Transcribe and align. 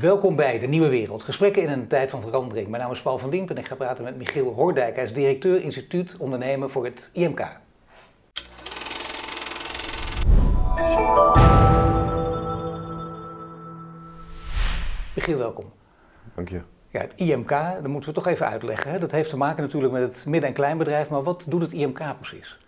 Welkom 0.00 0.36
bij 0.36 0.58
De 0.58 0.66
Nieuwe 0.66 0.88
Wereld. 0.88 1.22
Gesprekken 1.22 1.62
in 1.62 1.68
een 1.68 1.86
tijd 1.86 2.10
van 2.10 2.20
verandering. 2.20 2.68
Mijn 2.68 2.82
naam 2.82 2.92
is 2.92 3.00
Paul 3.00 3.18
van 3.18 3.30
Diepen 3.30 3.56
en 3.56 3.62
ik 3.62 3.68
ga 3.68 3.74
praten 3.74 4.04
met 4.04 4.16
Michiel 4.16 4.52
Hoordijk. 4.52 4.94
Hij 4.94 5.04
is 5.04 5.12
directeur 5.12 5.62
instituut 5.62 6.16
ondernemen 6.18 6.70
voor 6.70 6.84
het 6.84 7.10
IMK. 7.12 7.46
Michiel, 15.14 15.38
welkom. 15.38 15.72
Dank 16.34 16.48
je. 16.48 16.60
Ja, 16.90 17.00
het 17.00 17.12
IMK, 17.16 17.48
dat 17.50 17.86
moeten 17.86 18.10
we 18.10 18.16
toch 18.16 18.26
even 18.26 18.46
uitleggen. 18.46 18.90
Hè? 18.90 18.98
Dat 18.98 19.10
heeft 19.10 19.30
te 19.30 19.36
maken 19.36 19.62
natuurlijk 19.62 19.92
met 19.92 20.02
het 20.02 20.26
midden- 20.26 20.48
en 20.48 20.54
kleinbedrijf, 20.54 21.08
maar 21.08 21.22
wat 21.22 21.44
doet 21.48 21.62
het 21.62 21.72
IMK 21.72 22.00
precies? 22.20 22.58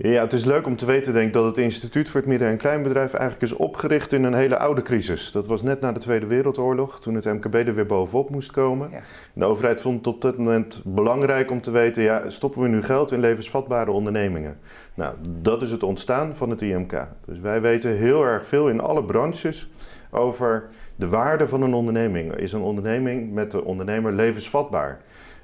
Ja, 0.00 0.22
het 0.22 0.32
is 0.32 0.44
leuk 0.44 0.66
om 0.66 0.76
te 0.76 0.86
weten 0.86 1.12
denk 1.12 1.26
ik, 1.26 1.32
dat 1.32 1.44
het 1.44 1.58
Instituut 1.58 2.08
voor 2.08 2.20
het 2.20 2.28
Midden- 2.28 2.48
en 2.48 2.56
Kleinbedrijf 2.56 3.12
eigenlijk 3.12 3.42
is 3.42 3.58
opgericht 3.58 4.12
in 4.12 4.24
een 4.24 4.34
hele 4.34 4.58
oude 4.58 4.82
crisis. 4.82 5.30
Dat 5.30 5.46
was 5.46 5.62
net 5.62 5.80
na 5.80 5.92
de 5.92 6.00
Tweede 6.00 6.26
Wereldoorlog, 6.26 7.00
toen 7.00 7.14
het 7.14 7.24
MKB 7.24 7.54
er 7.54 7.74
weer 7.74 7.86
bovenop 7.86 8.30
moest 8.30 8.50
komen. 8.50 8.90
Ja. 8.90 9.00
De 9.32 9.44
overheid 9.44 9.80
vond 9.80 9.96
het 9.96 10.14
op 10.14 10.22
dat 10.22 10.38
moment 10.38 10.82
belangrijk 10.84 11.50
om 11.50 11.60
te 11.60 11.70
weten, 11.70 12.02
ja, 12.02 12.30
stoppen 12.30 12.62
we 12.62 12.68
nu 12.68 12.82
geld 12.82 13.12
in 13.12 13.20
levensvatbare 13.20 13.90
ondernemingen? 13.90 14.58
Nou, 14.94 15.14
dat 15.40 15.62
is 15.62 15.70
het 15.70 15.82
ontstaan 15.82 16.36
van 16.36 16.50
het 16.50 16.62
IMK. 16.62 17.08
Dus 17.26 17.40
wij 17.40 17.60
weten 17.60 17.96
heel 17.96 18.24
erg 18.24 18.46
veel 18.46 18.68
in 18.68 18.80
alle 18.80 19.04
branches 19.04 19.70
over 20.10 20.68
de 20.96 21.08
waarde 21.08 21.48
van 21.48 21.62
een 21.62 21.74
onderneming. 21.74 22.34
Is 22.34 22.52
een 22.52 22.60
onderneming 22.60 23.32
met 23.32 23.50
de 23.50 23.64
ondernemer 23.64 24.12
levensvatbaar? 24.12 25.00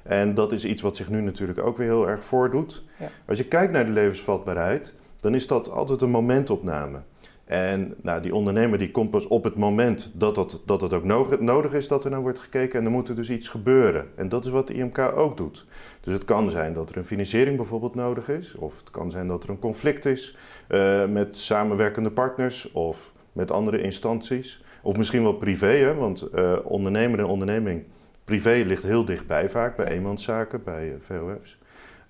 En 0.07 0.33
dat 0.33 0.51
is 0.51 0.65
iets 0.65 0.81
wat 0.81 0.95
zich 0.95 1.09
nu 1.09 1.21
natuurlijk 1.21 1.59
ook 1.59 1.77
weer 1.77 1.87
heel 1.87 2.09
erg 2.09 2.25
voordoet. 2.25 2.83
Ja. 2.99 3.09
Als 3.27 3.37
je 3.37 3.45
kijkt 3.45 3.73
naar 3.73 3.85
de 3.85 3.91
levensvatbaarheid, 3.91 4.95
dan 5.19 5.35
is 5.35 5.47
dat 5.47 5.71
altijd 5.71 6.01
een 6.01 6.09
momentopname. 6.09 7.01
En 7.45 7.95
nou, 8.01 8.21
die 8.21 8.35
ondernemer 8.35 8.77
die 8.77 8.91
komt 8.91 9.09
pas 9.09 9.27
op 9.27 9.43
het 9.43 9.55
moment 9.55 10.11
dat, 10.13 10.35
dat, 10.35 10.61
dat 10.65 10.81
het 10.81 10.93
ook 10.93 11.03
nodig, 11.03 11.39
nodig 11.39 11.73
is 11.73 11.87
dat 11.87 12.03
er 12.03 12.09
naar 12.09 12.21
wordt 12.21 12.39
gekeken. 12.39 12.77
En 12.77 12.83
dan 12.83 12.93
moet 12.93 13.09
er 13.09 13.15
dus 13.15 13.29
iets 13.29 13.47
gebeuren. 13.47 14.07
En 14.15 14.29
dat 14.29 14.45
is 14.45 14.51
wat 14.51 14.67
de 14.67 14.73
IMK 14.73 14.97
ook 14.99 15.37
doet. 15.37 15.65
Dus 16.01 16.13
het 16.13 16.25
kan 16.25 16.49
zijn 16.49 16.73
dat 16.73 16.89
er 16.89 16.97
een 16.97 17.05
financiering 17.05 17.57
bijvoorbeeld 17.57 17.95
nodig 17.95 18.29
is. 18.29 18.55
Of 18.55 18.79
het 18.79 18.91
kan 18.91 19.11
zijn 19.11 19.27
dat 19.27 19.43
er 19.43 19.49
een 19.49 19.59
conflict 19.59 20.05
is 20.05 20.37
eh, 20.67 21.05
met 21.05 21.37
samenwerkende 21.37 22.11
partners 22.11 22.71
of 22.71 23.13
met 23.31 23.51
andere 23.51 23.81
instanties. 23.81 24.63
Of 24.81 24.97
misschien 24.97 25.23
wel 25.23 25.33
privé, 25.33 25.67
hè? 25.67 25.93
want 25.95 26.21
eh, 26.21 26.53
ondernemer 26.63 27.19
en 27.19 27.25
onderneming 27.25 27.83
privé 28.25 28.63
ligt 28.65 28.83
heel 28.83 29.05
dichtbij 29.05 29.49
vaak, 29.49 29.75
bij 29.75 29.87
eenmanszaken, 29.87 30.63
bij 30.63 30.93
eh, 30.93 30.95
VOF's. 30.99 31.57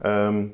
Ehm, 0.01 0.45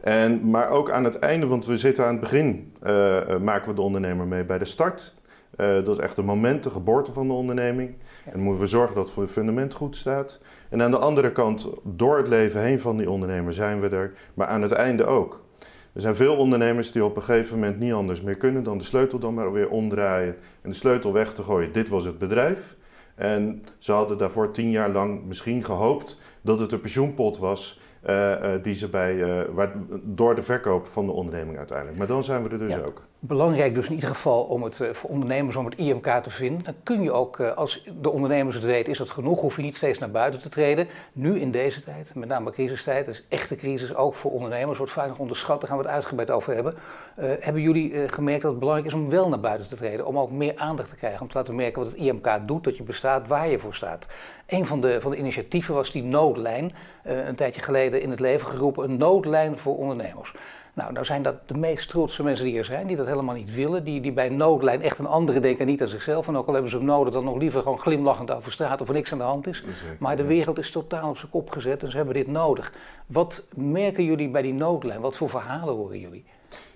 en, 0.00 0.50
maar 0.50 0.68
ook 0.68 0.90
aan 0.90 1.04
het 1.04 1.18
einde, 1.18 1.46
want 1.46 1.66
we 1.66 1.78
zitten 1.78 2.04
aan 2.04 2.10
het 2.10 2.20
begin, 2.20 2.72
eh, 2.82 3.30
eh, 3.30 3.40
maken 3.40 3.68
we 3.68 3.74
de 3.74 3.80
ondernemer 3.80 4.26
mee 4.26 4.44
bij 4.44 4.58
de 4.58 4.64
start. 4.64 5.14
Dat 5.56 5.88
is 5.88 5.98
echt 5.98 6.16
het 6.16 6.26
moment, 6.26 6.62
de 6.62 6.70
geboorte 6.70 7.12
van 7.12 7.26
de 7.26 7.32
onderneming. 7.32 7.94
En 8.24 8.32
dan 8.32 8.40
moeten 8.40 8.60
we 8.60 8.66
zorgen 8.66 8.94
dat 8.94 9.14
het 9.14 9.30
fundament 9.30 9.74
goed 9.74 9.96
staat. 9.96 10.40
En 10.70 10.82
aan 10.82 10.90
de 10.90 10.98
andere 10.98 11.32
kant, 11.32 11.68
door 11.82 12.16
het 12.16 12.28
leven 12.28 12.60
heen 12.60 12.80
van 12.80 12.96
die 12.96 13.10
ondernemer 13.10 13.52
zijn 13.52 13.80
we 13.80 13.88
er, 13.88 14.12
maar 14.34 14.46
aan 14.46 14.62
het 14.62 14.72
einde 14.72 15.04
ook. 15.04 15.44
Er 15.92 16.00
zijn 16.00 16.16
veel 16.16 16.36
ondernemers 16.36 16.92
die 16.92 17.04
op 17.04 17.16
een 17.16 17.22
gegeven 17.22 17.58
moment 17.58 17.78
niet 17.78 17.92
anders 17.92 18.22
meer 18.22 18.36
kunnen 18.36 18.62
dan 18.62 18.78
de 18.78 18.84
sleutel 18.84 19.18
dan 19.18 19.34
maar 19.34 19.52
weer 19.52 19.68
omdraaien 19.68 20.36
en 20.62 20.70
de 20.70 20.76
sleutel 20.76 21.12
weg 21.12 21.32
te 21.32 21.42
gooien. 21.42 21.72
Dit 21.72 21.88
was 21.88 22.04
het 22.04 22.18
bedrijf. 22.18 22.76
En 23.16 23.64
ze 23.78 23.92
hadden 23.92 24.18
daarvoor 24.18 24.50
tien 24.52 24.70
jaar 24.70 24.90
lang 24.90 25.24
misschien 25.24 25.64
gehoopt 25.64 26.18
dat 26.40 26.58
het 26.58 26.72
een 26.72 26.80
pensioenpot 26.80 27.38
was 27.38 27.80
uh, 28.06 28.30
uh, 28.30 28.62
die 28.62 28.74
ze 28.74 28.88
bij, 28.88 29.14
uh, 29.14 29.42
waar, 29.54 29.72
door 30.02 30.34
de 30.34 30.42
verkoop 30.42 30.86
van 30.86 31.06
de 31.06 31.12
onderneming 31.12 31.58
uiteindelijk. 31.58 31.98
Maar 31.98 32.06
dan 32.06 32.24
zijn 32.24 32.42
we 32.42 32.48
er 32.48 32.58
dus 32.58 32.72
Ja. 32.72 32.80
ook. 32.80 33.02
Belangrijk 33.26 33.74
dus 33.74 33.86
in 33.86 33.94
ieder 33.94 34.08
geval 34.08 34.42
om 34.42 34.62
het 34.62 34.80
eh, 34.80 34.92
voor 34.92 35.10
ondernemers 35.10 35.56
om 35.56 35.64
het 35.64 35.74
IMK 35.74 36.06
te 36.06 36.30
vinden. 36.30 36.64
Dan 36.64 36.74
kun 36.82 37.02
je 37.02 37.12
ook, 37.12 37.38
eh, 37.38 37.56
als 37.56 37.88
de 38.00 38.10
ondernemers 38.10 38.54
het 38.54 38.64
weten, 38.64 38.92
is 38.92 38.98
dat 38.98 39.10
genoeg. 39.10 39.40
Hoef 39.40 39.56
je 39.56 39.62
niet 39.62 39.76
steeds 39.76 39.98
naar 39.98 40.10
buiten 40.10 40.40
te 40.40 40.48
treden. 40.48 40.88
Nu 41.12 41.40
in 41.40 41.50
deze 41.50 41.80
tijd, 41.80 42.14
met 42.14 42.28
name 42.28 42.50
crisistijd, 42.50 43.08
is 43.08 43.24
echte 43.28 43.56
crisis 43.56 43.94
ook 43.94 44.14
voor 44.14 44.30
ondernemers, 44.30 44.78
wordt 44.78 44.92
vaak 44.92 45.08
nog 45.08 45.18
onderschat. 45.18 45.60
Daar 45.60 45.68
gaan 45.68 45.78
we 45.78 45.84
het 45.84 45.92
uitgebreid 45.92 46.30
over 46.30 46.54
hebben. 46.54 46.74
Eh, 47.16 47.30
hebben 47.40 47.62
jullie 47.62 48.08
gemerkt 48.08 48.42
dat 48.42 48.50
het 48.50 48.60
belangrijk 48.60 48.92
is 48.94 49.00
om 49.00 49.08
wel 49.08 49.28
naar 49.28 49.40
buiten 49.40 49.68
te 49.68 49.76
treden? 49.76 50.06
Om 50.06 50.18
ook 50.18 50.30
meer 50.30 50.56
aandacht 50.56 50.88
te 50.88 50.96
krijgen, 50.96 51.20
om 51.20 51.28
te 51.28 51.36
laten 51.36 51.54
merken 51.54 51.82
wat 51.82 51.92
het 51.92 52.00
IMK 52.00 52.28
doet, 52.46 52.64
dat 52.64 52.76
je 52.76 52.82
bestaat, 52.82 53.26
waar 53.26 53.48
je 53.48 53.58
voor 53.58 53.74
staat. 53.74 54.06
Een 54.46 54.66
van 54.66 54.80
de, 54.80 55.00
van 55.00 55.10
de 55.10 55.16
initiatieven 55.16 55.74
was 55.74 55.90
die 55.90 56.02
noodlijn, 56.02 56.72
een 57.02 57.34
tijdje 57.34 57.60
geleden 57.60 58.02
in 58.02 58.10
het 58.10 58.20
leven 58.20 58.48
geroepen, 58.48 58.84
een 58.84 58.96
noodlijn 58.96 59.58
voor 59.58 59.76
ondernemers. 59.76 60.32
Nou, 60.76 60.92
nou 60.92 61.04
zijn 61.04 61.22
dat 61.22 61.48
de 61.48 61.58
meest 61.58 61.88
trotse 61.88 62.22
mensen 62.22 62.44
die 62.44 62.58
er 62.58 62.64
zijn, 62.64 62.86
die 62.86 62.96
dat 62.96 63.06
helemaal 63.06 63.34
niet 63.34 63.54
willen. 63.54 63.84
Die, 63.84 64.00
die 64.00 64.12
bij 64.12 64.28
noodlijn 64.28 64.82
echt 64.82 64.98
een 64.98 65.06
andere 65.06 65.40
denken 65.40 65.60
en 65.60 65.66
niet 65.66 65.82
aan 65.82 65.88
zichzelf. 65.88 66.28
En 66.28 66.36
ook 66.36 66.46
al 66.46 66.52
hebben 66.52 66.70
ze 66.70 66.76
hem 66.76 66.86
nodig, 66.86 67.12
dan 67.12 67.24
nog 67.24 67.36
liever 67.36 67.62
gewoon 67.62 67.78
glimlachend 67.78 68.30
over 68.30 68.52
straat 68.52 68.80
of 68.80 68.88
er 68.88 68.94
niks 68.94 69.12
aan 69.12 69.18
de 69.18 69.24
hand 69.24 69.46
is. 69.46 69.58
Zeker, 69.58 69.96
Maar 69.98 70.16
de 70.16 70.22
ja. 70.22 70.28
wereld 70.28 70.58
is 70.58 70.70
totaal 70.70 71.08
op 71.08 71.18
zijn 71.18 71.30
kop 71.30 71.50
gezet 71.50 71.82
en 71.82 71.90
ze 71.90 71.96
hebben 71.96 72.14
dit 72.14 72.26
nodig. 72.26 72.72
Wat 73.06 73.44
merken 73.54 74.04
jullie 74.04 74.28
bij 74.28 74.42
die 74.42 74.54
noodlijn? 74.54 75.00
Wat 75.00 75.16
voor 75.16 75.30
verhalen 75.30 75.74
horen 75.74 76.00
jullie? 76.00 76.24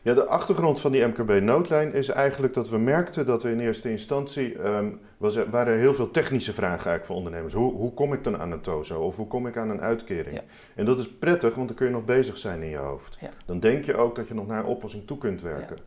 Ja, 0.02 0.14
de 0.14 0.26
achtergrond 0.26 0.80
van 0.80 0.92
die 0.92 1.06
MKB-noodlijn 1.06 1.92
is 1.92 2.08
eigenlijk 2.08 2.54
dat 2.54 2.68
we 2.68 2.78
merkten 2.78 3.26
dat 3.26 3.44
er 3.44 3.50
in 3.50 3.60
eerste 3.60 3.90
instantie 3.90 4.58
ehm, 4.58 4.90
was 5.16 5.36
er, 5.36 5.50
waren 5.50 5.72
er 5.72 5.78
heel 5.78 5.94
veel 5.94 6.10
technische 6.10 6.52
vragen 6.52 6.74
eigenlijk 6.74 7.04
voor 7.04 7.16
ondernemers. 7.16 7.54
Hoe, 7.54 7.72
hoe 7.72 7.94
kom 7.94 8.12
ik 8.12 8.24
dan 8.24 8.38
aan 8.38 8.52
een 8.52 8.60
TOZO 8.60 9.00
of 9.00 9.16
hoe 9.16 9.26
kom 9.26 9.46
ik 9.46 9.56
aan 9.56 9.70
een 9.70 9.80
uitkering? 9.80 10.36
Ja. 10.36 10.42
En 10.74 10.84
dat 10.84 10.98
is 10.98 11.08
prettig, 11.08 11.54
want 11.54 11.68
dan 11.68 11.76
kun 11.76 11.86
je 11.86 11.92
nog 11.92 12.04
bezig 12.04 12.38
zijn 12.38 12.62
in 12.62 12.70
je 12.70 12.76
hoofd. 12.76 13.16
Ja. 13.20 13.30
Dan 13.46 13.60
denk 13.60 13.84
je 13.84 13.96
ook 13.96 14.16
dat 14.16 14.28
je 14.28 14.34
nog 14.34 14.46
naar 14.46 14.58
een 14.58 14.70
oplossing 14.70 15.06
toe 15.06 15.18
kunt 15.18 15.42
werken. 15.42 15.78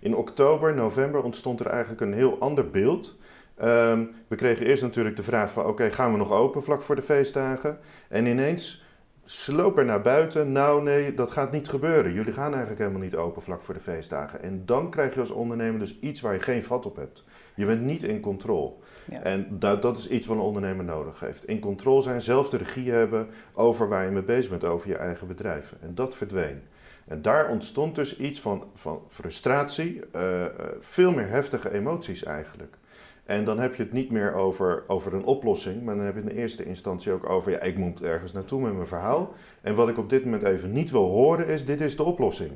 In 0.00 0.16
oktober, 0.16 0.74
november 0.74 1.22
ontstond 1.22 1.60
er 1.60 1.66
eigenlijk 1.66 2.00
een 2.00 2.14
heel 2.14 2.38
ander 2.38 2.70
beeld. 2.70 3.16
Ehm, 3.56 4.04
we 4.28 4.36
kregen 4.36 4.66
eerst 4.66 4.82
natuurlijk 4.82 5.16
de 5.16 5.22
vraag 5.22 5.52
van, 5.52 5.66
oké, 5.66 5.90
gaan 5.92 6.12
we 6.12 6.18
nog 6.18 6.32
open 6.32 6.62
vlak 6.62 6.82
voor 6.82 6.94
de 6.94 7.02
feestdagen? 7.02 7.78
En 8.08 8.26
ineens 8.26 8.81
sloop 9.24 9.78
er 9.78 9.84
naar 9.84 10.00
buiten, 10.00 10.52
nou 10.52 10.82
nee, 10.82 11.14
dat 11.14 11.30
gaat 11.30 11.52
niet 11.52 11.68
gebeuren. 11.68 12.12
Jullie 12.12 12.32
gaan 12.32 12.50
eigenlijk 12.50 12.78
helemaal 12.78 13.00
niet 13.00 13.16
open 13.16 13.42
vlak 13.42 13.62
voor 13.62 13.74
de 13.74 13.80
feestdagen. 13.80 14.42
En 14.42 14.66
dan 14.66 14.90
krijg 14.90 15.14
je 15.14 15.20
als 15.20 15.30
ondernemer 15.30 15.78
dus 15.78 15.98
iets 16.00 16.20
waar 16.20 16.34
je 16.34 16.40
geen 16.40 16.64
vat 16.64 16.86
op 16.86 16.96
hebt. 16.96 17.24
Je 17.54 17.66
bent 17.66 17.82
niet 17.82 18.02
in 18.02 18.20
controle. 18.20 18.72
Ja. 19.10 19.22
En 19.22 19.46
dat, 19.58 19.82
dat 19.82 19.98
is 19.98 20.08
iets 20.08 20.26
wat 20.26 20.36
een 20.36 20.42
ondernemer 20.42 20.84
nodig 20.84 21.20
heeft. 21.20 21.44
In 21.44 21.60
controle 21.60 22.02
zijn, 22.02 22.20
zelf 22.20 22.48
de 22.48 22.56
regie 22.56 22.90
hebben 22.90 23.28
over 23.52 23.88
waar 23.88 24.04
je 24.04 24.10
mee 24.10 24.22
bezig 24.22 24.50
bent, 24.50 24.64
over 24.64 24.88
je 24.88 24.96
eigen 24.96 25.26
bedrijf. 25.26 25.74
En 25.80 25.94
dat 25.94 26.16
verdween. 26.16 26.62
En 27.06 27.22
daar 27.22 27.48
ontstond 27.48 27.94
dus 27.94 28.16
iets 28.16 28.40
van, 28.40 28.64
van 28.74 29.02
frustratie, 29.08 30.00
eh, 30.12 30.44
eh, 30.44 30.50
veel 30.80 31.12
meer 31.12 31.28
heftige 31.28 31.72
emoties 31.72 32.24
eigenlijk. 32.24 32.76
En 33.24 33.44
dan 33.44 33.58
heb 33.58 33.74
je 33.74 33.82
het 33.82 33.92
niet 33.92 34.10
meer 34.10 34.34
over, 34.34 34.84
over 34.86 35.14
een 35.14 35.24
oplossing, 35.24 35.82
maar 35.82 35.96
dan 35.96 36.04
heb 36.04 36.14
je 36.14 36.20
in 36.20 36.26
de 36.26 36.34
eerste 36.34 36.64
instantie 36.64 37.12
ook 37.12 37.28
over, 37.28 37.50
ja, 37.50 37.60
ik 37.60 37.76
moet 37.76 38.02
ergens 38.02 38.32
naartoe 38.32 38.60
met 38.60 38.74
mijn 38.74 38.86
verhaal. 38.86 39.32
En 39.60 39.74
wat 39.74 39.88
ik 39.88 39.98
op 39.98 40.10
dit 40.10 40.24
moment 40.24 40.42
even 40.42 40.72
niet 40.72 40.90
wil 40.90 41.08
horen 41.08 41.46
is, 41.46 41.64
dit 41.64 41.80
is 41.80 41.96
de 41.96 42.02
oplossing. 42.02 42.50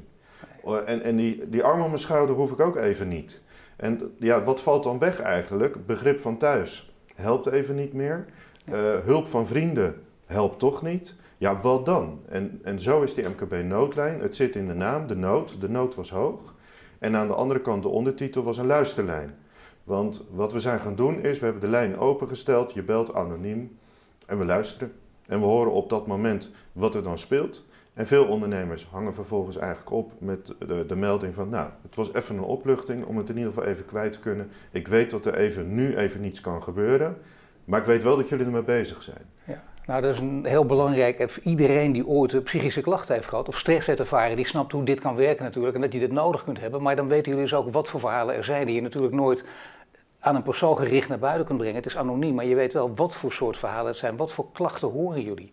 Uh, 0.66 0.76
En, 0.86 1.02
en 1.02 1.16
die, 1.16 1.48
die 1.48 1.62
arm 1.62 1.80
om 1.80 1.86
mijn 1.86 1.98
schouder 1.98 2.36
hoef 2.36 2.52
ik 2.52 2.60
ook 2.60 2.76
even 2.76 3.08
niet. 3.08 3.42
En 3.76 4.14
ja, 4.18 4.42
wat 4.42 4.60
valt 4.60 4.82
dan 4.82 4.98
weg 4.98 5.20
eigenlijk? 5.20 5.86
Begrip 5.86 6.18
van 6.18 6.38
thuis 6.38 6.94
helpt 7.14 7.46
even 7.46 7.74
niet 7.74 7.92
meer. 7.92 8.24
Uh, 8.68 8.74
hulp 9.04 9.26
van 9.26 9.46
vrienden 9.46 9.94
helpt 10.24 10.58
toch 10.58 10.82
niet. 10.82 11.16
Ja, 11.38 11.60
wat 11.60 11.86
dan? 11.86 12.20
En, 12.28 12.60
en 12.62 12.80
zo 12.80 13.02
is 13.02 13.14
die 13.14 13.28
MKB-noodlijn. 13.28 14.20
Het 14.20 14.36
zit 14.36 14.56
in 14.56 14.66
de 14.66 14.74
naam, 14.74 15.06
de 15.06 15.16
nood. 15.16 15.60
De 15.60 15.68
nood 15.68 15.94
was 15.94 16.10
hoog. 16.10 16.54
En 16.98 17.16
aan 17.16 17.28
de 17.28 17.34
andere 17.34 17.60
kant, 17.60 17.82
de 17.82 17.88
ondertitel 17.88 18.42
was 18.42 18.58
een 18.58 18.66
luisterlijn. 18.66 19.34
Want 19.86 20.24
wat 20.30 20.52
we 20.52 20.60
zijn 20.60 20.80
gaan 20.80 20.94
doen 20.94 21.20
is, 21.22 21.38
we 21.38 21.44
hebben 21.44 21.62
de 21.62 21.68
lijn 21.68 21.98
opengesteld. 21.98 22.72
Je 22.72 22.82
belt 22.82 23.14
anoniem 23.14 23.78
en 24.26 24.38
we 24.38 24.44
luisteren. 24.44 24.92
En 25.26 25.40
we 25.40 25.46
horen 25.46 25.72
op 25.72 25.90
dat 25.90 26.06
moment 26.06 26.50
wat 26.72 26.94
er 26.94 27.02
dan 27.02 27.18
speelt. 27.18 27.64
En 27.94 28.06
veel 28.06 28.26
ondernemers 28.26 28.86
hangen 28.90 29.14
vervolgens 29.14 29.56
eigenlijk 29.56 29.90
op 29.90 30.12
met 30.18 30.54
de, 30.58 30.86
de 30.86 30.96
melding 30.96 31.34
van, 31.34 31.48
nou, 31.48 31.68
het 31.82 31.94
was 31.94 32.12
even 32.12 32.36
een 32.36 32.42
opluchting 32.42 33.04
om 33.04 33.16
het 33.16 33.28
in 33.28 33.36
ieder 33.36 33.52
geval 33.52 33.68
even 33.68 33.84
kwijt 33.84 34.12
te 34.12 34.20
kunnen. 34.20 34.50
Ik 34.70 34.88
weet 34.88 35.10
dat 35.10 35.26
er 35.26 35.34
even, 35.34 35.74
nu 35.74 35.96
even 35.96 36.20
niets 36.20 36.40
kan 36.40 36.62
gebeuren, 36.62 37.16
maar 37.64 37.80
ik 37.80 37.86
weet 37.86 38.02
wel 38.02 38.16
dat 38.16 38.28
jullie 38.28 38.44
ermee 38.44 38.62
bezig 38.62 39.02
zijn. 39.02 39.26
Ja. 39.44 39.62
Nou, 39.86 40.02
dat 40.02 40.12
is 40.12 40.18
een 40.18 40.44
heel 40.46 40.66
belangrijk. 40.66 41.38
Iedereen 41.42 41.92
die 41.92 42.06
ooit 42.06 42.34
eh, 42.34 42.42
psychische 42.42 42.80
klachten 42.80 43.14
heeft 43.14 43.28
gehad 43.28 43.48
of 43.48 43.58
stress 43.58 43.86
heeft 43.86 43.98
ervaren, 43.98 44.36
die 44.36 44.46
snapt 44.46 44.72
hoe 44.72 44.84
dit 44.84 45.00
kan 45.00 45.16
werken 45.16 45.44
natuurlijk 45.44 45.74
en 45.74 45.80
dat 45.80 45.92
je 45.92 45.98
dit 45.98 46.12
nodig 46.12 46.44
kunt 46.44 46.60
hebben. 46.60 46.82
Maar 46.82 46.96
dan 46.96 47.08
weten 47.08 47.32
jullie 47.32 47.48
dus 47.48 47.58
ook 47.58 47.72
wat 47.72 47.88
voor 47.88 48.00
verhalen 48.00 48.34
er 48.34 48.44
zijn 48.44 48.66
die 48.66 48.74
je 48.74 48.82
natuurlijk 48.82 49.14
nooit 49.14 49.44
aan 50.26 50.34
een 50.34 50.42
persoon 50.42 50.76
gericht 50.76 51.08
naar 51.08 51.18
buiten 51.18 51.46
kunt 51.46 51.58
brengen. 51.58 51.76
Het 51.76 51.86
is 51.86 51.96
anoniem, 51.96 52.34
maar 52.34 52.46
je 52.46 52.54
weet 52.54 52.72
wel 52.72 52.94
wat 52.94 53.14
voor 53.14 53.32
soort 53.32 53.58
verhalen 53.58 53.86
het 53.86 53.96
zijn. 53.96 54.16
Wat 54.16 54.32
voor 54.32 54.52
klachten 54.52 54.88
horen 54.88 55.22
jullie? 55.22 55.52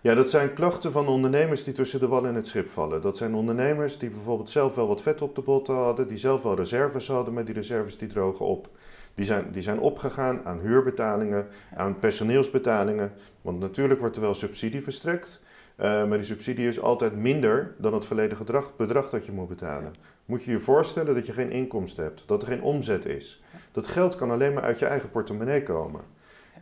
Ja, 0.00 0.14
dat 0.14 0.30
zijn 0.30 0.54
klachten 0.54 0.92
van 0.92 1.06
ondernemers 1.06 1.64
die 1.64 1.74
tussen 1.74 2.00
de 2.00 2.08
wal 2.08 2.26
en 2.26 2.34
het 2.34 2.46
schip 2.46 2.68
vallen. 2.68 3.02
Dat 3.02 3.16
zijn 3.16 3.34
ondernemers 3.34 3.98
die 3.98 4.10
bijvoorbeeld 4.10 4.50
zelf 4.50 4.74
wel 4.74 4.88
wat 4.88 5.02
vet 5.02 5.22
op 5.22 5.34
de 5.34 5.40
botten 5.40 5.74
hadden, 5.74 6.08
die 6.08 6.16
zelf 6.16 6.42
wel 6.42 6.56
reserves 6.56 7.08
hadden, 7.08 7.34
maar 7.34 7.44
die 7.44 7.54
reserves 7.54 7.98
die 7.98 8.08
drogen 8.08 8.46
op. 8.46 8.68
Die 9.14 9.24
zijn, 9.24 9.52
die 9.52 9.62
zijn 9.62 9.80
opgegaan 9.80 10.40
aan 10.44 10.60
huurbetalingen, 10.60 11.46
aan 11.74 11.98
personeelsbetalingen. 11.98 13.12
Want 13.42 13.58
natuurlijk 13.58 14.00
wordt 14.00 14.16
er 14.16 14.22
wel 14.22 14.34
subsidie 14.34 14.82
verstrekt. 14.82 15.40
Uh, 15.80 15.86
maar 15.86 16.18
die 16.18 16.26
subsidie 16.26 16.68
is 16.68 16.80
altijd 16.80 17.16
minder 17.16 17.74
dan 17.78 17.94
het 17.94 18.04
volledige 18.04 18.44
bedrag 18.76 19.10
dat 19.10 19.26
je 19.26 19.32
moet 19.32 19.48
betalen. 19.48 19.94
Moet 20.30 20.44
je 20.44 20.50
je 20.50 20.58
voorstellen 20.58 21.14
dat 21.14 21.26
je 21.26 21.32
geen 21.32 21.50
inkomsten 21.50 22.04
hebt, 22.04 22.22
dat 22.26 22.42
er 22.42 22.48
geen 22.48 22.62
omzet 22.62 23.04
is. 23.04 23.42
Dat 23.72 23.86
geld 23.86 24.14
kan 24.14 24.30
alleen 24.30 24.52
maar 24.52 24.62
uit 24.62 24.78
je 24.78 24.86
eigen 24.86 25.10
portemonnee 25.10 25.62
komen. 25.62 26.00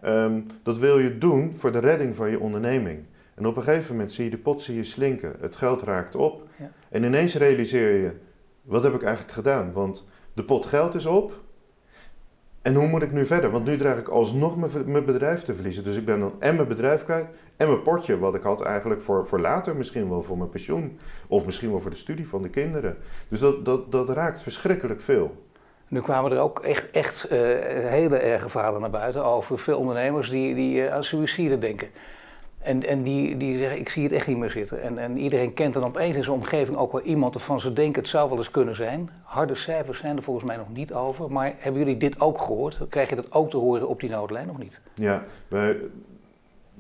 Ehm, 0.03 0.41
dat 0.63 0.79
wil 0.79 0.99
je 0.99 1.19
doen 1.19 1.55
voor 1.55 1.73
de 1.73 1.79
redding 1.79 2.17
van 2.17 2.31
je 2.31 2.41
onderneming. 2.41 3.05
En 3.35 3.47
op 3.47 3.57
een 3.57 3.63
gegeven 3.63 3.93
moment 3.93 4.13
zie 4.13 4.25
je 4.25 4.31
de 4.31 4.39
pot 4.39 4.63
zie 4.63 4.77
je 4.77 4.85
slinken. 4.85 5.35
Het 5.41 5.57
geld 5.57 5.83
raakt 5.83 6.15
op. 6.15 6.49
Ja. 6.57 6.71
En 6.89 7.03
ineens 7.03 7.35
realiseer 7.35 8.03
je, 8.03 8.13
wat 8.63 8.83
heb 8.83 8.95
ik 8.95 9.03
eigenlijk 9.03 9.35
gedaan? 9.35 9.73
Want 9.73 10.05
de 10.35 10.45
pot 10.45 10.67
geld 10.67 10.95
is 10.95 11.07
op. 11.07 11.43
En 12.63 12.75
hoe 12.75 12.87
moet 12.87 13.03
ik 13.03 13.13
nu 13.13 13.27
verder? 13.27 13.51
Want 13.51 13.65
nu 13.65 13.77
draag 13.77 13.99
ik 13.99 14.09
alsnog 14.09 14.57
mijn 14.87 15.05
bedrijf 15.05 15.43
te 15.43 15.55
verliezen. 15.55 15.85
Dus 15.85 15.97
ik 15.97 16.05
ben 16.05 16.21
dan 16.21 16.33
en 16.39 16.57
mijn 16.57 16.69
bedrijf 16.69 17.05
kwijt 17.05 17.27
en 17.57 17.67
mijn 17.69 17.83
potje, 17.83 18.19
wat 18.19 18.35
ik 18.35 18.43
had 18.43 18.63
eigenlijk 18.63 19.01
voor, 19.01 19.27
voor 19.27 19.41
later, 19.41 19.77
misschien 19.77 20.09
wel 20.09 20.23
voor 20.23 20.39
mijn 20.39 20.51
pensioen. 20.51 20.99
Of 21.27 21.45
misschien 21.45 21.71
wel 21.71 21.81
voor 21.81 21.91
de 21.91 21.97
studie 21.97 22.29
van 22.29 22.43
de 22.43 22.49
kinderen. 22.51 22.97
Dus 23.29 23.41
dat, 23.41 23.65
dat, 23.65 23.93
dat 23.93 24.09
raakt 24.09 24.43
verschrikkelijk 24.43 25.01
veel. 25.01 25.47
Nu 25.89 26.01
kwamen 26.01 26.33
er 26.33 26.39
ook 26.39 26.61
echt, 26.61 26.91
echt 26.91 27.25
uh, 27.25 27.31
hele 27.89 28.17
erge 28.17 28.49
verhalen 28.49 28.81
naar 28.81 28.91
buiten 28.91 29.25
over 29.25 29.59
veel 29.59 29.79
ondernemers 29.79 30.31
die, 30.31 30.55
die 30.55 30.83
uh, 30.83 30.93
aan 30.93 31.05
suïcide 31.05 31.59
denken. 31.59 31.89
En, 32.59 32.87
en 32.87 33.03
die, 33.03 33.37
die 33.37 33.59
zeggen, 33.59 33.79
ik 33.79 33.89
zie 33.89 34.03
het 34.03 34.13
echt 34.13 34.27
niet 34.27 34.37
meer 34.37 34.51
zitten. 34.51 34.83
En, 34.83 34.99
en 34.99 35.19
iedereen 35.19 35.55
kent 35.55 35.75
dan 35.75 35.85
opeens 35.85 36.17
in 36.17 36.25
zijn 36.25 36.37
omgeving 36.37 36.77
ook 36.77 36.93
wel 36.93 37.01
iemand 37.01 37.35
waarvan 37.35 37.61
ze 37.61 37.73
denken 37.73 38.01
het 38.01 38.11
zou 38.11 38.29
wel 38.29 38.39
eens 38.39 38.51
kunnen 38.51 38.77
zijn. 38.77 39.11
Harde 39.23 39.55
cijfers 39.55 39.99
zijn 40.01 40.17
er 40.17 40.23
volgens 40.23 40.47
mij 40.47 40.57
nog 40.57 40.69
niet 40.73 40.93
over. 40.93 41.33
Maar 41.33 41.55
hebben 41.59 41.81
jullie 41.81 41.97
dit 41.97 42.21
ook 42.21 42.41
gehoord? 42.41 42.79
Krijg 42.89 43.09
je 43.09 43.17
dat 43.17 43.33
ook 43.33 43.51
te 43.51 43.57
horen 43.57 43.89
op 43.89 44.01
die 44.01 44.11
noodlijn 44.11 44.51
of 44.51 44.59
niet? 44.59 44.81
Ja, 44.95 45.25
wij, 45.49 45.77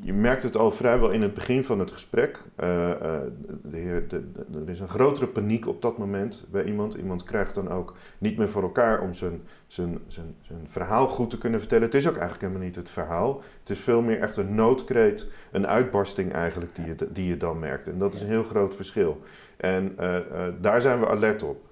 je 0.00 0.12
merkt 0.12 0.42
het 0.42 0.56
al 0.56 0.70
vrijwel 0.70 1.10
in 1.10 1.22
het 1.22 1.34
begin 1.34 1.64
van 1.64 1.78
het 1.78 1.90
gesprek. 1.90 2.42
De 2.56 3.30
heer, 3.70 4.08
de, 4.08 4.22
er 4.52 4.70
is 4.70 4.80
een 4.80 4.88
grotere 4.88 5.26
paniek 5.26 5.66
op 5.66 5.82
dat 5.82 5.98
moment 5.98 6.46
bij 6.50 6.64
iemand. 6.64 6.94
Iemand 6.94 7.22
krijgt 7.22 7.54
dan 7.54 7.70
ook 7.70 7.94
niet 8.18 8.36
meer 8.36 8.48
voor 8.48 8.62
elkaar 8.62 9.00
om 9.00 9.14
zijn, 9.14 9.42
zijn, 9.66 9.98
zijn, 10.06 10.34
zijn 10.40 10.60
verhaal 10.64 11.08
goed 11.08 11.30
te 11.30 11.38
kunnen 11.38 11.60
vertellen. 11.60 11.84
Het 11.84 11.94
is 11.94 12.08
ook 12.08 12.16
eigenlijk 12.16 12.42
helemaal 12.42 12.66
niet 12.66 12.76
het 12.76 12.90
verhaal. 12.90 13.42
Het 13.60 13.70
is 13.70 13.78
veel 13.78 14.02
meer 14.02 14.20
echt 14.20 14.36
een 14.36 14.54
noodkreet, 14.54 15.26
een 15.52 15.66
uitbarsting 15.66 16.32
eigenlijk 16.32 16.74
die 16.74 16.86
je, 16.86 16.94
die 17.12 17.28
je 17.28 17.36
dan 17.36 17.58
merkt. 17.58 17.88
En 17.88 17.98
dat 17.98 18.14
is 18.14 18.20
een 18.20 18.28
heel 18.28 18.44
groot 18.44 18.74
verschil. 18.74 19.20
En 19.56 19.96
uh, 20.00 20.16
daar 20.60 20.80
zijn 20.80 21.00
we 21.00 21.08
alert 21.08 21.42
op. 21.42 21.70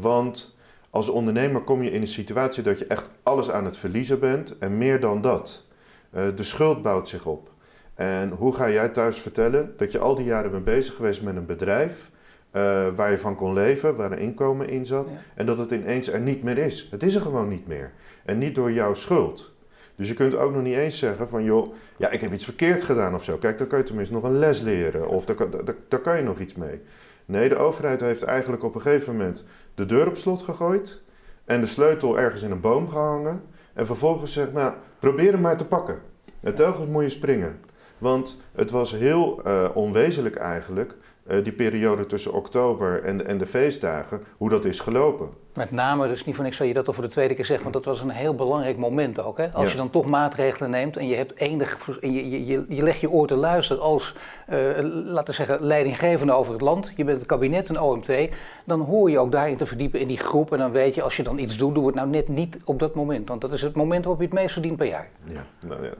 want 0.00 0.56
als 0.90 1.08
ondernemer 1.08 1.60
kom 1.60 1.82
je 1.82 1.90
in 1.90 2.00
een 2.00 2.06
situatie 2.06 2.62
dat 2.62 2.78
je 2.78 2.86
echt 2.86 3.10
alles 3.22 3.50
aan 3.50 3.64
het 3.64 3.76
verliezen 3.76 4.20
bent 4.20 4.58
en 4.58 4.78
meer 4.78 5.00
dan 5.00 5.20
dat. 5.20 5.66
Eh, 6.10 6.22
de 6.36 6.42
schuld 6.42 6.82
bouwt 6.82 7.08
zich 7.08 7.26
op. 7.26 7.50
En 7.94 8.30
hoe 8.30 8.54
ga 8.54 8.70
jij 8.70 8.88
thuis 8.88 9.18
vertellen 9.18 9.74
dat 9.76 9.92
je 9.92 9.98
al 9.98 10.14
die 10.14 10.24
jaren 10.24 10.50
bent 10.50 10.64
bezig 10.64 10.94
geweest 10.94 11.22
met 11.22 11.36
een 11.36 11.46
bedrijf 11.46 12.10
uh, 12.52 12.88
waar 12.94 13.10
je 13.10 13.18
van 13.18 13.34
kon 13.34 13.52
leven, 13.52 13.96
waar 13.96 14.12
een 14.12 14.18
inkomen 14.18 14.68
in 14.68 14.86
zat, 14.86 15.08
en 15.34 15.46
dat 15.46 15.58
het 15.58 15.70
ineens 15.70 16.08
er 16.08 16.20
niet 16.20 16.42
meer 16.42 16.58
is? 16.58 16.88
Het 16.90 17.02
is 17.02 17.14
er 17.14 17.20
gewoon 17.20 17.48
niet 17.48 17.66
meer. 17.66 17.92
En 18.24 18.38
niet 18.38 18.54
door 18.54 18.72
jouw 18.72 18.94
schuld. 18.94 19.52
Dus 19.96 20.08
je 20.08 20.14
kunt 20.14 20.36
ook 20.36 20.52
nog 20.52 20.62
niet 20.62 20.76
eens 20.76 20.98
zeggen 20.98 21.28
van, 21.28 21.44
joh, 21.44 21.74
ja, 21.96 22.10
ik 22.10 22.20
heb 22.20 22.32
iets 22.32 22.44
verkeerd 22.44 22.82
gedaan 22.82 23.14
of 23.14 23.24
zo. 23.24 23.36
Kijk, 23.36 23.58
dan 23.58 23.66
kan 23.66 23.78
je 23.78 23.84
tenminste 23.84 24.14
nog 24.14 24.22
een 24.22 24.38
les 24.38 24.60
leren 24.60 25.08
of 25.08 25.24
daar, 25.24 25.50
daar, 25.50 25.74
daar 25.88 26.00
kan 26.00 26.16
je 26.16 26.22
nog 26.22 26.38
iets 26.38 26.54
mee. 26.54 26.80
Nee, 27.24 27.48
de 27.48 27.56
overheid 27.56 28.00
heeft 28.00 28.22
eigenlijk 28.22 28.62
op 28.62 28.74
een 28.74 28.80
gegeven 28.80 29.16
moment 29.16 29.44
de 29.74 29.86
deur 29.86 30.06
op 30.06 30.16
slot 30.16 30.42
gegooid 30.42 31.02
en 31.44 31.60
de 31.60 31.66
sleutel 31.66 32.18
ergens 32.18 32.42
in 32.42 32.50
een 32.50 32.60
boom 32.60 32.88
gehangen. 32.88 33.42
En 33.78 33.86
vervolgens 33.86 34.32
zegt, 34.32 34.52
nou, 34.52 34.74
probeer 34.98 35.32
hem 35.32 35.40
maar 35.40 35.56
te 35.56 35.66
pakken. 35.66 35.98
En 36.40 36.54
telkens 36.54 36.86
moet 36.86 37.02
je 37.02 37.08
springen. 37.08 37.60
Want 37.98 38.42
het 38.54 38.70
was 38.70 38.92
heel 38.92 39.40
uh, 39.46 39.68
onwezenlijk 39.74 40.36
eigenlijk, 40.36 40.96
uh, 41.30 41.44
die 41.44 41.52
periode 41.52 42.06
tussen 42.06 42.32
oktober 42.32 43.02
en, 43.02 43.26
en 43.26 43.38
de 43.38 43.46
feestdagen, 43.46 44.22
hoe 44.36 44.48
dat 44.48 44.64
is 44.64 44.80
gelopen. 44.80 45.28
Met 45.54 45.70
name, 45.70 46.08
dus 46.08 46.24
niet 46.24 46.34
voor 46.34 46.44
niks 46.44 46.58
dat 46.58 46.66
je 46.66 46.74
dat 46.74 46.86
al 46.86 46.92
voor 46.92 47.02
de 47.02 47.10
tweede 47.10 47.34
keer 47.34 47.44
zegt, 47.44 47.62
want 47.62 47.74
dat 47.74 47.84
was 47.84 48.00
een 48.00 48.10
heel 48.10 48.34
belangrijk 48.34 48.76
moment 48.76 49.20
ook. 49.20 49.38
Hè? 49.38 49.52
Als 49.52 49.70
je 49.70 49.76
dan 49.76 49.90
toch 49.90 50.06
maatregelen 50.06 50.70
neemt 50.70 50.96
en 50.96 51.08
je, 51.08 51.14
hebt 51.14 51.38
enig, 51.38 51.98
en 52.00 52.12
je, 52.12 52.46
je, 52.46 52.64
je, 52.68 52.82
legt 52.82 53.00
je 53.00 53.10
oor 53.10 53.26
te 53.26 53.36
luisteren 53.36 53.82
als, 53.82 54.14
uh, 54.48 54.56
laten 55.04 55.26
we 55.26 55.32
zeggen, 55.32 55.62
leidinggevende 55.62 56.32
over 56.32 56.52
het 56.52 56.60
land. 56.60 56.92
Je 56.96 57.04
bent 57.04 57.18
het 57.18 57.26
kabinet, 57.26 57.68
een 57.68 57.80
OMT. 57.80 58.28
Dan 58.64 58.80
hoor 58.80 59.10
je 59.10 59.18
ook 59.18 59.32
daarin 59.32 59.56
te 59.56 59.66
verdiepen 59.66 60.00
in 60.00 60.08
die 60.08 60.18
groep. 60.18 60.52
En 60.52 60.58
dan 60.58 60.70
weet 60.70 60.94
je, 60.94 61.02
als 61.02 61.16
je 61.16 61.22
dan 61.22 61.38
iets 61.38 61.56
doet, 61.56 61.74
doe 61.74 61.86
het 61.86 61.94
nou 61.94 62.08
net 62.08 62.28
niet 62.28 62.58
op 62.64 62.78
dat 62.78 62.94
moment. 62.94 63.28
Want 63.28 63.40
dat 63.40 63.52
is 63.52 63.62
het 63.62 63.74
moment 63.74 64.04
waarop 64.04 64.22
je 64.22 64.28
het 64.28 64.38
meest 64.38 64.52
verdient 64.52 64.76
per 64.76 64.86
jaar. 64.86 65.08
Ja, 65.24 65.44
nou 65.60 65.84
ja 65.84 65.92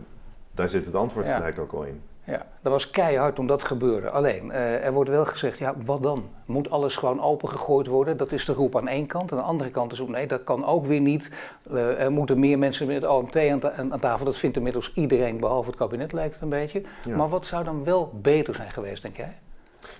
daar 0.58 0.68
zit 0.68 0.86
het 0.86 0.94
antwoord 0.94 1.28
gelijk 1.28 1.58
ook 1.58 1.72
al 1.72 1.82
in. 1.82 2.02
Ja, 2.28 2.46
dat 2.62 2.72
was 2.72 2.90
keihard 2.90 3.34
toen 3.34 3.46
dat 3.46 3.62
gebeurde. 3.62 4.10
Alleen, 4.10 4.46
uh, 4.46 4.84
er 4.84 4.92
wordt 4.92 5.10
wel 5.10 5.24
gezegd, 5.24 5.58
ja, 5.58 5.74
wat 5.84 6.02
dan? 6.02 6.28
Moet 6.46 6.70
alles 6.70 6.96
gewoon 6.96 7.22
opengegooid 7.22 7.86
worden? 7.86 8.16
Dat 8.16 8.32
is 8.32 8.44
de 8.44 8.52
roep 8.52 8.76
aan 8.76 8.88
één 8.88 9.06
kant. 9.06 9.32
Aan 9.32 9.38
de 9.38 9.44
andere 9.44 9.70
kant 9.70 9.92
is 9.92 10.00
ook, 10.00 10.08
nee, 10.08 10.26
dat 10.26 10.44
kan 10.44 10.66
ook 10.66 10.86
weer 10.86 11.00
niet. 11.00 11.30
Uh, 11.70 12.02
er 12.02 12.12
moeten 12.12 12.38
meer 12.38 12.58
mensen 12.58 12.86
met 12.86 12.96
het 12.96 13.06
OMT 13.06 13.36
aan, 13.36 13.92
aan, 13.92 14.00
tafel. 14.00 14.24
Dat 14.24 14.36
vindt 14.36 14.56
inmiddels 14.56 14.92
iedereen, 14.94 15.40
behalve 15.40 15.68
het 15.68 15.78
kabinet 15.78 16.12
lijkt 16.12 16.34
het 16.34 16.42
een 16.42 16.48
beetje. 16.48 16.82
Maar 17.16 17.28
wat 17.28 17.46
zou 17.46 17.64
dan 17.64 17.84
wel 17.84 18.12
beter 18.22 18.54
zijn 18.54 18.70
geweest, 18.70 19.02
denk 19.02 19.16
jij? 19.16 19.38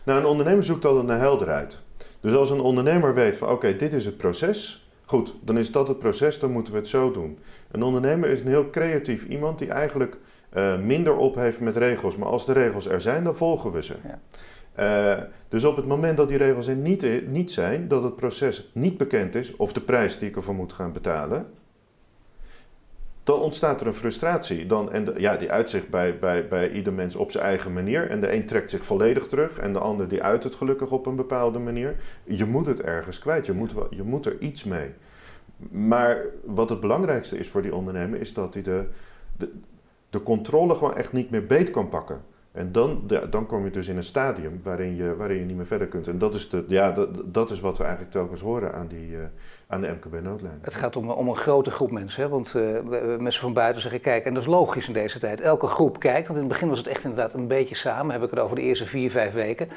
Nou, 0.03 0.21
een 0.21 0.27
ondernemer 0.27 0.65
zoekt 0.65 0.85
altijd 0.85 1.07
naar 1.07 1.19
helderheid. 1.19 1.81
Dus 2.21 2.35
als 2.35 2.51
een 2.51 2.61
ondernemer 2.61 3.15
weet 3.15 3.37
van, 3.37 3.49
oké, 3.49 3.77
dit 3.77 3.93
is 3.93 4.05
het 4.05 4.17
proces... 4.17 4.87
Goed, 5.05 5.35
dan 5.41 5.59
is 5.59 5.73
dat 5.73 5.89
het 5.89 5.99
proces, 5.99 6.39
dan 6.39 6.51
moeten 6.51 6.73
we 6.73 6.79
het 6.79 6.89
zo 6.89 7.11
doen. 7.11 7.39
Een 7.71 7.83
ondernemer 7.83 8.29
is 8.29 8.41
een 8.41 8.47
heel 8.47 8.71
creatief 8.71 9.25
iemand 9.25 9.59
die 9.59 9.71
eigenlijk 9.71 10.19
uh, 10.59 10.79
minder 10.79 11.17
op 11.17 11.35
heeft 11.35 11.61
met 11.61 11.77
regels. 11.77 12.17
Maar 12.17 12.29
als 12.29 12.47
de 12.47 12.53
regels 12.53 12.87
er 12.87 13.01
zijn, 13.01 13.25
dan 13.25 13.37
volgen 13.37 13.73
we 13.73 13.83
ze. 13.83 13.95
Ja. 14.03 14.19
Uh, 14.79 15.23
dus 15.49 15.65
op 15.65 15.77
het 15.77 15.87
moment 15.87 16.17
dat 16.17 16.29
die 16.29 16.37
regels 16.37 16.67
er 16.67 16.77
niet, 16.77 17.29
niet 17.29 17.53
zijn, 17.53 17.89
dat 17.89 18.03
het 18.03 18.17
proces 18.17 18.71
niet 18.73 18.97
bekend 18.97 19.35
is, 19.35 19.57
of 19.57 19.73
de 19.73 19.81
prijs 19.81 20.19
die 20.19 20.29
ik 20.29 20.37
ervoor 20.37 20.55
moet 20.55 20.73
gaan 20.73 20.93
betalen, 20.93 21.47
dan 23.29 23.41
ontstaat 23.41 23.81
er 23.81 23.87
een 23.87 23.95
frustratie. 23.95 24.67
Dan, 24.67 24.93
en 24.93 25.15
ja, 25.17 25.37
die 25.37 25.51
uitzicht 25.51 25.89
bij, 25.89 26.19
bij, 26.19 26.49
bij 26.49 26.71
ieder 26.71 26.93
mens 26.93 27.17
op 27.17 27.31
zijn 27.31 27.45
eigen 27.45 27.73
manier. 27.73 28.11
En 28.11 28.21
de 28.21 28.33
een 28.33 28.47
trekt 28.47 28.71
zich 28.71 28.85
volledig 28.85 29.27
terug 29.27 29.59
en 29.59 29.73
de 29.73 29.79
ander 29.79 30.09
die 30.09 30.23
uit 30.23 30.45
het 30.45 30.55
gelukkig 30.55 30.91
op 30.91 31.07
een 31.07 31.17
bepaalde 31.17 31.59
manier. 31.59 31.97
Je 32.25 32.45
moet 32.45 32.67
het 32.67 32.81
ergens 32.81 33.19
kwijt, 33.19 33.47
je 33.47 33.53
moet, 33.53 33.75
je 33.91 34.03
moet 34.03 34.27
er 34.27 34.39
iets 34.39 34.65
mee. 34.65 34.91
Maar 35.71 36.25
wat 36.45 36.69
het 36.69 36.81
belangrijkste 36.81 37.39
is 37.39 37.49
voor 37.49 37.63
die 37.63 37.75
ondernemer, 37.75 38.21
is 38.21 38.33
dat 38.33 38.55
hij 38.55 38.63
de, 38.63 38.85
de, 39.37 39.51
de 40.11 40.23
controle 40.23 40.75
gewoon 40.75 40.97
echt 40.97 41.13
niet 41.13 41.31
meer 41.31 41.47
beet 41.47 41.71
kan 41.71 41.89
pakken. 41.89 42.23
En 42.53 42.73
dan, 42.73 43.03
dan 43.31 43.47
kom 43.47 43.65
je 43.65 43.71
dus 43.71 43.89
in 43.89 43.97
een 43.97 44.05
stadium 44.05 44.61
waarin 44.63 44.97
je, 44.97 45.17
waarin 45.17 45.39
je 45.39 45.45
niet 45.45 45.57
meer 45.57 45.67
verder 45.67 45.87
kunt. 45.87 46.09
En 46.09 46.19
dat 46.19 46.35
is, 46.35 46.49
de, 46.49 46.65
ja, 46.69 46.93
dat, 46.93 47.09
dat 47.25 47.51
is 47.51 47.61
wat 47.61 47.77
we 47.79 47.83
eigenlijk 47.83 48.13
telkens 48.13 48.41
horen 48.41 48.75
aan, 48.75 48.87
die, 48.87 49.11
uh, 49.11 49.19
aan 49.67 49.81
de 49.81 49.89
MKB-noodlijn. 49.89 50.59
Het 50.61 50.75
gaat 50.75 50.97
om, 50.97 51.11
om 51.11 51.29
een 51.29 51.37
grote 51.37 51.71
groep 51.71 51.91
mensen. 51.91 52.23
Hè? 52.23 52.29
Want 52.29 52.55
uh, 52.55 52.79
mensen 53.19 53.41
van 53.41 53.53
buiten 53.53 53.83
zeggen, 53.83 54.01
kijk, 54.01 54.25
en 54.25 54.35
dat 54.35 54.43
is 54.43 54.49
logisch 54.49 54.87
in 54.87 54.93
deze 54.93 55.19
tijd. 55.19 55.41
Elke 55.41 55.67
groep 55.67 55.99
kijkt, 55.99 56.27
want 56.27 56.39
in 56.39 56.45
het 56.45 56.53
begin 56.53 56.69
was 56.69 56.79
het 56.79 56.87
echt 56.87 57.05
inderdaad 57.05 57.35
een 57.35 57.47
beetje 57.47 57.75
samen. 57.75 58.13
Heb 58.13 58.23
ik 58.23 58.31
het 58.31 58.41
over 58.41 58.57
de 58.57 58.63
eerste 58.63 58.87
vier, 58.87 59.11
vijf 59.11 59.33
weken. 59.33 59.69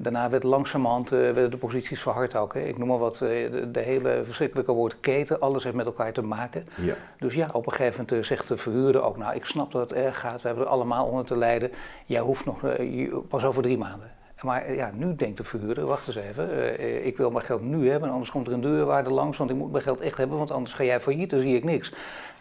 Daarna 0.00 0.30
werd 0.30 0.42
langzamerhand 0.42 1.12
uh, 1.12 1.18
werden 1.18 1.50
de 1.50 1.56
posities 1.56 2.00
verhard 2.00 2.36
ook. 2.36 2.54
Hè. 2.54 2.60
Ik 2.60 2.78
noem 2.78 2.88
maar 2.88 2.98
wat, 2.98 3.20
uh, 3.20 3.50
de, 3.50 3.70
de, 3.70 3.80
hele 3.80 4.22
verschrikkelijke 4.24 4.72
woord 4.72 5.00
keten, 5.00 5.40
alles 5.40 5.64
heeft 5.64 5.76
met 5.76 5.86
elkaar 5.86 6.12
te 6.12 6.22
maken. 6.22 6.66
Ja. 6.76 6.94
Dus 7.18 7.34
ja, 7.34 7.48
op 7.52 7.66
een 7.66 7.72
gegeven 7.72 8.00
moment 8.00 8.12
uh, 8.12 8.24
zegt 8.24 8.48
de 8.48 8.56
verhuurder 8.56 9.02
ook, 9.02 9.16
nou 9.16 9.34
ik 9.34 9.44
snap 9.44 9.72
dat 9.72 9.90
het 9.90 9.98
erg 9.98 10.20
gaat, 10.20 10.42
we 10.42 10.46
hebben 10.48 10.64
er 10.64 10.70
allemaal 10.70 11.06
onder 11.06 11.24
te 11.24 11.36
lijden. 11.36 11.70
Jij 12.06 12.20
hoeft 12.20 12.44
nog 12.44 12.60
pas 13.28 13.44
over 13.44 13.62
drie 13.62 13.78
maanden. 13.78 14.10
Maar 14.42 14.74
ja, 14.74 14.90
nu 14.94 15.14
denkt 15.14 15.36
de 15.36 15.44
verhuurder, 15.44 15.84
wacht 15.84 16.06
eens 16.06 16.16
even, 16.16 17.06
ik 17.06 17.16
wil 17.16 17.30
mijn 17.30 17.44
geld 17.44 17.62
nu 17.62 17.90
hebben, 17.90 18.10
anders 18.10 18.30
komt 18.30 18.46
er 18.46 18.52
een 18.52 18.60
deurwaarde 18.60 19.10
langs, 19.10 19.38
want 19.38 19.50
ik 19.50 19.56
moet 19.56 19.72
mijn 19.72 19.82
geld 19.82 20.00
echt 20.00 20.16
hebben, 20.16 20.38
want 20.38 20.50
anders 20.50 20.74
ga 20.74 20.84
jij 20.84 21.00
failliet, 21.00 21.30
dan 21.30 21.40
zie 21.40 21.56
ik 21.56 21.64
niks. 21.64 21.92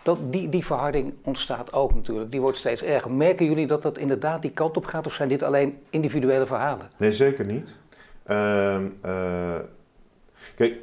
Dat, 0.04 0.18
die, 0.34 0.50
die 0.50 0.66
verharding 0.66 1.14
ontstaat 1.24 1.74
ook 1.74 1.96
natuurlijk. 1.96 2.32
Die 2.32 2.42
wordt 2.42 2.58
steeds 2.58 2.84
erger. 2.84 3.12
Merken 3.12 3.46
jullie 3.46 3.68
dat 3.68 3.82
dat 3.82 3.98
inderdaad 3.98 4.42
die 4.42 4.52
kant 4.52 4.78
op 4.78 4.86
gaat 4.86 5.06
of 5.06 5.14
zijn 5.14 5.30
dit 5.30 5.44
alleen 5.44 5.78
individuele 5.90 6.46
verhalen? 6.46 6.90
Nee, 6.98 7.12
zeker 7.12 7.46
niet. 7.46 7.78
Uh, 8.28 8.80
uh, 9.06 9.56
kijk, 10.56 10.78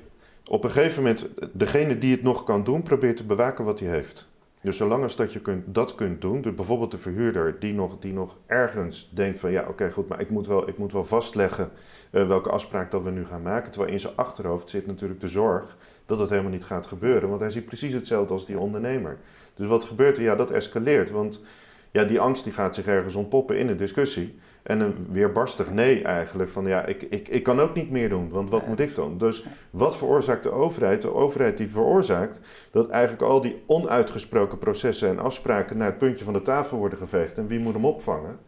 op 0.51 0.65
een 0.65 0.71
gegeven 0.71 1.03
moment, 1.03 1.29
degene 1.53 1.99
die 1.99 2.13
het 2.15 2.23
nog 2.23 2.45
kan 2.45 2.65
doen, 2.65 2.83
probeert 2.83 3.17
te 3.17 3.25
bewaken 3.25 3.65
wat 3.65 3.81
hij 3.81 3.89
heeft. 3.89 4.29
Dus 4.65 4.77
zolang 4.77 5.03
als 5.03 5.17
dat 5.17 5.33
je 5.33 5.41
kunt, 5.41 5.75
dat 5.75 5.95
kunt 5.95 6.21
doen, 6.21 6.41
dus 6.41 6.55
bijvoorbeeld 6.55 6.91
de 6.91 6.99
verhuurder 6.99 7.57
die 7.59 7.73
nog, 7.73 7.99
die 7.99 8.13
nog 8.13 8.37
ergens 8.47 9.11
denkt 9.13 9.39
van 9.39 9.51
ja 9.51 9.67
oké 9.69 9.91
goed, 9.91 10.09
maar 10.09 10.21
ik 10.21 10.31
moet 10.31 10.47
wel, 10.47 10.69
ik 10.69 10.79
moet 10.79 10.93
wel 10.93 11.05
vastleggen 11.05 11.71
uh, 12.11 12.27
welke 12.27 12.51
afspraak 12.51 12.91
dat 12.91 13.03
we 13.03 13.11
nu 13.11 13.25
gaan 13.25 13.43
maken. 13.43 13.71
Terwijl 13.71 13.93
in 13.93 14.01
zijn 14.01 14.17
achterhoofd 14.17 14.71
zit 14.71 14.87
natuurlijk 14.87 15.21
de 15.21 15.29
zorg 15.29 15.77
dat 16.07 16.19
het 16.19 16.31
helemaal 16.31 16.51
niet 16.51 16.65
gaat 16.65 16.87
gebeuren. 16.87 17.29
Want 17.29 17.41
hij 17.41 17.51
ziet 17.51 17.65
precies 17.65 17.93
hetzelfde 17.93 18.33
als 18.33 18.47
die 18.47 18.59
ondernemer. 18.59 19.17
Dus 19.55 19.67
wat 19.67 19.85
gebeurt 19.85 20.17
er? 20.17 20.23
Ja, 20.23 20.35
dat 20.37 20.51
escaleert. 20.51 21.11
Want 21.11 21.45
ja, 21.91 22.05
die 22.05 22.21
angst 22.21 22.45
die 22.45 22.53
gaat 22.53 22.75
zich 22.75 22.87
ergens 22.87 23.15
ontpoppen 23.15 23.59
in 23.59 23.69
een 23.69 23.77
discussie. 23.77 24.39
En 24.65 24.81
een 24.81 25.07
weerbarstig 25.11 25.71
nee 25.71 26.03
eigenlijk. 26.03 26.51
Van 26.51 26.67
ja, 26.67 26.85
ik, 26.85 27.03
ik, 27.03 27.29
ik 27.29 27.43
kan 27.43 27.61
ook 27.61 27.75
niet 27.75 27.91
meer 27.91 28.09
doen, 28.09 28.29
want 28.29 28.51
wat 28.51 28.67
moet 28.67 28.81
ik 28.81 28.95
dan? 28.95 29.19
Dus 29.19 29.45
wat 29.71 29.97
veroorzaakt 29.97 30.43
de 30.43 30.51
overheid? 30.51 31.03
De 31.03 31.15
overheid 31.15 31.57
die 31.57 31.69
veroorzaakt 31.69 32.41
dat 32.71 32.89
eigenlijk 32.89 33.23
al 33.23 33.41
die 33.41 33.63
onuitgesproken 33.67 34.59
processen 34.59 35.09
en 35.09 35.19
afspraken 35.19 35.77
naar 35.77 35.89
het 35.89 35.99
puntje 35.99 36.25
van 36.25 36.33
de 36.33 36.43
tafel 36.43 36.79
worden 36.79 36.99
geveegd. 36.99 37.39
En 37.39 37.47
wie 37.47 37.59
moet 37.59 37.75
hem 37.75 37.85
opvangen? 37.85 38.39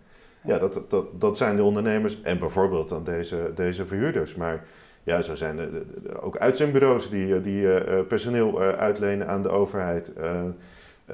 Ja, 0.42 0.58
dat, 0.58 0.80
dat, 0.88 1.20
dat 1.20 1.37
zijn 1.37 1.56
de 1.56 1.62
ondernemers 1.62 2.23
en 2.23 2.38
bijvoorbeeld 2.38 2.88
dan 2.88 3.04
deze, 3.04 3.52
deze 3.54 3.87
verhuurders. 3.87 4.35
Maar 4.35 4.64
ja, 5.02 5.23
zo 5.23 5.35
zijn 5.35 5.58
er 5.58 6.23
ook 6.23 6.37
uitzendbureaus 6.37 7.11
die, 7.11 7.40
die 7.40 7.62
uh, 7.62 8.00
personeel 8.08 8.62
uh, 8.62 8.68
uitlenen 8.68 9.28
aan 9.28 9.42
de 9.42 9.49
overheid. 9.49 10.12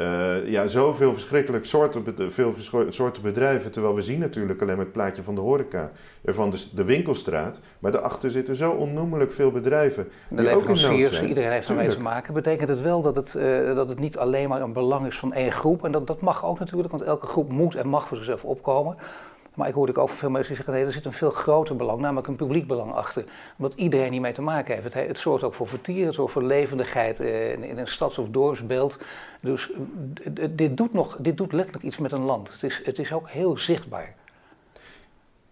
Uh, 0.00 0.48
ja, 0.48 0.66
zoveel 0.66 1.12
verschrikkelijk 1.12 1.64
soorten, 1.64 2.32
veel 2.32 2.54
soorten 2.88 3.22
bedrijven. 3.22 3.70
Terwijl 3.70 3.94
we 3.94 4.02
zien 4.02 4.18
natuurlijk 4.18 4.62
alleen 4.62 4.76
maar 4.76 4.84
het 4.84 4.92
plaatje 4.92 5.22
van 5.22 5.34
de 5.34 5.40
horeca, 5.40 5.90
van 6.24 6.50
de, 6.50 6.64
de 6.74 6.84
winkelstraat. 6.84 7.60
Maar 7.78 7.92
daarachter 7.92 8.30
zitten 8.30 8.56
zo 8.56 8.70
onnoemelijk 8.70 9.32
veel 9.32 9.50
bedrijven. 9.50 10.08
De 10.28 10.42
leveranciers, 10.42 11.22
iedereen 11.22 11.50
heeft 11.50 11.68
ermee 11.68 11.88
te 11.88 12.00
maken. 12.00 12.34
Betekent 12.34 12.68
het 12.68 12.80
wel 12.80 13.02
dat 13.02 13.16
het, 13.16 13.34
uh, 13.34 13.74
dat 13.74 13.88
het 13.88 13.98
niet 13.98 14.18
alleen 14.18 14.48
maar 14.48 14.60
een 14.60 14.72
belang 14.72 15.06
is 15.06 15.18
van 15.18 15.32
één 15.32 15.52
groep. 15.52 15.84
En 15.84 15.92
dat, 15.92 16.06
dat 16.06 16.20
mag 16.20 16.44
ook 16.44 16.58
natuurlijk, 16.58 16.90
want 16.90 17.02
elke 17.02 17.26
groep 17.26 17.50
moet 17.50 17.74
en 17.74 17.88
mag 17.88 18.08
voor 18.08 18.16
zichzelf 18.16 18.44
opkomen. 18.44 18.96
Maar 19.54 19.68
ik 19.68 19.74
hoorde 19.74 20.00
ook 20.00 20.08
veel 20.08 20.30
mensen 20.30 20.56
zeggen, 20.56 20.74
nee, 20.74 20.84
er 20.84 20.92
zit 20.92 21.04
een 21.04 21.12
veel 21.12 21.30
groter 21.30 21.76
belang, 21.76 22.00
namelijk 22.00 22.26
een 22.26 22.36
publiek 22.36 22.66
belang 22.66 22.92
achter. 22.92 23.24
Omdat 23.58 23.74
iedereen 23.74 24.12
hiermee 24.12 24.32
te 24.32 24.42
maken 24.42 24.74
heeft. 24.74 24.94
Het, 24.94 25.06
het 25.06 25.18
zorgt 25.18 25.44
ook 25.44 25.54
voor 25.54 25.68
vertier, 25.68 26.06
het 26.06 26.14
zorgt 26.14 26.32
voor 26.32 26.42
levendigheid 26.42 27.20
eh, 27.20 27.52
in, 27.52 27.62
in, 27.62 27.78
een 27.78 27.88
stads- 27.88 28.18
of 28.18 28.28
dorpsbeeld. 28.28 28.98
Dus 29.40 29.70
dit 30.50 30.76
doet, 30.76 30.92
nog, 30.92 31.16
dit 31.20 31.36
doet 31.36 31.52
letterlijk 31.52 31.84
iets 31.84 31.98
met 31.98 32.12
een 32.12 32.24
land. 32.24 32.52
Het 32.52 32.62
is, 32.62 32.80
het 32.84 32.98
is 32.98 33.12
ook 33.12 33.28
heel 33.28 33.58
zichtbaar. 33.58 34.14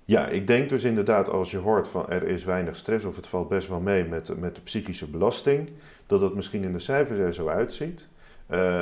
Ja, 0.04 0.26
ik 0.26 0.46
denk 0.46 0.68
dus 0.68 0.84
inderdaad 0.84 1.28
als 1.28 1.50
je 1.50 1.56
hoort 1.56 1.88
van 1.88 2.08
er 2.08 2.22
is 2.22 2.44
weinig 2.44 2.76
stress 2.76 3.04
of 3.04 3.16
het 3.16 3.26
valt 3.26 3.48
best 3.48 3.68
wel 3.68 3.80
mee 3.80 4.04
met, 4.04 4.38
met 4.38 4.54
de 4.54 4.60
psychische 4.60 5.06
belasting, 5.06 5.70
dat 6.06 6.20
het 6.20 6.34
misschien 6.34 6.64
in 6.64 6.72
de 6.72 6.78
cijfers 6.78 7.18
er 7.18 7.34
zo 7.34 7.48
uitziet. 7.48 8.08
Uh, 8.50 8.80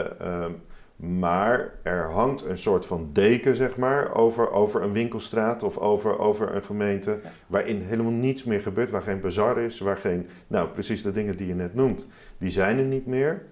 maar 0.99 1.75
er 1.83 2.11
hangt 2.11 2.45
een 2.45 2.59
soort 2.59 2.87
van 2.87 3.11
deken, 3.13 3.57
zeg 3.57 3.77
maar, 3.77 4.15
over, 4.15 4.53
over 4.53 4.83
een 4.83 4.93
winkelstraat 4.93 5.63
of 5.63 5.79
over, 5.79 6.19
over 6.19 6.55
een 6.55 6.63
gemeente. 6.63 7.19
Waarin 7.47 7.81
helemaal 7.81 8.13
niets 8.13 8.45
meer 8.45 8.61
gebeurt, 8.61 8.91
waar 8.91 9.03
geen 9.03 9.21
bazar 9.21 9.59
is, 9.59 9.79
waar 9.79 9.97
geen. 9.97 10.27
Nou, 10.47 10.69
precies 10.69 11.03
de 11.03 11.13
dingen 11.13 11.37
die 11.37 11.47
je 11.47 11.55
net 11.55 11.75
noemt, 11.75 12.07
die 12.39 12.51
zijn 12.51 12.79
er 12.79 12.85
niet 12.85 13.07
meer. 13.07 13.43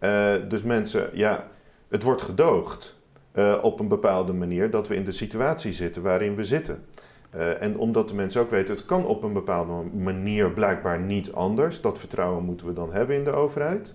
Uh, 0.00 0.32
dus 0.48 0.62
mensen, 0.62 1.10
ja, 1.12 1.48
het 1.88 2.02
wordt 2.02 2.22
gedoogd 2.22 2.96
uh, 3.34 3.58
op 3.62 3.80
een 3.80 3.88
bepaalde 3.88 4.32
manier 4.32 4.70
dat 4.70 4.88
we 4.88 4.94
in 4.94 5.04
de 5.04 5.12
situatie 5.12 5.72
zitten 5.72 6.02
waarin 6.02 6.34
we 6.34 6.44
zitten. 6.44 6.84
Uh, 7.34 7.62
en 7.62 7.78
omdat 7.78 8.08
de 8.08 8.14
mensen 8.14 8.40
ook 8.40 8.50
weten, 8.50 8.74
het 8.74 8.84
kan 8.84 9.06
op 9.06 9.22
een 9.22 9.32
bepaalde 9.32 9.72
manier 9.96 10.50
blijkbaar 10.50 11.00
niet 11.00 11.32
anders. 11.32 11.80
Dat 11.80 11.98
vertrouwen 11.98 12.44
moeten 12.44 12.66
we 12.66 12.72
dan 12.72 12.92
hebben 12.92 13.16
in 13.16 13.24
de 13.24 13.32
overheid. 13.32 13.94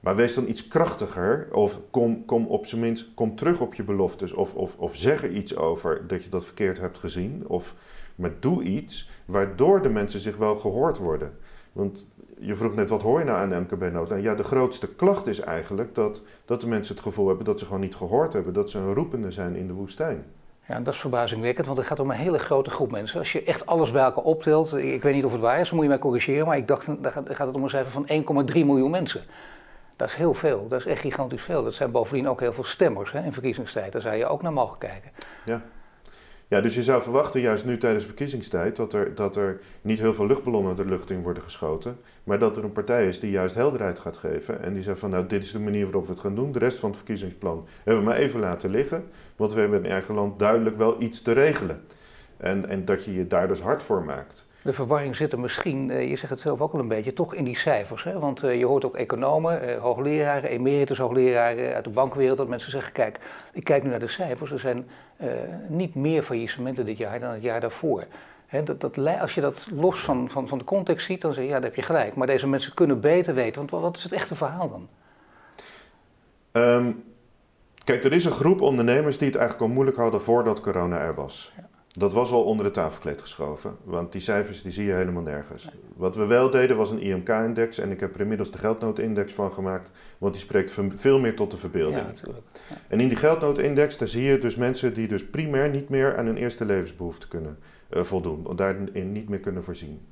Maar 0.00 0.16
wees 0.16 0.34
dan 0.34 0.48
iets 0.48 0.68
krachtiger 0.68 1.48
of 1.52 1.80
kom, 1.90 2.24
kom 2.24 2.46
op 2.46 2.66
zijn 2.66 2.80
minst 2.80 3.06
kom 3.14 3.36
terug 3.36 3.60
op 3.60 3.74
je 3.74 3.82
beloftes 3.82 4.32
of, 4.32 4.54
of, 4.54 4.76
of 4.76 4.96
zeg 4.96 5.22
er 5.22 5.30
iets 5.30 5.56
over 5.56 6.06
dat 6.06 6.24
je 6.24 6.30
dat 6.30 6.44
verkeerd 6.44 6.78
hebt 6.78 6.98
gezien. 6.98 7.44
Of, 7.46 7.74
maar 8.14 8.32
doe 8.40 8.62
iets 8.62 9.08
waardoor 9.24 9.82
de 9.82 9.88
mensen 9.88 10.20
zich 10.20 10.36
wel 10.36 10.58
gehoord 10.58 10.98
worden. 10.98 11.32
Want 11.72 12.06
je 12.38 12.54
vroeg 12.54 12.74
net, 12.74 12.90
wat 12.90 13.02
hoor 13.02 13.18
je 13.18 13.24
nou 13.24 13.38
aan 13.38 13.62
MKB-nood? 13.62 14.08
Nou 14.08 14.22
ja, 14.22 14.34
de 14.34 14.42
grootste 14.42 14.94
klacht 14.94 15.26
is 15.26 15.40
eigenlijk 15.40 15.94
dat, 15.94 16.22
dat 16.44 16.60
de 16.60 16.66
mensen 16.66 16.94
het 16.94 17.02
gevoel 17.02 17.26
hebben 17.26 17.44
dat 17.44 17.58
ze 17.58 17.64
gewoon 17.64 17.80
niet 17.80 17.94
gehoord 17.94 18.32
hebben. 18.32 18.52
Dat 18.52 18.70
ze 18.70 18.78
een 18.78 18.94
roepende 18.94 19.30
zijn 19.30 19.56
in 19.56 19.66
de 19.66 19.72
woestijn. 19.72 20.24
Ja, 20.68 20.80
dat 20.80 20.94
is 20.94 21.00
verbazingwekkend, 21.00 21.66
want 21.66 21.78
het 21.78 21.86
gaat 21.86 22.00
om 22.00 22.10
een 22.10 22.16
hele 22.16 22.38
grote 22.38 22.70
groep 22.70 22.90
mensen. 22.90 23.18
Als 23.18 23.32
je 23.32 23.42
echt 23.42 23.66
alles 23.66 23.90
bij 23.90 24.02
elkaar 24.02 24.24
optelt, 24.24 24.76
ik 24.76 25.02
weet 25.02 25.14
niet 25.14 25.24
of 25.24 25.32
het 25.32 25.40
waar 25.40 25.60
is, 25.60 25.66
dan 25.66 25.74
moet 25.74 25.84
je 25.84 25.90
mij 25.90 25.98
corrigeren, 25.98 26.46
maar 26.46 26.56
ik 26.56 26.68
dacht, 26.68 26.86
dan 26.86 27.12
gaat 27.12 27.46
het 27.46 27.54
om 27.54 27.62
een 27.62 27.70
cijfer 27.70 27.92
van 27.92 28.46
1,3 28.46 28.52
miljoen 28.52 28.90
mensen. 28.90 29.20
Dat 30.00 30.08
is 30.08 30.14
heel 30.14 30.34
veel, 30.34 30.68
dat 30.68 30.78
is 30.78 30.86
echt 30.86 31.00
gigantisch 31.00 31.42
veel. 31.42 31.64
Dat 31.64 31.74
zijn 31.74 31.90
bovendien 31.90 32.28
ook 32.28 32.40
heel 32.40 32.52
veel 32.52 32.64
stemmers 32.64 33.12
hè, 33.12 33.24
in 33.24 33.32
verkiezingstijd. 33.32 33.92
Daar 33.92 34.02
zou 34.02 34.14
je 34.14 34.26
ook 34.26 34.42
naar 34.42 34.52
mogen 34.52 34.78
kijken. 34.78 35.10
Ja. 35.44 35.62
Ja, 36.48 36.60
dus 36.60 36.74
je 36.74 36.82
zou 36.82 37.02
verwachten, 37.02 37.40
juist 37.40 37.64
nu 37.64 37.78
tijdens 37.78 38.04
verkiezingstijd, 38.04 38.76
dat 38.76 38.92
er, 38.92 39.14
dat 39.14 39.36
er 39.36 39.60
niet 39.80 40.00
heel 40.00 40.14
veel 40.14 40.26
luchtballonnen 40.26 40.76
de 40.76 40.84
lucht 40.84 41.10
in 41.10 41.22
worden 41.22 41.42
geschoten. 41.42 41.98
Maar 42.24 42.38
dat 42.38 42.56
er 42.56 42.64
een 42.64 42.72
partij 42.72 43.08
is 43.08 43.20
die 43.20 43.30
juist 43.30 43.54
helderheid 43.54 43.98
gaat 43.98 44.16
geven. 44.16 44.62
En 44.62 44.74
die 44.74 44.82
zegt 44.82 44.98
van 44.98 45.10
nou, 45.10 45.26
dit 45.26 45.42
is 45.42 45.52
de 45.52 45.60
manier 45.60 45.84
waarop 45.84 46.06
we 46.06 46.12
het 46.12 46.20
gaan 46.20 46.34
doen. 46.34 46.52
De 46.52 46.58
rest 46.58 46.78
van 46.78 46.88
het 46.88 46.98
verkiezingsplan 46.98 47.66
hebben 47.84 48.02
we 48.02 48.08
maar 48.08 48.18
even 48.18 48.40
laten 48.40 48.70
liggen. 48.70 49.04
Want 49.36 49.52
we 49.52 49.60
hebben 49.60 49.84
in 49.84 49.90
eigen 49.90 50.14
land 50.14 50.38
duidelijk 50.38 50.76
wel 50.76 51.02
iets 51.02 51.22
te 51.22 51.32
regelen. 51.32 51.84
En, 52.36 52.68
en 52.68 52.84
dat 52.84 53.04
je 53.04 53.14
je 53.14 53.26
daar 53.26 53.48
dus 53.48 53.60
hard 53.60 53.82
voor 53.82 54.04
maakt. 54.04 54.46
De 54.62 54.72
verwarring 54.72 55.16
zit 55.16 55.32
er 55.32 55.40
misschien, 55.40 55.90
eh, 55.90 56.08
je 56.08 56.16
zegt 56.16 56.30
het 56.30 56.40
zelf 56.40 56.60
ook 56.60 56.72
al 56.72 56.78
een 56.78 56.88
beetje, 56.88 57.12
toch 57.12 57.34
in 57.34 57.44
die 57.44 57.58
cijfers. 57.58 58.04
Hè? 58.04 58.18
Want 58.18 58.42
eh, 58.42 58.58
je 58.58 58.66
hoort 58.66 58.84
ook 58.84 58.94
economen, 58.94 59.62
eh, 59.62 59.80
hoogleraren, 59.80 60.50
emeritus 60.50 60.98
hoogleraren 60.98 61.74
uit 61.74 61.84
de 61.84 61.90
bankwereld, 61.90 62.36
dat 62.36 62.48
mensen 62.48 62.70
zeggen, 62.70 62.92
kijk, 62.92 63.18
ik 63.52 63.64
kijk 63.64 63.82
nu 63.82 63.90
naar 63.90 63.98
de 63.98 64.08
cijfers, 64.08 64.50
er 64.50 64.58
zijn 64.58 64.88
niet 65.68 65.94
meer 65.94 66.22
faillissementen 66.22 66.84
dit 66.84 66.98
jaar 66.98 67.20
dan 67.20 67.32
het 67.32 67.42
jaar 67.42 67.60
daarvoor. 67.60 68.06
dat, 68.64 68.80
dat, 68.80 68.98
als 69.20 69.34
je 69.34 69.40
dat 69.40 69.68
los 69.74 70.00
van, 70.00 70.30
van, 70.30 70.48
van 70.48 70.58
de 70.58 70.64
context 70.64 71.06
ziet, 71.06 71.20
dan 71.20 71.34
zeg 71.34 71.44
je, 71.44 71.48
ja, 71.48 71.54
dan 71.54 71.64
heb 71.64 71.74
je 71.74 71.82
gelijk. 71.82 72.14
Maar 72.14 72.26
deze 72.26 72.48
mensen 72.48 72.74
kunnen 72.74 73.00
beter 73.00 73.34
weten, 73.34 73.66
want 73.66 73.82
wat 73.82 73.96
is 73.96 74.02
het 74.02 74.12
echte 74.12 74.34
verhaal 74.34 74.68
dan? 74.70 74.88
Ehm, 76.52 76.92
kijk, 77.84 78.04
er 78.04 78.12
is 78.12 78.24
een 78.24 78.32
groep 78.32 78.60
ondernemers 78.60 79.18
die 79.18 79.28
het 79.28 79.36
eigenlijk 79.36 79.68
al 79.68 79.74
moeilijk 79.74 79.96
hadden 79.96 80.20
voordat 80.20 80.60
corona 80.60 80.98
er 80.98 81.14
was. 81.14 81.52
Ja. 81.56 81.69
Dat 81.92 82.12
was 82.12 82.30
al 82.30 82.44
onder 82.44 82.64
de 82.64 82.70
tafelkleed 82.70 83.20
geschoven, 83.20 83.76
want 83.84 84.12
die 84.12 84.20
cijfers 84.20 84.62
die 84.62 84.72
zie 84.72 84.84
je 84.84 84.92
helemaal 84.92 85.22
nergens. 85.22 85.68
Wat 85.96 86.16
we 86.16 86.24
wel 86.24 86.50
deden 86.50 86.76
was 86.76 86.90
een 86.90 87.00
IMK-index 87.00 87.78
en 87.78 87.90
ik 87.90 88.00
heb 88.00 88.14
er 88.14 88.20
inmiddels 88.20 88.50
de 88.50 88.58
geldnoodindex 88.58 89.32
van 89.32 89.52
gemaakt, 89.52 89.90
want 90.18 90.32
die 90.32 90.42
spreekt 90.42 90.74
veel 90.94 91.18
meer 91.18 91.36
tot 91.36 91.50
de 91.50 91.56
verbeelding. 91.56 92.06
Ja. 92.24 92.32
En 92.88 93.00
in 93.00 93.08
die 93.08 93.16
geldnoodindex, 93.16 93.98
daar 93.98 94.08
zie 94.08 94.22
je 94.22 94.38
dus 94.38 94.56
mensen 94.56 94.94
die 94.94 95.08
dus 95.08 95.26
primair 95.26 95.70
niet 95.70 95.88
meer 95.88 96.16
aan 96.16 96.26
hun 96.26 96.36
eerste 96.36 96.64
levensbehoefte 96.64 97.28
kunnen 97.28 97.58
uh, 97.90 98.02
voldoen, 98.02 98.56
daarin 98.56 99.12
niet 99.12 99.28
meer 99.28 99.40
kunnen 99.40 99.64
voorzien. 99.64 100.08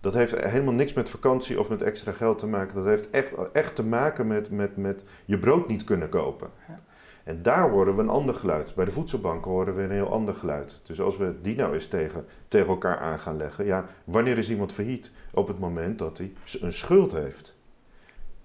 Dat 0.00 0.14
heeft 0.14 0.40
helemaal 0.40 0.74
niks 0.74 0.92
met 0.92 1.10
vakantie 1.10 1.60
of 1.60 1.68
met 1.68 1.82
extra 1.82 2.12
geld 2.12 2.38
te 2.38 2.46
maken. 2.46 2.74
Dat 2.74 2.84
heeft 2.84 3.10
echt, 3.10 3.34
echt 3.52 3.74
te 3.74 3.84
maken 3.84 4.26
met, 4.26 4.50
met, 4.50 4.76
met 4.76 5.04
je 5.24 5.38
brood 5.38 5.68
niet 5.68 5.84
kunnen 5.84 6.08
kopen. 6.08 6.48
Ja. 6.68 6.80
En 7.24 7.42
daar 7.42 7.70
horen 7.70 7.96
we 7.96 8.02
een 8.02 8.08
ander 8.08 8.34
geluid. 8.34 8.74
Bij 8.74 8.84
de 8.84 8.90
voedselbanken 8.90 9.50
horen 9.50 9.76
we 9.76 9.82
een 9.82 9.90
heel 9.90 10.10
ander 10.10 10.34
geluid. 10.34 10.80
Dus 10.82 11.00
als 11.00 11.16
we 11.16 11.34
die 11.42 11.56
nou 11.56 11.74
eens 11.74 11.86
tegen, 11.86 12.24
tegen 12.48 12.68
elkaar 12.68 12.98
aan 12.98 13.18
gaan 13.18 13.36
leggen. 13.36 13.64
Ja, 13.64 13.86
wanneer 14.04 14.38
is 14.38 14.50
iemand 14.50 14.72
failliet? 14.72 15.12
Op 15.32 15.48
het 15.48 15.58
moment 15.58 15.98
dat 15.98 16.18
hij 16.18 16.32
een 16.60 16.72
schuld 16.72 17.12
heeft. 17.12 17.56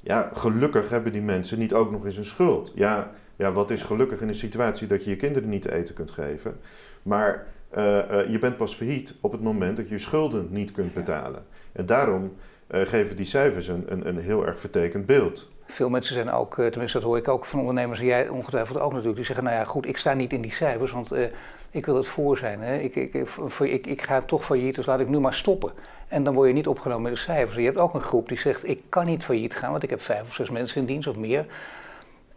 Ja, 0.02 0.30
gelukkig 0.34 0.90
hebben 0.90 1.12
die 1.12 1.22
mensen 1.22 1.60
niet 1.60 1.74
ook 1.74 1.92
nog 1.92 2.06
eens 2.06 2.18
een 2.18 2.26
schuld. 2.26 2.72
Ja, 2.76 3.12
ja 3.36 3.52
wat 3.52 3.72
is 3.72 3.84
gelukkig 3.84 4.22
in 4.22 4.28
een 4.28 4.36
situatie 4.36 4.88
dat 4.88 5.04
je 5.04 5.10
je 5.10 5.16
kinderen 5.16 5.50
niet 5.50 5.62
te 5.62 5.74
eten 5.74 5.96
kunt 5.96 6.12
geven. 6.12 6.60
Maar 7.04 7.48
uh, 7.78 7.98
uh, 8.12 8.30
je 8.30 8.40
bent 8.40 8.58
pas 8.58 8.76
failliet 8.76 9.16
op 9.22 9.32
het 9.32 9.42
moment 9.42 9.78
dat 9.78 9.88
je 9.88 9.94
je 9.94 10.00
schulden 10.00 10.48
niet 10.50 10.72
kunt 10.72 10.94
betalen. 10.94 11.46
En 11.72 11.86
daarom 11.86 12.34
uh, 12.72 12.82
geven 12.82 13.16
die 13.16 13.26
cijfers 13.26 13.68
een, 13.68 13.84
een, 13.88 14.08
een 14.08 14.18
heel 14.18 14.46
erg 14.46 14.60
vertekend 14.60 15.06
beeld. 15.06 15.50
Veel 15.72 15.90
mensen 15.90 16.14
zijn 16.14 16.32
ook, 16.32 16.58
eh, 16.58 16.66
tenminste 16.66 16.98
dat 16.98 17.08
hoor 17.08 17.18
ik 17.18 17.28
ook 17.28 17.46
van 17.46 17.60
ondernemers 17.60 18.00
en 18.00 18.06
jij 18.06 18.28
ongetwijfeld 18.28 18.80
ook 18.80 18.90
natuurlijk, 18.90 19.16
die 19.16 19.26
zeggen, 19.26 19.44
nou 19.44 19.56
ja 19.56 19.64
goed, 19.64 19.88
ik 19.88 19.98
sta 19.98 20.14
niet 20.14 20.34
in 20.34 20.42
die 20.42 20.54
cijfers, 20.54 20.92
want 20.92 21.14
uh, 21.14 21.24
ik 21.72 21.86
wil 21.86 21.96
het 21.96 22.08
voor 22.08 22.38
zijn. 22.38 22.62
Hè. 22.62 22.78
Ik, 22.78 22.96
ik, 22.96 23.14
ik, 23.60 23.88
ik, 23.88 24.02
ga 24.02 24.22
toch 24.22 24.46
failliet, 24.46 24.76
dus 24.76 24.86
laat 24.86 25.00
ik 25.00 25.08
nu 25.08 25.20
maar 25.20 25.34
stoppen. 25.34 25.72
En 26.08 26.24
dan 26.24 26.34
word 26.34 26.48
je 26.48 26.54
niet 26.54 26.68
opgenomen 26.68 27.04
met 27.04 27.12
de 27.12 27.20
cijfers. 27.20 27.56
Je 27.56 27.64
hebt 27.64 27.78
ook 27.78 27.94
een 27.94 28.02
groep 28.02 28.28
die 28.28 28.40
zegt, 28.40 28.68
ik 28.68 28.82
kan 28.90 29.06
niet 29.06 29.24
failliet 29.24 29.56
gaan, 29.56 29.72
want 29.72 29.84
ik 29.84 29.90
heb 29.90 30.02
vijf 30.02 30.22
of 30.22 30.34
zes 30.34 30.50
mensen 30.50 30.80
in 30.80 30.86
dienst 30.86 31.08
of 31.08 31.16
meer. 31.16 31.46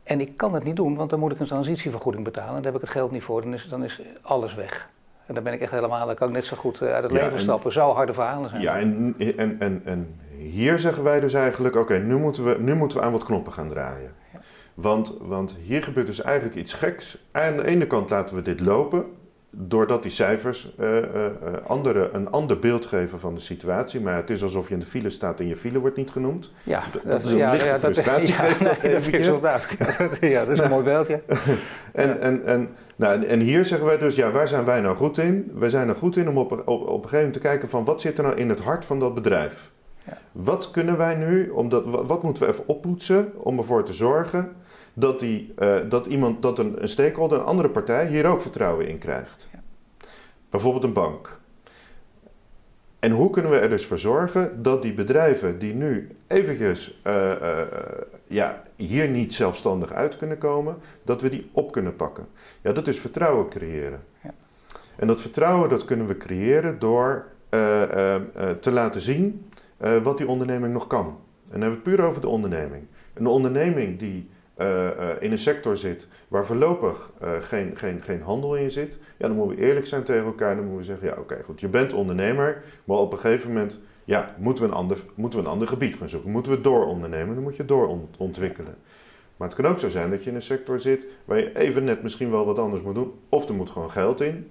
En 0.03 0.21
ik 0.21 0.37
kan 0.37 0.55
het 0.55 0.65
niet 0.65 0.77
doen, 0.77 0.97
want 0.97 1.11
dan 1.11 1.19
moet 1.19 1.33
ik 1.33 1.41
een 1.41 1.47
transitievergoeding 1.47 2.25
betalen. 2.25 2.57
En 2.57 2.63
daar 2.63 2.73
heb 2.73 2.81
ik 2.81 2.89
het 2.89 2.97
geld 2.97 3.11
niet 3.11 3.23
voor, 3.23 3.43
dan 3.43 3.55
is, 3.55 3.67
dan 3.69 3.85
is 3.85 4.01
alles 4.23 4.55
weg. 4.55 4.89
En 5.33 5.39
dan 5.43 5.47
ben 5.47 5.53
ik 5.53 5.61
echt 5.61 5.71
helemaal, 5.71 6.07
dan 6.07 6.15
kan 6.15 6.29
ik 6.29 6.35
net 6.35 6.45
zo 6.45 6.57
goed 6.57 6.81
eh, 6.81 6.93
uit 6.93 7.03
het 7.03 7.13
leven 7.13 7.41
stappen. 7.41 7.73
Zo 7.73 7.93
harde 7.93 8.15
verhalen 8.15 8.51
zijn. 8.51 8.63
Ja, 8.63 8.79
en, 8.79 9.15
en, 9.37 9.61
en, 9.61 9.83
en 9.85 10.21
hier 10.37 10.79
zeggen 10.79 11.03
wij 11.03 11.21
dus 11.21 11.33
eigenlijk, 11.33 11.77
oké, 11.77 11.99
nu, 11.99 12.17
moeten 12.17 12.45
we, 12.45 12.57
nu 12.59 12.75
moeten 12.75 12.99
we 12.99 13.05
aan 13.05 13.13
wat 13.13 13.25
knoppen 13.25 13.53
gaan 13.53 13.69
draaien. 13.69 14.13
Want, 14.75 15.17
want 15.21 15.57
hier 15.65 15.83
gebeurt 15.83 16.07
dus 16.07 16.23
eigenlijk 16.23 16.57
iets 16.57 16.73
geks. 16.73 17.19
Aan 17.33 17.57
de 17.57 17.67
ene 17.67 17.87
kant 17.87 18.11
laten 18.11 18.37
we 18.37 18.43
dit 18.43 18.61
lopen, 18.61 19.05
doordat 19.55 20.03
die 20.03 20.11
cijfers 20.11 20.75
uh, 20.81 20.97
uh, 20.97 21.05
andere, 21.67 22.11
een 22.13 22.31
ander 22.31 22.59
beeld 22.59 22.87
geven 22.87 23.19
van 23.19 23.35
de 23.35 23.41
situatie. 23.41 24.01
Maar 24.01 24.17
het 24.17 24.31
is 24.31 24.43
alsof 24.43 24.69
je 24.69 24.75
in 24.75 24.81
de 24.81 24.87
file 24.87 25.11
staat 25.11 25.41
en 25.41 25.47
je 25.47 25.57
file 25.57 25.79
wordt 25.79 25.97
niet 25.97 26.11
genoemd. 26.11 26.51
Ja, 26.63 26.83
dat, 26.93 27.03
dat 27.05 27.25
is 27.25 27.31
een 27.31 27.37
ja, 27.37 27.51
lichte 27.51 27.69
ja, 27.69 27.79
frustratie. 27.79 28.35
Dat, 28.43 28.59
ja, 28.61 28.83
nee, 28.83 28.93
dat 28.93 30.21
is 30.21 30.31
ja, 30.31 30.45
dat 30.45 30.57
is 30.57 30.59
een 30.59 30.71
mooi 30.71 30.85
beeld, 30.85 31.09
ja. 31.09 31.21
en, 31.93 32.21
en, 32.21 32.45
en, 32.45 32.69
nou, 32.97 33.25
en 33.25 33.41
hier 33.41 33.65
zeggen 33.65 33.87
wij 33.87 33.99
dus, 33.99 34.15
ja, 34.15 34.31
waar 34.31 34.49
zijn 34.49 34.65
wij 34.65 34.81
nou 34.81 34.97
goed 34.97 35.19
in? 35.19 35.51
Wij 35.55 35.71
zijn 35.71 35.89
er 35.89 35.97
goed 35.97 36.17
in 36.17 36.29
om 36.29 36.39
op, 36.39 36.53
op, 36.53 36.67
op 36.67 36.87
een 36.87 36.93
gegeven 36.93 37.17
moment 37.17 37.33
te 37.33 37.41
kijken 37.41 37.69
van 37.69 37.85
wat 37.85 38.01
zit 38.01 38.19
er 38.19 38.25
nou 38.25 38.37
in 38.37 38.49
het 38.49 38.61
hart 38.61 38.85
van 38.85 39.01
dat 39.01 39.15
bedrijf. 39.15 39.71
Wat 40.33 40.71
kunnen 40.71 40.97
wij 40.97 41.15
nu, 41.15 41.49
omdat, 41.49 41.85
wat 41.85 42.23
moeten 42.23 42.43
we 42.43 42.49
even 42.49 42.69
oppoetsen 42.69 43.33
om 43.37 43.59
ervoor 43.59 43.85
te 43.85 43.93
zorgen 43.93 44.53
dat, 44.95 45.21
die, 45.21 45.55
uh, 45.59 45.77
dat, 45.89 46.07
iemand, 46.07 46.43
dat 46.43 46.59
een, 46.59 46.83
een 46.83 46.89
stakeholder, 46.89 47.39
een 47.39 47.45
andere 47.45 47.69
partij, 47.69 48.07
hier 48.07 48.27
ook 48.27 48.41
vertrouwen 48.41 48.89
in 48.89 48.99
krijgt? 48.99 49.49
Ja. 49.53 49.63
Bijvoorbeeld 50.51 50.85
een 50.85 50.93
bank. 50.93 51.41
En 52.99 53.11
hoe 53.11 53.31
kunnen 53.31 53.51
we 53.51 53.59
er 53.59 53.69
dus 53.69 53.87
voor 53.87 53.99
zorgen 53.99 54.63
dat 54.63 54.83
die 54.83 54.95
bedrijven 54.95 55.59
die 55.59 55.75
nu 55.75 56.09
eventjes 56.27 57.01
uh, 57.07 57.31
uh, 57.43 57.61
ja, 58.27 58.63
hier 58.77 59.09
niet 59.09 59.35
zelfstandig 59.35 59.93
uit 59.93 60.17
kunnen 60.17 60.39
komen, 60.39 60.77
dat 61.03 61.23
we 61.23 61.29
die 61.29 61.51
op 61.53 61.73
kunnen 61.73 61.97
pakken? 61.97 62.27
Ja, 62.61 62.73
dat 62.73 62.89
is 62.89 63.01
vertrouwen 63.01 63.49
creëren. 63.49 64.01
Ja. 64.23 64.35
En 64.97 65.07
dat 65.07 65.21
vertrouwen 65.21 65.69
dat 65.69 65.85
kunnen 65.85 66.07
we 66.07 66.17
creëren 66.17 66.79
door 66.79 67.27
te 68.61 68.71
laten 68.71 69.01
zien 69.01 69.51
wat 70.03 70.19
die 70.19 70.27
onderneming 70.27 70.73
nog 70.73 70.87
kan. 70.87 71.07
En 71.07 71.61
dan 71.61 71.61
hebben 71.61 71.83
we 71.83 71.91
het 71.91 71.97
puur 71.97 72.07
over 72.07 72.21
de 72.21 72.29
onderneming. 72.29 72.85
Een 73.15 73.27
onderneming 73.27 73.99
die, 73.99 74.31
in 75.21 75.33
een 75.33 75.39
sector 75.39 75.77
zit 75.77 76.09
waar 76.29 76.47
voorlopig 76.47 77.11
geen, 77.41 77.77
geen, 77.77 78.03
geen 78.03 78.23
handel 78.23 78.57
in 78.57 78.71
zit, 78.71 78.99
ja, 79.17 79.27
dan 79.27 79.37
moeten 79.37 79.57
we 79.57 79.63
eerlijk 79.63 79.87
zijn 79.87 80.03
tegen 80.03 80.25
elkaar. 80.25 80.57
Dan 80.57 80.65
moeten 80.65 80.79
we 80.79 80.85
zeggen, 80.85 81.09
ja 81.09 81.15
oké 81.21 81.43
goed, 81.45 81.61
je 81.61 81.69
bent 81.69 81.93
ondernemer, 81.93 82.63
maar 82.85 82.97
op 82.97 83.13
een 83.13 83.19
gegeven 83.19 83.49
moment 83.49 83.81
ja, 84.05 84.35
moeten, 84.39 84.65
we 84.65 84.71
een 84.71 84.77
ander, 84.77 85.05
moeten 85.15 85.39
we 85.39 85.45
een 85.45 85.51
ander 85.51 85.69
gebied 85.69 85.95
gaan 85.95 86.09
zoeken. 86.09 86.31
Moeten 86.31 86.53
we 86.53 86.61
door 86.61 86.87
ondernemen, 86.87 87.35
dan 87.35 87.43
moet 87.43 87.57
je 87.57 87.65
door 87.65 87.99
ontwikkelen. 88.19 88.75
Maar 89.37 89.49
het 89.49 89.57
kan 89.57 89.67
ook 89.71 89.79
zo 89.79 89.89
zijn 89.89 90.11
dat 90.11 90.23
je 90.23 90.31
in 90.31 90.37
een 90.37 90.43
sector 90.43 90.81
zit 90.81 91.07
waar 91.25 91.39
je 91.39 91.57
even 91.57 91.85
net 91.85 92.03
misschien 92.03 92.31
wel 92.31 92.45
wat 92.45 92.59
anders 92.59 92.83
moet 92.83 92.95
doen. 92.95 93.13
Of 93.29 93.49
er 93.49 93.55
moet 93.55 93.71
gewoon 93.71 93.91
geld 93.91 94.21
in. 94.21 94.51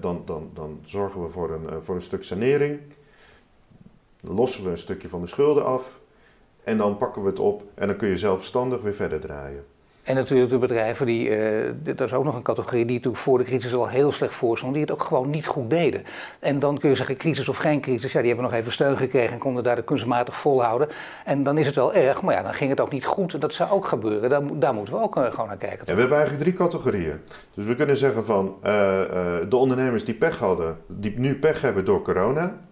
dan, 0.00 0.22
dan, 0.24 0.50
dan 0.54 0.80
zorgen 0.84 1.22
we 1.22 1.28
voor 1.28 1.50
een, 1.50 1.82
voor 1.82 1.94
een 1.94 2.02
stuk 2.02 2.22
sanering. 2.22 2.80
Lossen 4.20 4.64
we 4.64 4.70
een 4.70 4.78
stukje 4.78 5.08
van 5.08 5.20
de 5.20 5.26
schulden 5.26 5.64
af. 5.64 6.00
En 6.68 6.76
dan 6.76 6.96
pakken 6.96 7.22
we 7.22 7.28
het 7.28 7.38
op 7.38 7.62
en 7.74 7.86
dan 7.86 7.96
kun 7.96 8.08
je 8.08 8.16
zelfstandig 8.16 8.80
weer 8.82 8.94
verder 8.94 9.20
draaien. 9.20 9.64
En 10.02 10.14
natuurlijk 10.14 10.50
de 10.50 10.58
bedrijven, 10.58 11.06
die, 11.06 11.28
uh, 11.28 11.70
dat 11.82 12.00
is 12.00 12.12
ook 12.12 12.24
nog 12.24 12.34
een 12.34 12.42
categorie 12.42 12.84
die 12.84 12.94
natuurlijk 12.94 13.22
voor 13.22 13.38
de 13.38 13.44
crisis 13.44 13.74
al 13.74 13.88
heel 13.88 14.12
slecht 14.12 14.34
voor 14.34 14.56
stonden, 14.56 14.78
die 14.78 14.90
het 14.90 15.00
ook 15.00 15.06
gewoon 15.06 15.30
niet 15.30 15.46
goed 15.46 15.70
deden. 15.70 16.02
En 16.40 16.58
dan 16.58 16.78
kun 16.78 16.90
je 16.90 16.96
zeggen, 16.96 17.16
crisis 17.16 17.48
of 17.48 17.56
geen 17.56 17.80
crisis, 17.80 18.12
ja, 18.12 18.18
die 18.18 18.28
hebben 18.28 18.50
nog 18.50 18.58
even 18.58 18.72
steun 18.72 18.96
gekregen 18.96 19.32
en 19.32 19.38
konden 19.38 19.62
daar 19.64 19.76
de 19.76 19.84
kunstmatig 19.84 20.36
volhouden. 20.36 20.88
En 21.24 21.42
dan 21.42 21.58
is 21.58 21.66
het 21.66 21.74
wel 21.74 21.94
erg, 21.94 22.22
maar 22.22 22.34
ja, 22.34 22.42
dan 22.42 22.54
ging 22.54 22.70
het 22.70 22.80
ook 22.80 22.92
niet 22.92 23.04
goed. 23.04 23.40
Dat 23.40 23.54
zou 23.54 23.70
ook 23.70 23.86
gebeuren, 23.86 24.30
daar, 24.30 24.42
daar 24.52 24.74
moeten 24.74 24.94
we 24.94 25.00
ook 25.00 25.16
uh, 25.16 25.24
gewoon 25.24 25.46
naar 25.46 25.56
kijken. 25.56 25.84
Ja, 25.86 25.94
we 25.94 26.00
hebben 26.00 26.18
eigenlijk 26.18 26.48
drie 26.48 26.58
categorieën. 26.58 27.20
Dus 27.54 27.64
we 27.64 27.74
kunnen 27.74 27.96
zeggen 27.96 28.24
van 28.24 28.46
uh, 28.46 28.62
de 29.48 29.56
ondernemers 29.56 30.04
die 30.04 30.14
pech 30.14 30.38
hadden, 30.38 30.78
die 30.86 31.18
nu 31.18 31.38
pech 31.38 31.60
hebben 31.60 31.84
door 31.84 32.02
corona, 32.02 32.67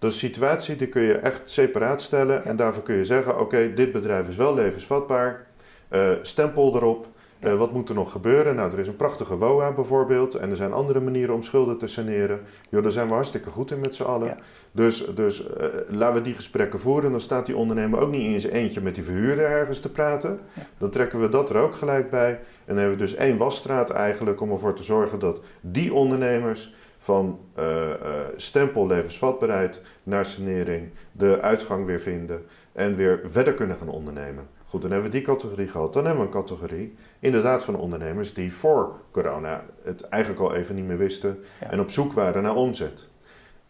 dat 0.00 0.10
is 0.10 0.22
een 0.22 0.28
situatie 0.28 0.76
die 0.76 0.88
kun 0.88 1.02
je 1.02 1.14
echt 1.14 1.40
separaat 1.44 2.02
stellen 2.02 2.44
en 2.44 2.56
daarvoor 2.56 2.82
kun 2.82 2.94
je 2.94 3.04
zeggen: 3.04 3.40
oké, 3.40 3.74
dit 3.74 3.92
bedrijf 3.92 4.28
is 4.28 4.36
wel 4.36 4.54
levensvatbaar, 4.54 5.46
uh, 5.92 6.10
stempel 6.22 6.74
erop. 6.74 7.08
Uh, 7.44 7.54
wat 7.54 7.72
moet 7.72 7.88
er 7.88 7.94
nog 7.94 8.12
gebeuren? 8.12 8.54
Nou, 8.54 8.72
er 8.72 8.78
is 8.78 8.86
een 8.86 8.96
prachtige 8.96 9.36
WOA 9.36 9.72
bijvoorbeeld 9.72 10.34
en 10.34 10.50
er 10.50 10.56
zijn 10.56 10.72
andere 10.72 11.00
manieren 11.00 11.34
om 11.34 11.42
schulden 11.42 11.78
te 11.78 11.86
saneren. 11.86 12.40
Jo, 12.68 12.80
daar 12.80 12.90
zijn 12.90 13.08
we 13.08 13.14
hartstikke 13.14 13.50
goed 13.50 13.70
in 13.70 13.80
met 13.80 13.94
z'n 13.94 14.02
allen. 14.02 14.36
Dus, 14.72 15.06
dus 15.14 15.42
uh, 15.42 15.46
laten 15.88 16.14
we 16.14 16.22
die 16.22 16.34
gesprekken 16.34 16.80
voeren. 16.80 17.10
Dan 17.10 17.20
staat 17.20 17.46
die 17.46 17.56
ondernemer 17.56 18.00
ook 18.00 18.10
niet 18.10 18.32
in 18.32 18.40
zijn 18.40 18.52
eentje 18.52 18.80
met 18.80 18.94
die 18.94 19.04
verhuurder 19.04 19.44
ergens 19.44 19.80
te 19.80 19.88
praten. 19.88 20.40
Dan 20.78 20.90
trekken 20.90 21.20
we 21.20 21.28
dat 21.28 21.50
er 21.50 21.56
ook 21.56 21.74
gelijk 21.74 22.10
bij. 22.10 22.30
En 22.30 22.40
dan 22.66 22.76
hebben 22.76 22.98
we 22.98 23.04
dus 23.04 23.14
één 23.14 23.36
wasstraat 23.36 23.90
eigenlijk 23.90 24.40
om 24.40 24.50
ervoor 24.50 24.74
te 24.74 24.82
zorgen 24.82 25.18
dat 25.18 25.40
die 25.60 25.94
ondernemers 25.94 26.74
van 27.02 27.38
uh, 27.58 27.88
uh, 27.88 27.94
stempel 28.36 28.86
levensvatbaarheid 28.86 29.82
naar 30.02 30.26
sanering, 30.26 30.90
de 31.12 31.40
uitgang 31.40 31.86
weer 31.86 32.00
vinden 32.00 32.46
en 32.72 32.96
weer 32.96 33.20
verder 33.24 33.54
kunnen 33.54 33.76
gaan 33.76 33.88
ondernemen. 33.88 34.46
Goed, 34.66 34.82
dan 34.82 34.90
hebben 34.90 35.10
we 35.10 35.16
die 35.16 35.26
categorie 35.26 35.68
gehad. 35.68 35.92
Dan 35.92 36.04
hebben 36.04 36.22
we 36.22 36.28
een 36.28 36.44
categorie 36.44 36.94
inderdaad 37.18 37.64
van 37.64 37.76
ondernemers 37.76 38.34
die 38.34 38.54
voor 38.54 39.00
corona 39.10 39.64
het 39.82 40.08
eigenlijk 40.08 40.42
al 40.42 40.54
even 40.54 40.74
niet 40.74 40.86
meer 40.86 40.98
wisten 40.98 41.44
en 41.70 41.80
op 41.80 41.90
zoek 41.90 42.12
waren 42.12 42.42
naar 42.42 42.54
omzet. 42.54 43.08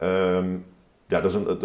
Um, 0.02 0.64
ja, 1.06 1.20
dat 1.20 1.30
is, 1.30 1.34
een, 1.34 1.58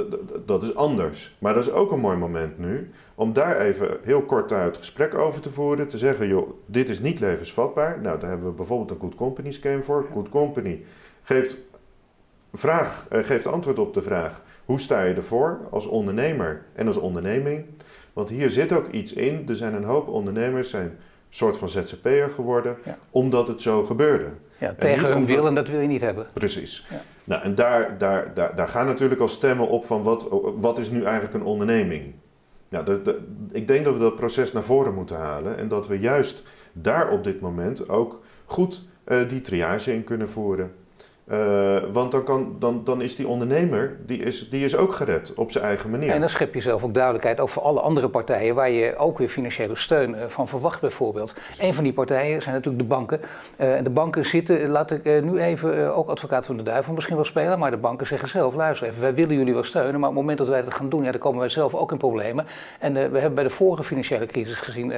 dat 0.46 0.64
is 0.64 0.76
anders. 0.76 1.36
Maar 1.40 1.54
dat 1.54 1.66
is 1.66 1.72
ook 1.72 1.92
een 1.92 2.00
mooi 2.00 2.18
moment 2.18 2.58
nu 2.58 2.92
om 3.16 3.34
daar 3.34 3.58
even 3.58 3.98
heel 4.04 4.22
kort 4.22 4.50
het 4.50 4.78
gesprek 4.78 5.16
over 5.16 5.42
te 5.42 5.52
voeren. 5.52 5.88
Te 5.88 5.98
zeggen, 5.98 6.28
joh, 6.28 6.50
dit 6.66 6.90
is 6.90 7.00
niet 7.00 7.20
levensvatbaar. 7.20 8.02
Nou, 8.02 8.20
daar 8.20 8.30
hebben 8.30 8.48
we 8.48 8.54
bijvoorbeeld 8.54 8.92
een 8.92 9.00
Good 9.00 9.16
Company 9.16 9.52
scheme 9.52 9.82
voor. 9.82 10.06
Good 10.14 10.30
Company 10.30 10.84
geeft, 11.26 11.58
vraag, 12.54 13.08
uh, 13.12 13.24
geeft 13.24 13.48
antwoord 13.48 13.80
op 13.80 13.94
de 13.94 14.02
vraag: 14.02 14.42
hoe 14.66 14.80
sta 14.80 15.02
je 15.02 15.14
ervoor 15.14 15.60
als 15.70 15.86
ondernemer 15.86 16.64
en 16.74 16.88
als 16.88 16.98
onderneming? 16.98 17.66
Want 18.14 18.30
hier 18.30 18.50
zit 18.50 18.72
ook 18.72 18.92
iets 18.92 19.14
in. 19.14 19.46
Er 19.48 19.56
zijn 19.56 19.74
een 19.74 19.84
hoop 19.84 20.08
ondernemers 20.08 20.70
zijn 20.70 20.86
een 20.86 20.98
soort 21.30 21.58
van 21.58 21.70
ZZP'er 21.70 22.30
geworden, 22.30 22.78
omdat 23.10 23.48
het 23.48 23.62
zo 23.62 23.84
gebeurde. 23.84 24.28
Ja, 24.58 24.76
tegen 24.80 25.08
hun 25.08 25.26
wil 25.26 25.48
en 25.48 25.56
dat 25.56 25.68
wil 25.68 25.80
je 25.80 25.88
niet 25.88 26.02
hebben. 26.02 26.28
Precies. 26.34 26.86
Ja. 26.90 27.02
Nou, 27.24 27.44
en 27.44 27.56
daar, 27.56 27.98
daar, 27.98 28.34
daar, 28.34 28.56
daar 28.56 28.68
gaan 28.68 28.86
natuurlijk 28.86 29.22
al 29.22 29.28
stemmen 29.28 29.68
op 29.68 29.86
van 29.86 30.04
wat, 30.04 30.28
wat 30.56 30.80
is 30.80 30.90
nu 30.90 31.04
eigenlijk 31.04 31.34
een 31.34 31.44
onderneming? 31.44 32.14
Nou, 32.70 32.86
de, 32.86 33.02
de, 33.02 33.20
ik 33.52 33.68
denk 33.68 33.86
dat 33.86 33.94
we 33.94 34.00
dat 34.00 34.16
proces 34.16 34.52
naar 34.52 34.64
voren 34.64 34.94
moeten 34.94 35.16
halen 35.16 35.58
en 35.58 35.68
dat 35.68 35.88
we 35.88 36.00
juist 36.00 36.44
daar 36.74 37.10
op 37.12 37.24
dit 37.24 37.40
moment 37.42 37.90
ook 37.90 38.22
goed 38.46 38.84
uh, 39.08 39.30
die 39.30 39.42
triage 39.42 39.94
in 39.94 40.04
kunnen 40.04 40.30
voeren. 40.30 40.72
Uh, 41.32 41.78
want 41.92 42.12
dan, 42.12 42.24
kan, 42.24 42.56
dan, 42.60 42.82
dan 42.84 43.02
is 43.02 43.16
die 43.16 43.28
ondernemer, 43.28 43.98
die 44.06 44.20
is, 44.20 44.50
die 44.50 44.66
is 44.66 44.76
ook 44.76 44.94
gered 44.94 45.34
op 45.36 45.52
zijn 45.52 45.64
eigen 45.64 45.90
manier. 45.90 46.10
En 46.10 46.20
dan 46.20 46.30
schep 46.30 46.54
je 46.54 46.62
zelf 46.62 46.84
ook 46.84 46.94
duidelijkheid 46.94 47.40
over 47.40 47.62
alle 47.62 47.80
andere 47.80 48.10
partijen 48.10 48.56
waar 48.56 48.72
je 48.72 48.98
ook 48.98 49.18
weer 49.18 49.30
financiële 49.30 49.76
steun 49.76 50.10
uh, 50.10 50.24
van 50.28 50.48
verwacht 50.48 50.82
bijvoorbeeld. 50.82 51.36
Een 51.60 51.74
van 51.74 51.84
die 51.84 51.94
partijen 51.94 52.42
zijn 52.42 52.56
natuurlijk 52.56 52.84
de 52.84 52.90
banken. 52.90 53.22
Uh, 53.58 53.68
de 53.84 53.90
banken 53.90 54.26
zitten, 54.26 54.68
laat 54.68 54.92
ik 54.92 55.24
nu 55.24 55.40
even 55.40 55.96
ook 55.96 56.10
advocaat 56.10 56.46
van 56.46 56.58
de 56.58 56.64
duivel 56.64 56.94
misschien 56.94 57.16
wel 57.16 57.26
spelen, 57.26 57.60
maar 57.60 57.72
de 57.72 57.78
banken 57.78 58.08
zeggen 58.08 58.30
zelf, 58.30 58.54
luister 58.54 58.88
even, 58.88 59.02
wij 59.02 59.14
willen 59.14 59.36
jullie 59.36 59.54
wel 59.54 59.64
steunen, 59.64 60.00
maar 60.00 60.10
op 60.10 60.16
het 60.16 60.24
moment 60.24 60.38
dat 60.38 60.48
wij 60.48 60.64
dat 60.64 60.74
gaan 60.74 60.90
doen, 60.90 61.04
ja, 61.04 61.12
dan 61.12 61.20
komen 61.20 61.40
wij 61.40 61.50
zelf 61.50 61.74
ook 61.74 61.92
in 61.92 61.98
problemen. 61.98 62.46
En 62.80 62.94
we 62.94 63.00
hebben 63.00 63.34
bij 63.34 63.44
de 63.44 63.50
vorige 63.50 63.84
financiële 63.84 64.26
crisis 64.26 64.58
gezien 64.58 64.94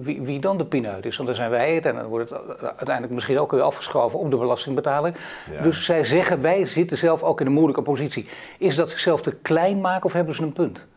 wie, 0.00 0.22
wie, 0.22 0.40
dan 0.40 0.58
de 0.58 0.64
pineut 0.64 1.06
is. 1.06 1.16
Want 1.16 1.28
dan 1.28 1.36
zijn 1.36 1.50
wij 1.50 1.74
het 1.74 1.86
en 1.86 1.94
dan 1.94 2.06
wordt 2.06 2.30
het 2.30 2.40
uiteindelijk 2.60 3.14
misschien 3.14 3.38
ook 3.38 3.50
weer 3.50 3.62
afgeschoven 3.62 4.18
op 4.18 4.30
de 4.30 4.36
belastingbetaler. 4.36 5.12
Ja. 5.52 5.65
Dus 5.66 5.84
zij 5.84 6.04
zeggen, 6.04 6.40
wij 6.40 6.66
zitten 6.66 6.96
zelf 6.96 7.22
ook 7.22 7.40
in 7.40 7.46
een 7.46 7.52
moeilijke 7.52 7.82
positie. 7.82 8.28
Is 8.58 8.76
dat 8.76 8.90
zichzelf 8.90 9.22
te 9.22 9.34
klein 9.42 9.80
maken 9.80 10.04
of 10.04 10.12
hebben 10.12 10.34
ze 10.34 10.42
een 10.42 10.52
punt? 10.52 10.88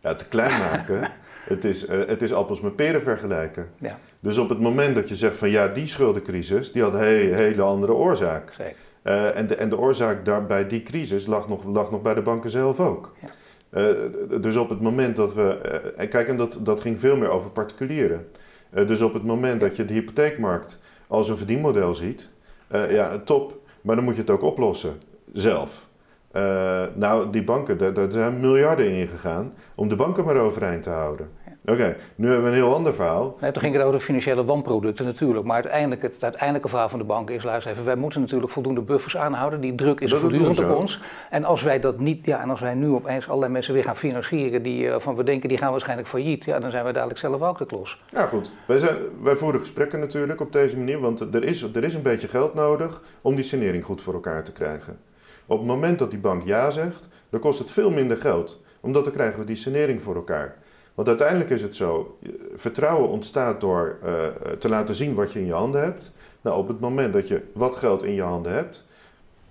Ja, 0.00 0.14
te 0.14 0.28
klein 0.28 0.58
maken. 0.58 1.10
het, 1.54 1.64
is, 1.64 1.88
uh, 1.88 2.06
het 2.06 2.22
is 2.22 2.32
appels 2.32 2.60
met 2.60 2.76
peren 2.76 3.02
vergelijken. 3.02 3.70
Ja. 3.78 3.98
Dus 4.20 4.38
op 4.38 4.48
het 4.48 4.60
moment 4.60 4.94
dat 4.94 5.08
je 5.08 5.16
zegt 5.16 5.36
van 5.36 5.50
ja, 5.50 5.68
die 5.68 5.86
schuldencrisis, 5.86 6.72
die 6.72 6.82
had 6.82 6.92
een 6.92 6.98
he 6.98 7.34
hele 7.34 7.62
andere 7.62 7.92
oorzaak. 7.92 8.52
Zeker. 8.56 8.74
Uh, 9.04 9.36
en, 9.36 9.46
de, 9.46 9.54
en 9.54 9.68
de 9.68 9.78
oorzaak 9.78 10.24
daar, 10.24 10.46
bij 10.46 10.66
die 10.66 10.82
crisis 10.82 11.26
lag 11.26 11.48
nog, 11.48 11.64
lag 11.64 11.90
nog 11.90 12.02
bij 12.02 12.14
de 12.14 12.22
banken 12.22 12.50
zelf 12.50 12.80
ook. 12.80 13.14
Ja. 13.20 13.28
Uh, 13.70 14.40
dus 14.40 14.56
op 14.56 14.68
het 14.68 14.80
moment 14.80 15.16
dat 15.16 15.34
we. 15.34 15.48
en 15.96 16.08
kijk, 16.08 16.28
en 16.28 16.36
dat, 16.36 16.58
dat 16.60 16.80
ging 16.80 17.00
veel 17.00 17.16
meer 17.16 17.30
over 17.30 17.50
particulieren. 17.50 18.28
dus 18.70 19.00
op 19.00 19.12
het 19.12 19.24
moment 19.24 19.60
dat 19.60 19.76
je 19.76 19.84
de 19.84 19.92
hypotheekmarkt 19.92 20.80
als 21.06 21.28
een 21.28 21.36
verdienmodel 21.36 21.94
ziet, 21.94 22.30
uh, 22.70 22.92
ja, 22.92 23.18
top. 23.18 23.58
Maar 23.80 23.96
dan 23.96 24.04
moet 24.04 24.14
je 24.14 24.20
het 24.20 24.30
ook 24.30 24.42
oplossen, 24.42 25.00
zelf. 25.32 25.86
Uh, 26.32 26.82
nou, 26.94 27.30
die 27.30 27.44
banken, 27.44 27.78
daar, 27.78 27.92
daar, 27.92 28.10
zijn 28.10 28.40
miljarden 28.40 28.90
in 28.90 29.06
gegaan 29.06 29.54
om 29.74 29.88
de 29.88 29.96
banken 29.96 30.24
maar 30.24 30.36
overeind 30.36 30.82
te 30.82 30.90
houden. 30.90 31.30
Oké, 31.64 31.96
nu 32.14 32.26
hebben 32.26 32.44
we 32.44 32.48
een 32.50 32.54
heel 32.54 32.74
ander 32.74 32.94
verhaal. 32.94 33.36
Nee, 33.40 33.52
toen 33.52 33.62
ging 33.62 33.74
het 33.74 33.82
over 33.82 33.98
de 33.98 34.04
financiële 34.04 34.44
wanproducten 34.44 35.04
natuurlijk. 35.04 35.46
Maar 35.46 35.54
uiteindelijk, 35.54 36.02
het, 36.02 36.22
uiteindelijke 36.22 36.68
verhaal 36.68 36.88
van 36.88 36.98
de 36.98 37.04
banken 37.04 37.34
is, 37.34 37.42
luister 37.42 37.72
even, 37.72 37.84
wij 37.84 37.96
moeten 37.96 38.20
natuurlijk 38.20 38.52
voldoende 38.52 38.80
buffers 38.80 39.16
aanhouden. 39.16 39.60
Die 39.60 39.74
druk 39.74 40.00
is 40.00 40.14
voortdurend 40.14 40.58
op 40.58 40.76
ons. 40.76 41.00
En 41.30 41.44
als 41.44 41.62
wij 41.62 41.80
dat 41.80 41.98
niet, 41.98 42.26
ja, 42.26 42.40
en 42.40 42.50
als 42.50 42.60
wij 42.60 42.74
nu 42.74 42.88
opeens 42.88 43.28
allerlei 43.28 43.52
mensen 43.52 43.74
weer 43.74 43.84
gaan 43.84 43.96
financieren 43.96 44.62
die 44.62 44.84
uh, 44.84 44.98
van 44.98 45.16
we 45.16 45.22
denken 45.22 45.48
die 45.48 45.58
gaan 45.58 45.70
waarschijnlijk 45.70 46.08
failliet, 46.08 46.44
ja, 46.44 46.58
dan 46.58 46.70
zijn 46.70 46.84
wij 46.84 46.92
dadelijk 46.92 47.18
zelf 47.18 47.42
ook 47.42 47.58
de 47.58 47.66
klos. 47.66 48.02
Ja, 48.08 48.26
goed. 48.26 48.52
Wij, 48.66 48.78
zijn, 48.78 48.96
wij 49.22 49.36
voeren 49.36 49.60
gesprekken 49.60 50.00
natuurlijk 50.00 50.40
op 50.40 50.52
deze 50.52 50.76
manier, 50.76 51.00
want 51.00 51.34
er 51.34 51.44
is, 51.44 51.62
er 51.62 51.84
is 51.84 51.94
een 51.94 52.02
beetje 52.02 52.28
geld 52.28 52.54
nodig 52.54 53.02
om 53.22 53.34
die 53.34 53.44
sanering 53.44 53.84
goed 53.84 54.02
voor 54.02 54.14
elkaar 54.14 54.44
te 54.44 54.52
krijgen. 54.52 54.98
Op 55.46 55.58
het 55.58 55.66
moment 55.66 55.98
dat 55.98 56.10
die 56.10 56.20
bank 56.20 56.42
ja 56.44 56.70
zegt, 56.70 57.08
dan 57.30 57.40
kost 57.40 57.58
het 57.58 57.70
veel 57.70 57.90
minder 57.90 58.16
geld, 58.16 58.60
omdat 58.80 59.04
dan 59.04 59.12
krijgen 59.12 59.38
we 59.38 59.44
die 59.44 59.56
sanering 59.56 60.02
voor 60.02 60.14
elkaar. 60.14 60.56
Want 60.98 61.10
uiteindelijk 61.10 61.50
is 61.50 61.62
het 61.62 61.76
zo, 61.76 62.18
vertrouwen 62.54 63.08
ontstaat 63.08 63.60
door 63.60 63.98
uh, 64.04 64.10
te 64.58 64.68
laten 64.68 64.94
zien 64.94 65.14
wat 65.14 65.32
je 65.32 65.38
in 65.38 65.46
je 65.46 65.52
handen 65.52 65.82
hebt. 65.82 66.12
Nou, 66.40 66.58
op 66.58 66.68
het 66.68 66.80
moment 66.80 67.12
dat 67.12 67.28
je 67.28 67.42
wat 67.52 67.76
geld 67.76 68.02
in 68.02 68.12
je 68.12 68.22
handen 68.22 68.52
hebt, 68.52 68.84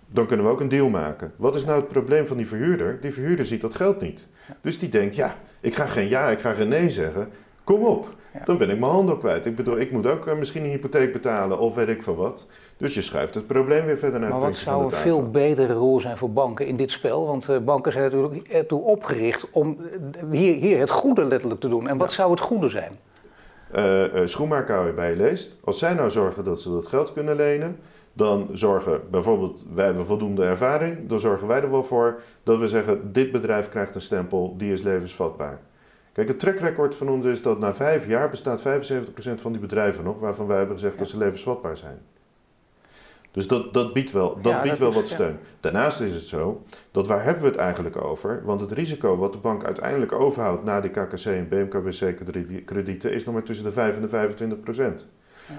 dan 0.08 0.26
kunnen 0.26 0.46
we 0.46 0.52
ook 0.52 0.60
een 0.60 0.70
deal 0.70 0.90
maken. 0.90 1.34
Wat 1.36 1.56
is 1.56 1.66
nou 1.66 1.80
het 1.80 1.88
probleem 1.88 2.28
van 2.28 2.38
die 2.38 2.48
verhuurder? 2.48 3.02
Die 3.02 3.14
verhuurder 3.14 3.46
ziet 3.46 3.62
dat 3.62 3.76
geld 3.76 4.02
niet. 4.02 4.28
Dus 4.62 4.80
die 4.80 4.90
denkt, 4.90 5.16
ja, 5.16 5.36
ik 5.60 5.76
ga 5.76 5.86
geen 5.86 6.08
ja, 6.08 6.30
ik 6.30 6.40
ga 6.40 6.54
geen 6.54 6.68
nee 6.68 6.90
zeggen. 6.90 7.30
Kom 7.64 7.84
op, 7.84 8.16
dan 8.44 8.58
ben 8.58 8.70
ik 8.70 8.80
mijn 8.80 8.92
handen 8.92 9.16
op 9.16 9.20
kwijt. 9.20 9.46
Ik 9.46 9.56
bedoel, 9.56 9.80
ik 9.80 9.92
moet 9.92 10.08
ook 10.08 10.28
uh, 10.28 10.36
misschien 10.36 10.64
een 10.64 10.70
hypotheek 10.70 11.14
betalen 11.14 11.60
of 11.60 11.76
weet 11.76 11.88
ik 11.88 12.04
van 12.04 12.16
wat. 12.16 12.46
Dus 12.78 12.94
je 12.94 13.02
schuift 13.02 13.36
het 13.36 13.48
probleem 13.48 13.86
weer 13.86 13.98
verder 13.98 14.20
naar 14.20 14.30
maar 14.30 14.42
het 14.42 14.66
Maar 14.66 14.76
wat 14.76 14.92
zou 14.92 15.04
een 15.04 15.12
veel 15.12 15.32
betere 15.32 15.74
rol 15.74 16.00
zijn 16.00 16.18
voor 16.18 16.32
banken 16.32 16.66
in 16.66 16.76
dit 16.76 16.92
spel? 16.92 17.26
Want 17.26 17.50
uh, 17.50 17.58
banken 17.58 17.92
zijn 17.92 18.04
natuurlijk 18.04 18.48
ertoe 18.48 18.82
opgericht 18.82 19.50
om 19.52 19.78
hier, 20.32 20.56
hier 20.56 20.80
het 20.80 20.90
goede 20.90 21.24
letterlijk 21.26 21.62
te 21.62 21.70
doen. 21.70 21.88
En 21.88 21.98
wat 21.98 22.10
ja. 22.10 22.16
zou 22.16 22.32
het 22.32 22.40
goede 22.40 22.70
zijn? 22.70 22.92
Uh, 23.76 24.04
schoenmaker 24.26 24.94
bij 24.94 25.10
je 25.10 25.16
leest. 25.16 25.58
Als 25.64 25.78
zij 25.78 25.94
nou 25.94 26.10
zorgen 26.10 26.44
dat 26.44 26.62
ze 26.62 26.70
dat 26.70 26.88
geld 26.88 27.14
kunnen 27.14 27.36
lenen, 27.36 27.80
dan 28.14 28.48
zorgen 28.52 29.02
bijvoorbeeld, 29.12 29.64
wij 29.74 29.86
hebben 29.86 30.06
voldoende 30.06 30.44
ervaring, 30.46 31.10
dan 31.10 31.20
zorgen 31.20 31.48
wij 31.48 31.62
er 31.62 31.72
wel 31.72 31.84
voor 31.84 32.22
dat 32.44 32.60
we 32.60 32.68
zeggen: 32.68 33.14
dit 33.14 33.32
bedrijf 33.32 33.70
krijgt 33.70 33.96
een 33.96 34.02
stempel, 34.02 34.56
die 34.58 34.72
is 34.72 34.82
levensvatbaar. 34.82 35.60
Kijk, 36.18 36.30
het 36.30 36.40
trackrecord 36.40 36.96
van 36.96 37.10
ons 37.10 37.26
is 37.26 37.42
dat 37.42 37.60
na 37.60 37.74
vijf 37.74 38.08
jaar 38.08 38.30
bestaat 38.30 38.62
75% 38.62 38.64
van 39.36 39.52
die 39.52 39.62
bedrijven 39.62 40.04
nog 40.04 40.20
waarvan 40.20 40.48
wij 40.48 40.58
hebben 40.58 40.76
gezegd 40.76 40.98
dat 40.98 41.10
ze 41.10 41.18
levensvatbaar 41.18 41.78
zijn. 41.78 41.98
Dus 43.32 43.48
dat, 43.48 43.74
dat 43.74 43.94
biedt 43.94 44.12
wel, 44.12 44.40
dat 44.42 44.52
Ja, 44.52 44.62
biedt 44.62 44.70
dat 44.70 44.78
wel 44.80 44.90
is- 44.90 44.96
wat 44.96 45.10
ja. 45.10 45.16
steun. 45.16 45.38
Daarnaast 45.60 46.00
is 46.02 46.14
het 46.16 46.24
zo 46.24 46.62
dat 46.92 47.08
waar 47.08 47.24
hebben 47.24 47.44
we 47.44 47.50
het 47.50 47.58
eigenlijk 47.58 48.02
over? 48.04 48.42
Want 48.46 48.62
het 48.62 48.72
risico 48.72 49.18
wat 49.18 49.34
de 49.34 49.40
bank 49.40 49.64
uiteindelijk 49.64 50.12
overhoudt 50.12 50.64
na 50.64 50.82
die 50.82 50.92
KKC 50.92 51.26
en 51.26 51.48
BMKBC-kredieten 51.50 53.12
is 53.14 53.26
nog 53.26 53.34
maar 53.34 53.44
tussen 53.44 53.66
de 53.66 53.72
5 53.72 53.96
en 53.96 54.02
de 54.02 54.08
25 54.10 54.60
procent. 54.60 55.08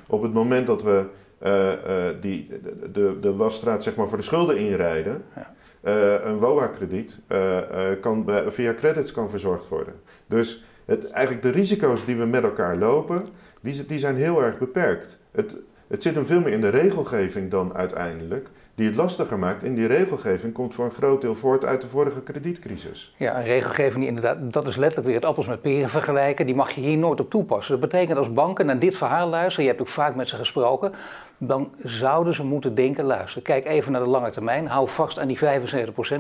Op 0.07 0.23
het 0.23 0.33
moment 0.33 0.67
dat 0.67 0.83
we 0.83 1.05
eh, 1.39 1.73
eh, 2.09 2.15
die, 2.21 2.49
de, 2.63 2.91
de, 2.93 3.17
de 3.21 3.35
wasstraat 3.35 3.83
zeg 3.83 3.95
maar, 3.97 4.09
voor 4.09 4.19
de 4.19 4.25
schulden 4.25 4.57
inrijden, 4.59 5.23
Ja. 5.37 5.55
Eh, 5.81 6.25
een 6.25 6.39
WOA-krediet 6.39 7.19
eh, 7.27 7.91
eh, 7.91 8.01
kan 8.01 8.31
via 8.47 8.75
credits 8.75 9.13
kan 9.13 9.31
verzorgd 9.31 9.69
worden. 9.69 9.95
Dus 10.27 10.65
het, 10.85 11.11
eigenlijk 11.11 11.43
de 11.43 11.51
risico's 11.51 12.05
die 12.05 12.17
we 12.17 12.27
met 12.27 12.43
elkaar 12.43 12.77
lopen, 12.77 13.27
die, 13.61 13.87
die 13.87 13.99
zijn 13.99 14.17
heel 14.17 14.43
erg 14.43 14.59
beperkt. 14.59 15.21
Het, 15.31 15.57
het 15.89 16.03
zit 16.03 16.15
hem 16.15 16.27
veel 16.27 16.41
meer 16.41 16.53
in 16.53 16.61
de 16.61 16.69
regelgeving 16.69 17.51
dan 17.51 17.75
uiteindelijk, 17.75 18.49
die 18.75 18.87
het 18.87 18.97
lastiger 18.97 19.39
maakt. 19.39 19.63
En 19.63 19.75
die 19.75 19.87
regelgeving 19.87 20.53
komt 20.53 20.75
voor 20.75 20.85
een 20.85 20.91
groot 20.91 21.21
deel 21.21 21.35
voort 21.35 21.65
uit 21.65 21.81
de 21.81 21.89
vorige 21.89 22.23
kredietcrisis. 22.23 23.15
Ja, 23.17 23.37
een 23.37 23.45
regelgeving 23.45 23.99
die 23.99 24.07
inderdaad, 24.07 24.53
dat 24.53 24.67
is 24.67 24.77
letterlijk 24.77 25.07
weer 25.07 25.17
het 25.17 25.25
appels 25.25 25.47
met 25.47 25.61
peren 25.61 25.89
vergelijken. 25.89 26.47
Die 26.47 26.55
mag 26.55 26.71
je 26.71 26.81
hier 26.81 26.99
nooit 26.99 27.21
op 27.21 27.31
toepassen. 27.31 27.81
Dat 27.81 27.91
betekent 27.91 28.19
als 28.19 28.33
banken 28.33 28.67
naar 28.67 28.79
dit 28.79 28.97
verhaal 28.97 29.29
luisteren, 29.29 29.63
je 29.63 29.71
hebt 29.71 29.83
ook 29.83 29.89
vaak 29.89 30.15
met 30.15 30.29
ze 30.29 30.37
gesproken, 30.37 30.93
dan 31.39 31.71
zouden 31.83 32.35
ze 32.35 32.45
moeten 32.45 32.75
denken, 32.75 33.05
luister, 33.05 33.43
kijk 33.43 33.67
even 33.67 33.93
naar 33.93 34.01
de 34.01 34.09
lange 34.09 34.31
termijn. 34.31 34.67
Hou 34.67 34.89
vast 34.89 35.19
aan 35.19 35.29
die 35.29 35.39
75% 35.39 35.41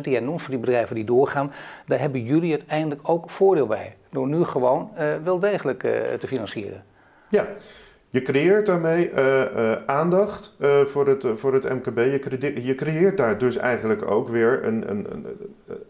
die 0.03 0.13
jij 0.13 0.21
noemt 0.21 0.43
voor 0.43 0.51
die 0.51 0.61
bedrijven 0.61 0.95
die 0.95 1.05
doorgaan. 1.05 1.53
Daar 1.87 2.01
hebben 2.01 2.25
jullie 2.25 2.51
uiteindelijk 2.53 3.01
ook 3.03 3.31
voordeel 3.31 3.67
bij. 3.67 3.97
Door 4.11 4.29
nu 4.29 4.45
gewoon 4.45 4.91
eh, 4.95 5.15
wel 5.25 5.39
degelijk 5.39 5.85
eh, 5.85 5.93
te 6.19 6.27
financieren. 6.27 6.85
Ja, 7.29 7.47
je 8.11 8.23
creëert 8.23 8.67
daarmee 8.67 9.11
eh, 9.11 9.73
aandacht 9.87 10.57
voor, 10.85 11.07
het, 11.07 11.27
voor 11.35 11.55
het 11.55 11.65
MKB. 11.65 11.99
Je, 11.99 12.19
crede- 12.19 12.65
je 12.65 12.75
creëert 12.75 13.17
daar 13.17 13.39
dus 13.39 13.57
eigenlijk 13.57 14.11
ook 14.11 14.29
weer 14.29 14.65
een, 14.65 14.91
een, 14.91 15.07
een, 15.13 15.27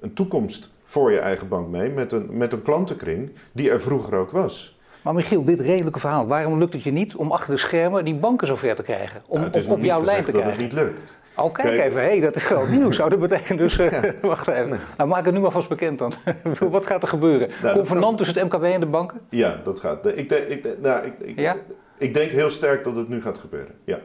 een 0.01 0.13
toekomst 0.13 0.71
voor 0.85 1.13
je 1.13 1.19
eigen 1.19 1.49
bank 1.49 1.69
mee. 1.69 1.91
Met 1.91 2.13
een, 2.13 2.29
met 2.31 2.53
een 2.53 2.63
klantenkring 2.63 3.31
die 3.53 3.71
er 3.71 3.81
vroeger 3.81 4.15
ook 4.15 4.31
was. 4.31 4.78
Maar 5.03 5.15
Michiel, 5.15 5.45
dit 5.45 5.61
redelijke 5.61 5.99
verhaal, 6.01 6.27
waarom 6.27 6.59
lukt 6.59 6.73
het 6.73 6.83
je 6.83 6.91
niet 6.91 7.15
om 7.17 7.31
achter 7.33 7.51
de 7.51 7.57
schermen 7.61 8.05
die 8.05 8.15
banken 8.15 8.47
zover 8.47 8.75
te 8.75 8.83
krijgen? 8.83 9.23
Om 9.29 9.41
Nou, 9.41 9.51
is 9.53 9.67
op, 9.67 9.83
jouw 9.83 10.05
lijn 10.05 10.25
te 10.25 10.33
dat 10.33 10.41
krijgen? 10.41 10.63
het 10.63 10.73
niet 10.73 10.81
lukt. 10.83 11.19
Oh, 11.37 11.53
kijk, 11.53 11.69
Kijk. 11.69 11.81
even, 11.81 12.03
hé, 12.03 12.21
dat 12.21 12.37
is 12.37 12.45
groot 12.45 12.69
nieuws. 12.69 12.97
Zou 12.97 13.11
dat 13.11 13.21
betekenen 13.21 13.57
dus, 13.57 13.79
eh, 13.81 14.03
wacht 14.23 14.49
even. 14.49 14.81
Nou, 14.97 15.09
maak 15.09 15.25
het 15.25 15.35
nu 15.35 15.41
maar 15.41 15.51
vast 15.51 15.69
bekend 15.69 15.99
dan. 15.99 16.13
Wat 16.71 16.87
gaat 16.87 17.03
er 17.03 17.09
gebeuren? 17.09 17.51
dat 17.63 17.73
Convenant 17.75 18.19
tussen 18.19 18.39
het 18.39 18.53
MKB 18.53 18.63
en 18.65 18.81
de 18.81 18.87
banken? 18.87 19.21
Ja, 19.31 19.61
dat 19.65 19.81
gaat. 19.81 20.07
Ik, 20.07 20.29
denk- 20.29 20.47
ik, 20.47 20.69
nou, 20.81 21.07
ik, 21.07 21.13
ik, 21.19 21.39
Ja? 21.41 21.57
ik 21.99 22.15
denk 22.15 22.31
heel 22.31 22.51
sterk 22.51 22.85
dat 22.85 22.97
het 22.97 23.09
nu 23.09 23.21
gaat 23.23 23.39
gebeuren. 23.39 23.75
Ja. 23.85 23.99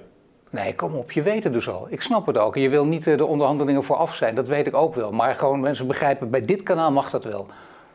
Nee, 0.49 0.75
kom 0.75 0.93
op, 0.95 1.11
je 1.11 1.21
weet 1.21 1.43
het 1.43 1.53
dus 1.53 1.69
al. 1.69 1.87
Ik 1.89 2.01
snap 2.01 2.25
het 2.25 2.37
ook. 2.37 2.55
Je 2.55 2.69
wil 2.69 2.85
niet 2.85 3.07
eh, 3.07 3.17
de 3.17 3.25
onderhandelingen 3.25 3.83
vooraf 3.83 4.15
zijn, 4.15 4.35
dat 4.35 4.47
weet 4.47 4.67
ik 4.67 4.75
ook 4.75 4.95
wel. 4.95 5.11
Maar 5.11 5.35
gewoon 5.35 5.59
mensen 5.59 5.87
begrijpen, 5.87 6.29
bij 6.29 6.45
dit 6.45 6.63
kanaal 6.63 6.91
mag 6.91 7.09
dat 7.09 7.23
wel. 7.23 7.47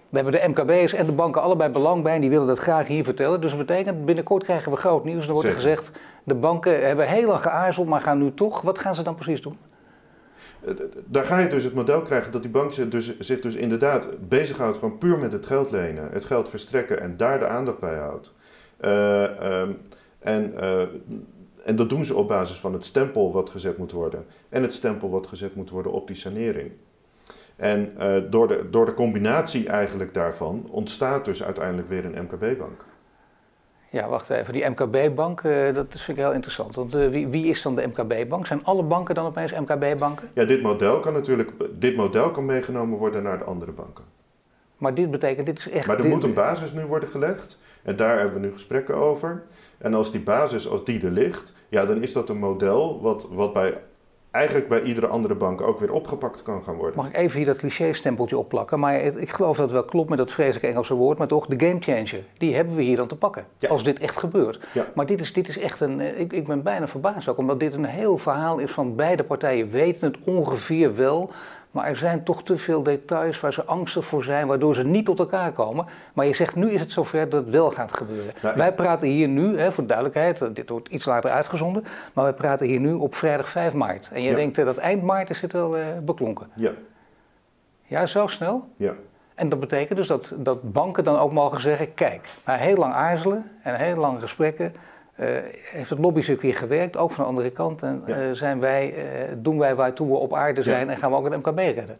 We 0.09 0.16
hebben 0.18 0.40
de 0.40 0.49
MKB'ers 0.49 0.92
en 0.92 1.07
de 1.07 1.12
banken 1.12 1.42
allebei 1.42 1.73
belang 1.73 2.03
bij 2.03 2.14
en 2.14 2.21
die 2.21 2.31
willen 2.31 2.47
dat 2.47 2.59
graag 2.59 2.87
hier 2.88 3.05
vertellen. 3.05 3.40
Dus 3.40 3.51
dat 3.51 3.66
betekent, 3.66 4.05
binnenkort 4.05 4.44
krijgen 4.44 4.73
we 4.73 4.79
groot 4.79 5.05
nieuws. 5.05 5.27
Wordt 5.27 5.49
er 5.49 5.53
Zeker. 5.55 5.68
gezegd, 5.68 5.90
de 6.25 6.35
banken 6.35 6.87
hebben 6.87 7.09
heel 7.09 7.27
lang 7.27 7.40
geaarzeld, 7.42 7.87
maar 7.88 8.01
gaan 8.01 8.18
nu 8.18 8.35
toch. 8.35 8.61
Wat 8.61 8.79
gaan 8.79 8.94
ze 8.94 9.03
dan 9.03 9.14
precies 9.14 9.42
doen? 9.42 9.59
Eh, 10.64 10.75
Daar 11.05 11.25
ga 11.25 11.38
je 11.38 11.49
dus 11.49 11.64
het 11.64 11.75
model 11.75 12.03
krijgen 12.03 12.33
dat 12.33 12.42
die 12.42 12.51
bank 12.51 12.73
zich 12.73 12.88
dus, 12.88 13.18
zich 13.18 13.40
dus 13.40 13.55
inderdaad 13.55 14.09
bezighoudt 14.29 14.79
gewoon 14.79 14.99
puur 14.99 15.18
met 15.18 15.33
het 15.33 15.47
geld 15.47 15.71
lenen, 15.71 16.09
het 16.12 16.25
geld 16.25 16.49
verstrekken 16.49 17.01
en 17.01 17.16
daar 17.16 17.38
de 17.38 17.47
aandacht 17.47 17.79
bij 17.79 17.97
houdt. 17.97 18.33
Eh, 18.77 19.61
ehm, 19.61 19.71
en, 20.18 20.61
eh, 20.61 20.83
en 21.64 21.77
dat 21.77 21.88
doen 21.88 22.05
ze 22.05 22.14
op 22.14 22.29
basis 22.29 22.59
van 22.59 22.73
het 22.73 22.85
stempel 22.85 23.33
wat 23.33 23.51
gezet 23.51 23.79
moet 23.79 23.92
worden 23.92 24.25
en 24.49 24.62
het 24.62 24.75
stempel 24.75 25.11
wat 25.11 25.27
gezet 25.27 25.55
moet 25.55 25.71
worden 25.71 25.92
op 25.92 26.07
die 26.07 26.16
sanering. 26.16 26.71
En 27.59 27.92
eh, 27.99 28.23
door, 28.31 28.49
de, 28.49 28.66
door 28.71 28.85
de 28.85 28.94
combinatie 28.94 29.68
eigenlijk 29.68 30.14
daarvan 30.14 30.66
ontstaat 30.71 31.25
dus 31.25 31.42
uiteindelijk 31.42 31.88
weer 31.88 32.05
een 32.05 32.23
MKB-bank. 32.23 32.85
Ja, 33.90 34.09
wacht 34.09 34.31
even. 34.31 34.53
Die 34.53 34.68
MKB-bank, 34.68 35.40
eh, 35.40 35.75
dat 35.75 35.87
vind 35.88 36.18
ik 36.18 36.25
heel 36.25 36.33
interessant. 36.33 36.75
Want 36.75 36.94
eh, 36.94 37.09
wie, 37.09 37.29
wie 37.29 37.47
is 37.47 37.62
dan 37.62 37.77
de 37.77 37.87
MKB-bank? 37.87 38.47
Zijn 38.47 38.64
alle 38.64 38.83
banken 38.83 39.14
dan 39.14 39.27
opeens 39.27 39.53
MKB-banken? 39.53 40.29
Ja, 40.35 40.44
dit 40.44 40.62
model 40.62 41.01
kan 41.01 41.12
natuurlijk 41.12 41.51
dit 41.81 41.97
model 41.97 42.31
kan 42.31 42.44
meegenomen 42.44 42.99
worden 42.99 43.23
naar 43.23 43.38
de 43.38 43.44
andere 43.44 43.73
banken. 43.73 44.05
Maar 44.77 44.94
dit 44.94 45.11
betekent, 45.11 45.47
dit 45.47 45.59
is 45.59 45.68
echt... 45.71 45.87
Maar 45.87 45.97
er 45.97 46.03
dit- 46.03 46.12
moet 46.12 46.25
een 46.25 46.35
basis 46.35 46.73
nu 46.73 46.85
worden 46.85 47.09
gelegd. 47.09 47.59
En 47.83 47.97
daar 47.97 48.18
hebben 48.18 48.40
we 48.40 48.47
nu 48.47 48.53
gesprekken 48.53 48.94
over. 48.94 49.42
En 49.79 49.94
als 49.94 50.11
die 50.11 50.21
basis, 50.21 50.68
als 50.68 50.85
die 50.85 51.05
er 51.05 51.11
ligt, 51.11 51.53
ja, 51.68 51.85
dan 51.87 52.03
is 52.03 52.12
dat 52.12 52.29
een 52.29 52.38
model 52.38 53.01
wat, 53.03 53.27
wat 53.31 53.53
bij, 53.53 53.81
eigenlijk 54.38 54.68
bij 54.68 54.83
iedere 54.83 55.07
andere 55.07 55.35
bank 55.35 55.61
ook 55.61 55.79
weer 55.79 55.92
opgepakt 55.92 56.42
kan 56.42 56.62
gaan 56.62 56.74
worden. 56.74 56.96
Mag 56.96 57.09
ik 57.09 57.16
even 57.16 57.37
hier 57.37 57.46
dat 57.46 57.57
cliché-stempeltje 57.57 58.38
opplakken? 58.38 58.79
Maar 58.79 59.01
ik 59.01 59.31
geloof 59.31 59.57
dat 59.57 59.64
het 59.64 59.74
wel 59.74 59.85
klopt 59.85 60.09
met 60.09 60.18
dat 60.18 60.33
vreselijke 60.33 60.66
Engelse 60.66 60.94
woord, 60.94 61.18
maar 61.18 61.27
toch 61.27 61.46
de 61.46 61.66
gamechanger. 61.66 62.24
Die 62.38 62.55
hebben 62.55 62.77
we 62.77 62.83
hier 62.83 62.96
dan 62.96 63.09
te 63.09 63.16
pakken, 63.16 63.46
Ja. 63.59 63.68
als 63.68 63.83
dit 63.83 63.98
echt 63.98 64.16
gebeurt. 64.16 64.61
Ja. 64.72 64.87
Maar 64.94 65.07
dit 65.07 65.20
is, 65.20 65.33
dit 65.33 65.48
is 65.48 65.59
echt 65.59 65.81
een, 65.81 66.01
eh, 66.01 66.20
ik, 66.20 66.33
ik 66.33 66.46
ben 66.46 66.62
bijna 66.62 66.88
verbaasd 66.88 67.29
ook, 67.29 67.38
omdat 67.38 67.61
dit 67.61 67.72
een 67.72 67.85
heel 67.85 68.18
verhaal 68.18 68.59
is 68.59 68.70
van 68.70 68.96
beide 68.96 69.24
partijen 69.24 69.70
weten 69.70 70.07
het 70.12 70.24
ongeveer 70.24 70.96
wel. 70.96 71.31
Maar 71.79 71.87
er 71.87 71.97
zijn 71.97 72.23
toch 72.25 72.43
te 72.43 72.59
veel 72.59 72.83
details 72.83 73.41
waar 73.41 73.53
ze 73.53 73.64
angstig 73.64 74.05
voor 74.05 74.25
zijn, 74.25 74.47
waardoor 74.47 74.75
ze 74.75 74.85
niet 74.85 75.05
tot 75.05 75.19
elkaar 75.19 75.53
komen. 75.53 75.87
Maar 76.12 76.27
je 76.27 76.35
zegt, 76.35 76.55
nu 76.55 76.71
is 76.71 76.81
het 76.81 76.93
zover 76.93 77.29
dat 77.29 77.45
het 77.45 77.51
wel 77.55 77.71
gaat 77.71 77.93
gebeuren. 77.93 78.35
Nou, 78.43 78.57
wij 78.57 78.73
praten 78.75 79.09
hier 79.09 79.29
nu, 79.29 79.59
hè, 79.59 79.73
voor 79.73 79.83
de 79.83 79.88
duidelijkheid, 79.88 80.43
eh, 80.43 80.49
dit 80.53 80.69
wordt 80.69 80.88
iets 80.88 81.05
later 81.05 81.31
uitgezonden, 81.31 81.85
maar 82.12 82.25
wij 82.25 82.33
praten 82.33 82.67
hier 82.67 82.81
nu 82.81 82.93
op 82.93 83.14
vrijdag 83.14 83.49
5 83.49 83.73
maart. 83.73 84.11
En 84.12 84.23
je 84.23 84.31
Ja. 84.31 84.37
denkt 84.37 84.59
eh, 84.59 84.64
dat 84.64 84.77
eind 84.77 85.03
maart 85.03 85.31
is 85.31 85.41
het 85.41 85.53
wel 85.53 85.77
eh, 85.77 85.85
beklonken. 86.03 86.47
Ja, 86.55 86.71
Ja, 87.87 88.07
zo 88.07 88.27
snel? 88.27 88.69
ja. 88.77 88.93
En 89.35 89.49
dat 89.49 89.61
betekent 89.61 89.99
dus 89.99 90.07
dat, 90.07 90.35
dat 90.38 90.73
banken 90.73 91.05
dan 91.05 91.19
ook 91.19 91.33
mogen 91.33 91.61
zeggen: 91.61 91.95
kijk, 91.95 92.29
na 92.45 92.55
heel 92.55 92.77
lang 92.77 92.95
aarzelen 92.95 93.51
en 93.62 93.75
heel 93.75 93.97
lange 93.97 94.21
gesprekken. 94.21 94.75
Eh, 95.18 95.28
heeft 95.62 95.90
het 95.90 95.98
lobbycircuit 95.98 96.57
gewerkt, 96.57 96.96
ook 96.96 97.11
van 97.12 97.24
de 97.24 97.31
andere 97.31 97.50
kant. 97.50 97.83
En 97.83 98.02
Ja. 98.07 98.14
eh, 98.16 98.33
zijn 98.33 98.61
wij, 98.61 98.94
eh, 98.94 99.33
doen 99.37 99.59
wij 99.59 99.74
waartoe 99.74 100.09
we 100.09 100.14
op 100.14 100.35
aarde 100.35 100.62
zijn 100.62 100.90
en 100.90 100.96
gaan 100.96 101.11
we 101.11 101.16
ook 101.16 101.24
het 101.31 101.37
MKB 101.46 101.59
redden. 101.59 101.98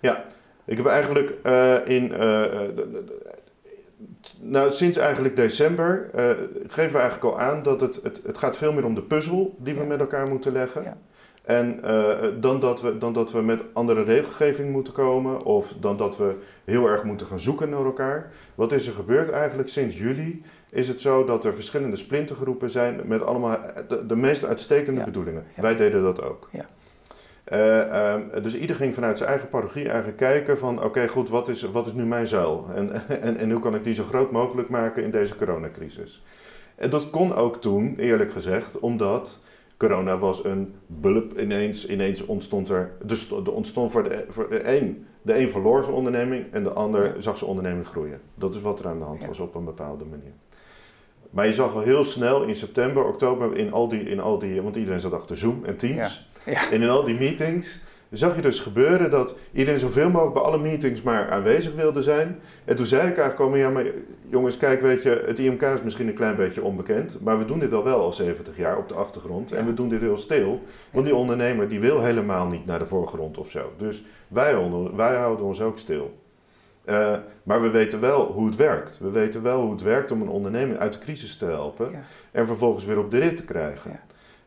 Ja, 0.00 0.24
ik 0.64 0.76
heb 0.76 0.86
eigenlijk 0.86 1.34
in. 1.84 2.12
nou, 4.40 4.70
sinds 4.70 4.96
eigenlijk 4.96 5.36
december 5.36 6.10
geven 6.68 6.92
we 6.92 6.98
eigenlijk 6.98 7.24
al 7.34 7.40
aan 7.40 7.62
dat 7.62 7.80
het, 7.80 8.00
het, 8.02 8.20
het 8.26 8.38
gaat 8.38 8.56
veel 8.56 8.72
meer 8.72 8.84
om 8.84 8.94
de 8.94 9.02
puzzel 9.02 9.54
die 9.58 9.74
we 9.74 9.80
Ja. 9.80 9.86
met 9.86 10.00
elkaar 10.00 10.26
moeten 10.26 10.52
leggen. 10.52 10.82
Ja. 10.82 10.96
En 11.44 11.82
eh, 11.82 12.10
dan, 12.40 12.60
dat 12.60 12.80
we, 12.80 12.98
dan 12.98 13.12
dat 13.12 13.32
we 13.32 13.42
met 13.42 13.62
andere 13.72 14.02
regelgeving 14.02 14.70
moeten 14.72 14.92
komen 14.92 15.42
of 15.42 15.74
dan 15.80 15.96
dat 15.96 16.16
we 16.16 16.34
heel 16.64 16.88
erg 16.88 17.04
moeten 17.04 17.26
gaan 17.26 17.40
zoeken 17.40 17.68
naar 17.68 17.84
elkaar. 17.84 18.30
Wat 18.54 18.72
is 18.72 18.86
er 18.86 18.92
gebeurd 18.92 19.30
eigenlijk 19.30 19.68
sinds 19.68 19.98
juli? 19.98 20.42
Is 20.70 20.88
het 20.88 21.00
zo 21.00 21.24
dat 21.24 21.44
er 21.44 21.54
verschillende 21.54 21.96
splintergroepen 21.96 22.70
zijn 22.70 23.00
met 23.04 23.22
allemaal 23.22 23.58
de, 23.88 24.06
de 24.06 24.16
meest 24.16 24.44
uitstekende 24.44 24.98
Ja. 24.98 25.04
bedoelingen? 25.06 25.44
Ja. 25.56 25.62
Wij 25.62 25.76
deden 25.76 26.02
dat 26.02 26.22
ook. 26.22 26.48
Ja. 26.52 26.66
Eh, 27.44 28.12
ehm, 28.12 28.42
dus 28.42 28.56
ieder 28.56 28.76
ging 28.76 28.94
vanuit 28.94 29.16
zijn 29.18 29.28
eigen 29.30 29.48
parochie 29.48 29.86
eigenlijk 29.88 30.16
kijken 30.16 30.58
van 30.58 30.82
oké 30.84 31.08
goed, 31.08 31.28
wat 31.28 31.48
is, 31.48 31.62
wat 31.62 31.86
is 31.86 31.92
nu 31.92 32.04
mijn 32.04 32.26
zuil? 32.26 32.66
En, 32.74 32.92
en, 33.22 33.36
en 33.36 33.50
hoe 33.50 33.60
kan 33.60 33.74
ik 33.74 33.84
die 33.84 33.94
zo 33.94 34.04
groot 34.04 34.30
mogelijk 34.30 34.68
maken 34.68 35.02
in 35.02 35.10
deze 35.10 35.36
coronacrisis? 35.36 36.22
En 36.76 36.90
dat 36.90 37.10
kon 37.10 37.34
ook 37.34 37.60
toen, 37.60 37.94
eerlijk 37.98 38.32
gezegd, 38.32 38.78
omdat 38.78 39.40
corona 39.76 40.18
was 40.18 40.44
een 40.44 40.74
bulp. 40.86 41.40
Ineens, 41.40 41.86
ineens 41.86 42.26
ontstond 42.26 42.68
er, 42.68 42.92
dus 43.02 43.30
er 43.30 43.52
ontstond 43.52 43.90
voor 43.90 44.02
de, 44.02 44.24
voor 44.28 44.50
de 44.50 44.76
een, 44.76 45.06
de 45.22 45.38
een 45.38 45.50
verloor 45.50 45.82
zijn 45.82 45.94
onderneming 45.94 46.44
en 46.52 46.62
de 46.62 46.72
ander 46.72 47.14
zag 47.18 47.36
zijn 47.38 47.50
onderneming 47.50 47.86
groeien. 47.86 48.20
Dat 48.34 48.54
is 48.54 48.60
wat 48.60 48.80
er 48.80 48.86
aan 48.86 48.98
de 48.98 49.04
hand 49.04 49.20
Ja. 49.20 49.26
was 49.28 49.38
op 49.38 49.54
een 49.54 49.64
bepaalde 49.64 50.04
manier. 50.04 50.32
Maar 51.30 51.46
je 51.46 51.52
zag 51.52 51.74
al 51.74 51.80
heel 51.80 52.04
snel 52.04 52.42
in 52.42 52.56
september, 52.56 53.04
oktober, 53.04 53.56
in 53.56 53.72
al 53.72 53.88
die, 53.88 54.00
in 54.02 54.20
al 54.20 54.38
die 54.38 54.62
want 54.62 54.76
iedereen 54.76 55.00
zat 55.00 55.12
achter 55.12 55.36
Zoom 55.36 55.64
en 55.64 55.76
Teams. 55.76 56.28
Ja. 56.44 56.70
En 56.70 56.82
in 56.82 56.88
al 56.88 57.04
die 57.04 57.18
meetings 57.18 57.80
zag 58.10 58.36
je 58.36 58.42
dus 58.42 58.60
gebeuren 58.60 59.10
dat 59.10 59.36
iedereen 59.52 59.78
zoveel 59.80 60.10
mogelijk 60.10 60.34
bij 60.34 60.42
alle 60.42 60.58
meetings 60.58 61.02
maar 61.02 61.30
aanwezig 61.30 61.74
wilde 61.74 62.02
zijn. 62.02 62.38
En 62.64 62.76
toen 62.76 62.86
zei 62.86 63.00
ik 63.00 63.06
eigenlijk 63.06 63.36
komen, 63.36 63.58
ja 63.58 63.70
maar 63.70 63.84
jongens, 64.30 64.56
kijk 64.56 64.80
weet 64.80 65.02
je, 65.02 65.22
het 65.26 65.38
IMK 65.38 65.62
is 65.62 65.82
misschien 65.82 66.08
een 66.08 66.14
klein 66.14 66.36
beetje 66.36 66.62
onbekend, 66.62 67.18
maar 67.22 67.38
we 67.38 67.44
doen 67.44 67.58
dit 67.58 67.72
al 67.72 67.84
wel 67.84 68.00
al 68.00 68.12
70 68.12 68.56
jaar 68.56 68.78
op 68.78 68.88
de 68.88 68.94
achtergrond 68.94 69.52
en 69.52 69.66
we 69.66 69.74
doen 69.74 69.88
dit 69.88 70.00
heel 70.00 70.16
stil. 70.16 70.62
Want 70.90 71.04
die 71.06 71.14
ondernemer 71.14 71.68
die 71.68 71.80
wil 71.80 72.00
helemaal 72.02 72.46
niet 72.46 72.66
naar 72.66 72.78
de 72.78 72.86
voorgrond 72.86 73.38
of 73.38 73.50
zo. 73.50 73.72
Dus 73.76 74.04
wij, 74.28 74.52
houden- 74.52 74.96
wij 74.96 75.16
houden 75.16 75.44
ons 75.46 75.60
ook 75.60 75.78
stil. 75.78 76.18
Eh, 76.84 77.14
maar 77.42 77.62
we 77.62 77.70
weten 77.70 78.00
wel 78.00 78.26
hoe 78.32 78.46
het 78.46 78.56
werkt. 78.56 78.98
We 78.98 79.10
weten 79.10 79.42
wel 79.42 79.60
hoe 79.60 79.70
het 79.70 79.82
werkt 79.82 80.10
om 80.10 80.22
een 80.22 80.28
onderneming 80.28 80.78
uit 80.78 80.92
de 80.92 80.98
crisis 80.98 81.36
te 81.36 81.44
helpen 81.44 81.90
Ja. 81.90 82.00
en 82.32 82.46
vervolgens 82.46 82.84
weer 82.84 82.98
op 82.98 83.10
de 83.10 83.18
rit 83.18 83.36
te 83.36 83.44
krijgen. 83.44 83.90
Ja. 83.90 84.00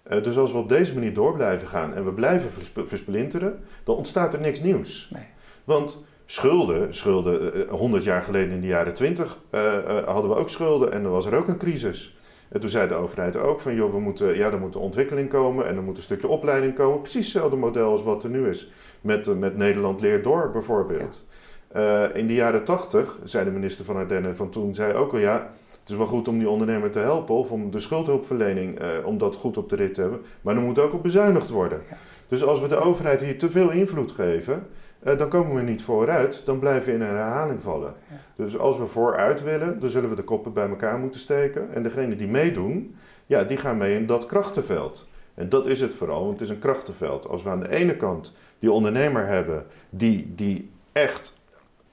Eh, 0.10 0.24
dus 0.24 0.38
als 0.38 0.52
we 0.52 0.58
op 0.58 0.70
deze 0.70 0.93
manier 0.93 1.13
door 1.13 1.34
blijven 1.34 1.67
gaan 1.67 1.93
en 1.93 2.06
we 2.06 2.13
blijven 2.13 2.52
versp- 2.52 2.88
versplinteren, 2.88 3.60
dan 3.84 3.96
ontstaat 3.96 4.34
er 4.34 4.39
niks 4.41 4.60
nieuws. 4.60 5.10
Nee. 5.13 5.26
Want 5.63 6.06
schulden, 6.26 6.93
schulden 6.93 7.54
eh, 7.54 7.70
100 7.70 8.04
jaar 8.04 8.22
geleden 8.22 8.52
in 8.54 8.62
de 8.62 8.67
jaren 8.67 8.93
20 8.93 9.38
eh, 9.50 9.78
eh, 9.78 10.08
hadden 10.08 10.32
we 10.32 10.38
ook 10.38 10.50
schulden 10.50 10.91
en 10.91 11.04
dan 11.04 11.12
was 11.12 11.26
er 11.26 11.36
ook 11.36 11.48
een 11.48 11.58
crisis. 11.58 12.17
En 12.50 12.60
toen 12.60 12.70
zei 12.70 12.88
de 12.88 12.93
overheid 12.93 13.38
ook 13.38 13.60
van, 13.60 13.76
joh, 13.76 13.91
we 13.91 14.00
moeten, 14.00 14.36
ja, 14.36 14.52
er 14.52 14.60
moet 14.60 14.76
ontwikkeling 14.76 15.30
komen 15.30 15.67
en 15.67 15.76
er 15.76 15.84
moet 15.84 15.98
een 15.98 16.04
stukje 16.04 16.28
opleiding 16.28 16.76
komen. 16.76 17.02
Precies 17.02 17.34
hetzelfde 17.34 17.58
model 17.58 17.91
als 17.91 18.04
wat 18.04 18.24
er 18.24 18.30
nu 18.30 18.50
is. 18.50 18.72
Met, 19.02 19.28
eh, 19.28 19.36
met 19.36 19.58
Nederland 19.58 20.02
leert 20.02 20.24
door 20.24 20.52
bijvoorbeeld. 20.52 21.26
Eh, 21.67 22.15
in 22.15 22.28
de 22.28 22.34
jaren 22.34 22.63
tachtig, 22.63 23.20
zei 23.24 23.46
de 23.46 23.52
minister 23.52 23.86
van 23.86 23.96
Ardennen 23.96 24.36
van 24.36 24.50
toen, 24.50 24.76
zei 24.76 24.93
ook 24.93 25.12
al 25.12 25.20
ja, 25.20 25.52
het 25.88 25.95
is 25.95 26.02
wel 26.02 26.12
goed 26.12 26.28
om 26.28 26.38
die 26.38 26.50
ondernemer 26.50 26.91
te 26.91 27.00
helpen 27.00 27.36
of 27.36 27.52
om 27.52 27.71
de 27.71 27.80
schuldhulpverlening, 27.80 28.82
uh, 28.82 28.88
om 29.06 29.17
dat 29.17 29.36
goed 29.36 29.58
op 29.58 29.69
de 29.69 29.76
rit 29.76 29.93
te 29.93 30.02
hebben. 30.02 30.21
Maar 30.41 30.56
er 30.56 30.62
moet 30.62 30.80
ook 30.80 30.93
op 30.93 31.04
bezuinigd 31.04 31.50
worden. 31.50 31.82
Dus 32.28 32.43
als 32.43 32.62
we 32.62 32.67
de 32.67 32.76
overheid 32.76 33.21
hier 33.21 33.38
te 33.38 33.50
veel 33.50 33.69
invloed 33.69 34.12
geven, 34.12 34.67
uh, 35.04 35.17
dan 35.17 35.30
komen 35.30 35.56
we 35.56 35.62
niet 35.62 35.82
vooruit. 35.82 36.45
Dan 36.45 36.60
blijven 36.60 36.86
we 36.86 36.93
in 36.93 37.02
een 37.02 37.08
herhaling 37.08 37.62
vallen. 37.62 37.93
Dus 38.36 38.58
als 38.58 38.78
we 38.78 38.88
vooruit 38.88 39.43
willen, 39.43 39.80
dan 39.80 39.89
zullen 39.89 40.10
we 40.10 40.15
de 40.15 40.23
koppen 40.23 40.54
bij 40.54 40.69
elkaar 40.69 41.00
moeten 41.00 41.19
steken. 41.19 41.73
En 41.73 41.84
degenen 41.84 42.17
die 42.17 42.28
meedoen, 42.28 42.95
ja, 43.26 43.43
die 43.43 43.58
gaan 43.58 43.78
mee 43.78 43.95
in 43.95 44.06
dat 44.06 44.26
krachtenveld. 44.26 45.08
En 45.34 45.50
dat 45.50 45.67
is 45.67 45.80
het 45.80 45.93
vooral, 45.93 46.26
want 46.26 46.39
het 46.39 46.50
is 46.50 46.50
een 46.50 46.60
krachtenveld. 46.60 47.28
Als 47.28 47.43
we 47.43 47.50
aan 47.50 47.60
de 47.60 47.69
ene 47.69 47.95
kant 47.95 48.34
die 48.60 48.71
ondernemer 48.71 49.26
hebben 49.26 49.65
die, 49.89 50.34
die 50.36 50.69
echt 50.91 51.34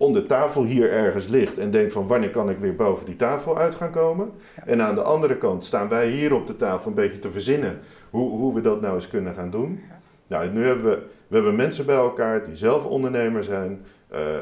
onder 0.04 0.26
tafel 0.26 0.64
hier 0.64 0.92
ergens 0.92 1.26
ligt 1.26 1.58
en 1.58 1.70
denkt 1.70 1.92
van 1.92 2.06
wanneer 2.06 2.30
kan 2.30 2.50
ik 2.50 2.58
weer 2.58 2.74
boven 2.74 3.06
die 3.06 3.16
tafel 3.16 3.58
uit 3.58 3.74
gaan 3.74 3.90
komen. 3.90 4.32
En 4.64 4.82
aan 4.82 4.94
de 4.94 5.02
andere 5.02 5.38
kant 5.38 5.64
staan 5.64 5.88
wij 5.88 6.08
hier 6.08 6.34
op 6.34 6.46
de 6.46 6.56
tafel 6.56 6.88
een 6.88 6.94
beetje 6.94 7.18
te 7.18 7.30
verzinnen 7.30 7.78
hoe, 8.10 8.30
hoe 8.30 8.54
we 8.54 8.60
dat 8.60 8.80
nou 8.80 8.94
eens 8.94 9.08
kunnen 9.08 9.34
gaan 9.34 9.50
doen. 9.50 9.80
Nou, 10.26 10.50
nu 10.50 10.66
hebben 10.66 10.84
we, 10.84 11.02
we 11.28 11.34
hebben 11.34 11.56
mensen 11.56 11.86
bij 11.86 11.96
elkaar 11.96 12.44
die 12.44 12.56
zelf 12.56 12.84
ondernemer 12.84 13.44
zijn, 13.44 13.84
uh, 14.12 14.18
uh, 14.18 14.38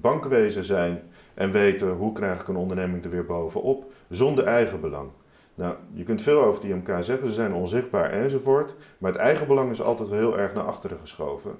bankwezen 0.00 0.64
zijn 0.64 1.02
en 1.34 1.52
weten 1.52 1.90
hoe 1.90 2.12
krijg 2.12 2.40
ik 2.40 2.48
een 2.48 2.56
onderneming 2.56 3.04
er 3.04 3.10
weer 3.10 3.26
bovenop 3.26 3.92
zonder 4.08 4.44
eigen 4.44 4.80
belang. 4.80 5.10
Nou, 5.54 5.74
je 5.92 6.02
kunt 6.02 6.22
veel 6.22 6.42
over 6.42 6.60
die 6.60 6.70
IMK 6.70 6.88
zeggen, 7.00 7.28
ze 7.28 7.34
zijn 7.34 7.54
onzichtbaar 7.54 8.10
enzovoort, 8.10 8.74
maar 8.98 9.12
het 9.12 9.20
eigen 9.20 9.46
belang 9.46 9.70
is 9.70 9.82
altijd 9.82 10.10
heel 10.10 10.38
erg 10.38 10.54
naar 10.54 10.64
achteren 10.64 10.98
geschoven. 10.98 11.58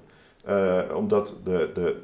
Uh, 0.49 0.81
omdat 0.95 1.39
de, 1.43 1.69
de, 1.73 2.03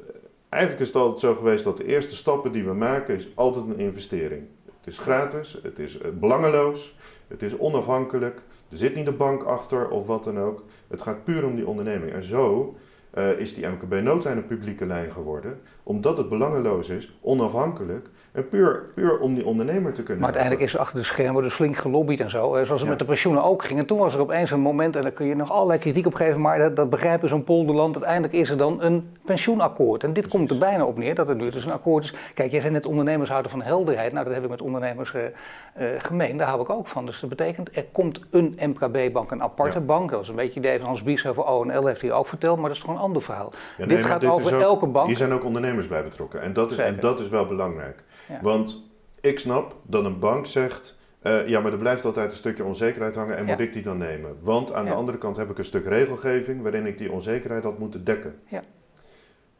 eigenlijk 0.52 0.82
is 0.82 0.88
het 0.88 0.96
altijd 0.96 1.20
zo 1.20 1.34
geweest 1.34 1.64
dat 1.64 1.76
de 1.76 1.86
eerste 1.86 2.16
stappen 2.16 2.52
die 2.52 2.64
we 2.64 2.72
maken 2.72 3.16
is 3.16 3.28
altijd 3.34 3.64
een 3.64 3.78
investering. 3.78 4.42
Het 4.64 4.86
is 4.86 4.98
gratis, 4.98 5.58
het 5.62 5.78
is 5.78 5.98
belangeloos, 6.18 6.96
het 7.28 7.42
is 7.42 7.58
onafhankelijk, 7.58 8.42
er 8.68 8.76
zit 8.76 8.94
niet 8.94 9.06
een 9.06 9.16
bank 9.16 9.42
achter 9.42 9.88
of 9.88 10.06
wat 10.06 10.24
dan 10.24 10.38
ook. 10.38 10.64
Het 10.88 11.02
gaat 11.02 11.24
puur 11.24 11.44
om 11.44 11.54
die 11.54 11.66
onderneming. 11.66 12.12
En 12.12 12.22
zo 12.22 12.76
uh, 13.14 13.38
is 13.38 13.54
die 13.54 13.66
MKB-noodlijn 13.66 14.36
een 14.36 14.46
publieke 14.46 14.86
lijn 14.86 15.10
geworden, 15.10 15.60
omdat 15.82 16.16
het 16.16 16.28
belangeloos 16.28 16.88
is, 16.88 17.18
onafhankelijk 17.20 18.08
puur, 18.32 18.82
puur 18.94 19.18
om 19.18 19.34
die 19.34 19.46
ondernemer 19.46 19.92
te 19.92 20.02
kunnen 20.02 20.22
Maar 20.22 20.32
uiteindelijk 20.32 20.62
is 20.64 20.74
er 20.74 20.80
achter 20.80 20.98
de 20.98 21.04
schermen 21.04 21.42
dus 21.42 21.54
flink 21.54 21.76
gelobbyd 21.76 22.20
en 22.20 22.30
zo, 22.30 22.38
zoals 22.38 22.68
het 22.68 22.80
ja. 22.80 22.86
met 22.86 22.98
de 22.98 23.04
pensioenen 23.04 23.42
ook 23.42 23.64
ging. 23.64 23.78
En 23.78 23.86
toen 23.86 23.98
was 23.98 24.14
er 24.14 24.20
opeens 24.20 24.50
een 24.50 24.60
moment, 24.60 24.96
en 24.96 25.02
daar 25.02 25.10
kun 25.10 25.26
je 25.26 25.34
nog 25.34 25.50
allerlei 25.50 25.78
kritiek 25.78 26.06
op 26.06 26.14
geven, 26.14 26.40
maar 26.40 26.58
dat, 26.58 26.76
dat 26.76 26.90
begrijpen 26.90 27.28
zo'n 27.28 27.44
polderland, 27.44 27.94
uiteindelijk 27.94 28.34
is 28.34 28.50
er 28.50 28.56
dan 28.56 28.82
een 28.82 29.08
pensioenakkoord. 29.24 30.04
En 30.04 30.12
dit 30.12 30.28
komt 30.28 30.50
er 30.50 30.58
bijna 30.58 30.84
op 30.84 30.98
neer, 30.98 31.14
dat 31.14 31.28
er 31.28 31.34
nu 31.34 31.50
dus 31.50 31.64
een 31.64 31.72
akkoord 31.72 32.04
is. 32.04 32.14
Kijk, 32.34 32.50
jij 32.50 32.60
zei 32.60 32.72
net 32.72 32.86
ondernemers 32.86 33.30
houden 33.30 33.50
van 33.50 33.62
helderheid, 33.62 34.12
nou 34.12 34.24
dat 34.24 34.34
heb 34.34 34.44
ik 34.44 34.50
met 34.50 34.62
ondernemers 34.62 35.12
uh, 35.12 35.22
uh, 35.22 35.86
gemeen, 35.98 36.36
daar 36.36 36.48
hou 36.48 36.60
ik 36.60 36.70
ook 36.70 36.86
van. 36.86 37.06
Dus 37.06 37.20
dat 37.20 37.28
betekent, 37.28 37.76
er 37.76 37.84
komt 37.92 38.20
een 38.30 38.58
MKB-bank, 38.60 39.30
een 39.30 39.42
aparte 39.42 39.78
ja. 39.78 39.84
bank, 39.84 40.10
dat 40.10 40.22
is 40.22 40.28
een 40.28 40.34
beetje 40.34 40.60
het 40.60 40.64
idee 40.64 40.78
van 40.78 40.86
Hans 40.86 41.02
Bies 41.02 41.26
over 41.26 41.44
ONL, 41.44 41.86
heeft 41.86 42.00
hij 42.00 42.12
ook 42.12 42.26
verteld, 42.26 42.58
maar 42.58 42.68
dat 42.68 42.76
is 42.76 42.82
gewoon 42.82 42.96
een 42.96 43.02
ander 43.02 43.22
verhaal. 43.22 43.50
Ja, 43.52 43.58
nee, 43.86 43.96
dit 43.96 44.04
gaat 44.04 44.20
dit 44.20 44.30
over 44.30 44.54
ook, 44.54 44.60
elke 44.60 44.86
bank. 44.86 45.06
Hier 45.06 45.16
zijn 45.16 45.32
ook 45.32 45.44
ondernemers 45.44 45.88
bij 45.88 46.02
betrokken 46.02 46.42
en 46.42 46.52
dat 46.52 46.70
is, 46.70 46.78
en 46.78 47.00
dat 47.00 47.20
is 47.20 47.28
wel 47.28 47.46
belangrijk. 47.46 48.02
Ja. 48.28 48.38
Want 48.42 48.90
ik 49.20 49.38
snap 49.38 49.76
dat 49.82 50.04
een 50.04 50.18
bank 50.18 50.46
zegt. 50.46 50.96
Uh, 51.22 51.48
ja, 51.48 51.60
maar 51.60 51.72
er 51.72 51.78
blijft 51.78 52.04
altijd 52.04 52.30
een 52.30 52.36
stukje 52.36 52.64
onzekerheid 52.64 53.14
hangen 53.14 53.36
en 53.36 53.46
ja. 53.46 53.52
moet 53.52 53.60
ik 53.60 53.72
die 53.72 53.82
dan 53.82 53.98
nemen? 53.98 54.36
Want 54.40 54.72
aan 54.72 54.84
ja. 54.84 54.90
de 54.90 54.96
andere 54.96 55.18
kant 55.18 55.36
heb 55.36 55.50
ik 55.50 55.58
een 55.58 55.64
stuk 55.64 55.86
regelgeving 55.86 56.62
waarin 56.62 56.86
ik 56.86 56.98
die 56.98 57.12
onzekerheid 57.12 57.64
had 57.64 57.78
moeten 57.78 58.04
dekken. 58.04 58.34
Ja. 58.48 58.62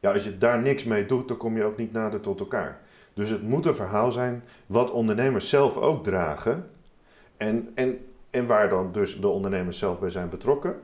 ja, 0.00 0.12
als 0.12 0.24
je 0.24 0.38
daar 0.38 0.62
niks 0.62 0.84
mee 0.84 1.06
doet, 1.06 1.28
dan 1.28 1.36
kom 1.36 1.56
je 1.56 1.64
ook 1.64 1.76
niet 1.76 1.92
nader 1.92 2.20
tot 2.20 2.40
elkaar. 2.40 2.80
Dus 3.14 3.28
het 3.28 3.42
moet 3.42 3.66
een 3.66 3.74
verhaal 3.74 4.12
zijn 4.12 4.44
wat 4.66 4.90
ondernemers 4.90 5.48
zelf 5.48 5.76
ook 5.76 6.04
dragen. 6.04 6.70
En, 7.36 7.70
en, 7.74 7.98
en 8.30 8.46
waar 8.46 8.68
dan 8.68 8.92
dus 8.92 9.20
de 9.20 9.28
ondernemers 9.28 9.78
zelf 9.78 10.00
bij 10.00 10.10
zijn 10.10 10.28
betrokken. 10.28 10.74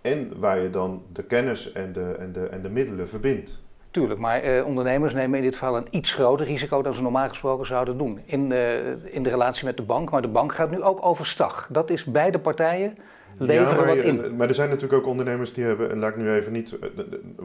En 0.00 0.40
waar 0.40 0.58
je 0.58 0.70
dan 0.70 1.02
de 1.12 1.22
kennis 1.22 1.72
en 1.72 1.92
de, 1.92 2.14
en 2.18 2.32
de, 2.32 2.46
en 2.46 2.62
de 2.62 2.70
middelen 2.70 3.08
verbindt. 3.08 3.60
Tuurlijk, 3.92 4.20
maar 4.20 4.40
eh, 4.40 4.66
ondernemers 4.66 5.14
nemen 5.14 5.38
in 5.38 5.44
dit 5.44 5.52
geval 5.52 5.76
een 5.76 5.86
iets 5.90 6.14
groter 6.14 6.46
risico 6.46 6.82
dan 6.82 6.94
ze 6.94 7.02
normaal 7.02 7.28
gesproken 7.28 7.66
zouden 7.66 7.98
doen. 7.98 8.20
In, 8.24 8.50
uh, 8.50 9.14
in 9.14 9.22
de 9.22 9.30
relatie 9.30 9.64
met 9.64 9.76
de 9.76 9.82
bank, 9.82 10.10
maar 10.10 10.22
de 10.22 10.28
bank 10.28 10.54
gaat 10.54 10.70
nu 10.70 10.82
ook 10.82 11.04
overstag. 11.04 11.68
Dat 11.70 11.90
is 11.90 12.04
beide 12.04 12.38
partijen 12.38 12.96
leveren 13.38 13.78
ja, 13.78 13.84
maar, 13.84 13.96
wat 13.96 14.04
in. 14.04 14.36
Maar 14.36 14.48
er 14.48 14.54
zijn 14.54 14.68
natuurlijk 14.68 15.02
ook 15.02 15.08
ondernemers 15.08 15.52
die 15.52 15.64
hebben, 15.64 15.90
en 15.90 15.98
laat 15.98 16.10
ik 16.10 16.16
nu 16.16 16.32
even 16.32 16.52
niet, 16.52 16.78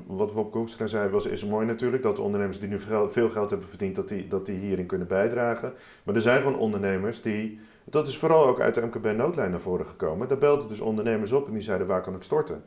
wat 0.05 0.33
we 0.33 0.39
op 0.39 0.51
Koekstra 0.51 0.87
zei 0.87 1.09
was, 1.09 1.25
is 1.25 1.45
mooi 1.45 1.65
natuurlijk, 1.65 2.03
dat 2.03 2.15
de 2.15 2.21
ondernemers 2.21 2.59
die 2.59 2.69
nu 2.69 2.79
veel 2.79 3.29
geld 3.29 3.49
hebben 3.49 3.67
verdiend, 3.67 3.95
dat 3.95 4.07
die, 4.07 4.27
dat 4.27 4.45
die 4.45 4.59
hierin 4.59 4.85
kunnen 4.85 5.07
bijdragen. 5.07 5.73
Maar 6.03 6.15
er 6.15 6.21
zijn 6.21 6.41
gewoon 6.41 6.57
ondernemers 6.57 7.21
die, 7.21 7.59
dat 7.83 8.07
is 8.07 8.17
vooral 8.17 8.47
ook 8.47 8.59
uit 8.59 8.75
de 8.75 8.85
MKB-noodlijn 8.85 9.51
naar 9.51 9.59
voren 9.59 9.85
gekomen, 9.85 10.27
daar 10.27 10.37
belden 10.37 10.67
dus 10.67 10.79
ondernemers 10.79 11.31
op 11.31 11.47
en 11.47 11.53
die 11.53 11.61
zeiden 11.61 11.87
waar 11.87 12.01
kan 12.01 12.15
ik 12.15 12.23
storten? 12.23 12.63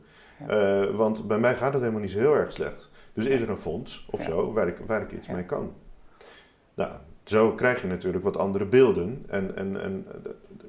Ja. 0.49 0.81
Uh, 0.81 0.97
want 0.97 1.27
bij 1.27 1.39
mij 1.39 1.57
gaat 1.57 1.73
het 1.73 1.81
helemaal 1.81 2.03
niet 2.03 2.11
zo 2.11 2.19
heel 2.19 2.37
erg 2.37 2.53
slecht. 2.53 2.91
Dus 3.13 3.27
is 3.27 3.41
er 3.41 3.51
een 3.51 3.59
fonds 3.59 4.07
of 4.11 4.23
zo 4.23 4.53
waar 4.53 4.69
ik, 4.69 4.77
waar 4.87 5.03
ik 5.03 5.13
iets 5.13 5.29
mee 5.29 5.45
kan. 5.45 5.73
Nou, 6.75 6.93
zo 7.25 7.53
krijg 7.53 7.83
je 7.83 7.87
natuurlijk 7.87 8.25
wat 8.25 8.37
andere 8.37 8.65
beelden. 8.65 9.25
En, 9.29 9.57
en, 9.57 9.83
en 9.83 10.07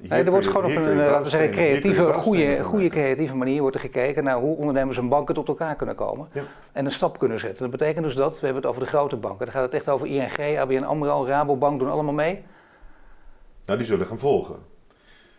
nee, 0.00 0.22
er 0.22 0.30
wordt 0.30 0.46
gewoon 0.46 0.64
op 0.64 0.76
een 0.76 0.96
laten 0.96 1.22
we 1.22 1.28
zeggen, 1.28 1.50
creatieve, 1.50 2.12
goede, 2.12 2.62
goede 2.64 2.88
creatieve 2.88 3.36
manier 3.36 3.60
wordt 3.60 3.76
er 3.76 3.82
gekeken 3.82 4.24
naar 4.24 4.36
hoe 4.36 4.56
ondernemers 4.56 4.98
en 4.98 5.08
banken 5.08 5.34
tot 5.34 5.48
elkaar 5.48 5.76
kunnen 5.76 5.94
komen. 5.94 6.28
Ja. 6.32 6.42
En 6.72 6.84
een 6.84 6.92
stap 6.92 7.18
kunnen 7.18 7.40
zetten. 7.40 7.70
Dat 7.70 7.78
betekent 7.78 8.04
dus 8.04 8.14
dat, 8.14 8.32
we 8.32 8.44
hebben 8.44 8.62
het 8.62 8.66
over 8.66 8.82
de 8.82 8.88
grote 8.88 9.16
banken. 9.16 9.44
Dan 9.44 9.54
gaat 9.54 9.62
het 9.62 9.74
echt 9.74 9.88
over 9.88 10.06
ING, 10.06 10.58
ABN 10.58 10.82
AMRO, 10.82 11.26
Rabobank, 11.26 11.78
doen 11.78 11.90
allemaal 11.90 12.12
mee? 12.12 12.42
Nou, 13.64 13.78
die 13.78 13.86
zullen 13.86 14.06
gaan 14.06 14.18
volgen. 14.18 14.56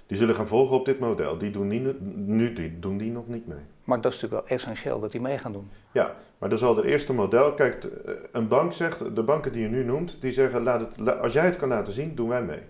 Die 0.07 0.17
zullen 0.17 0.35
gaan 0.35 0.47
volgen 0.47 0.77
op 0.77 0.85
dit 0.85 0.99
model. 0.99 1.37
Die 1.37 1.51
doen 1.51 1.69
die, 1.69 1.95
nu 2.15 2.53
die, 2.53 2.79
doen 2.79 2.97
die 2.97 3.11
nog 3.11 3.27
niet 3.27 3.47
mee. 3.47 3.65
Maar 3.83 4.01
dat 4.01 4.13
is 4.13 4.21
natuurlijk 4.21 4.47
wel 4.47 4.57
essentieel 4.57 4.99
dat 4.99 5.11
die 5.11 5.21
mee 5.21 5.37
gaan 5.37 5.51
doen. 5.51 5.69
Ja, 5.91 6.15
maar 6.37 6.49
dat 6.49 6.59
is 6.59 6.65
al 6.65 6.75
het 6.75 6.85
eerste 6.85 7.13
model. 7.13 7.53
Kijk, 7.53 7.87
een 8.31 8.47
bank 8.47 8.73
zegt, 8.73 9.15
de 9.15 9.23
banken 9.23 9.51
die 9.51 9.61
je 9.61 9.67
nu 9.67 9.83
noemt, 9.83 10.21
die 10.21 10.31
zeggen, 10.31 10.63
laat 10.63 10.81
het, 10.81 11.19
als 11.19 11.33
jij 11.33 11.45
het 11.45 11.55
kan 11.55 11.69
laten 11.69 11.93
zien, 11.93 12.15
doen 12.15 12.29
wij 12.29 12.43
mee. 12.43 12.61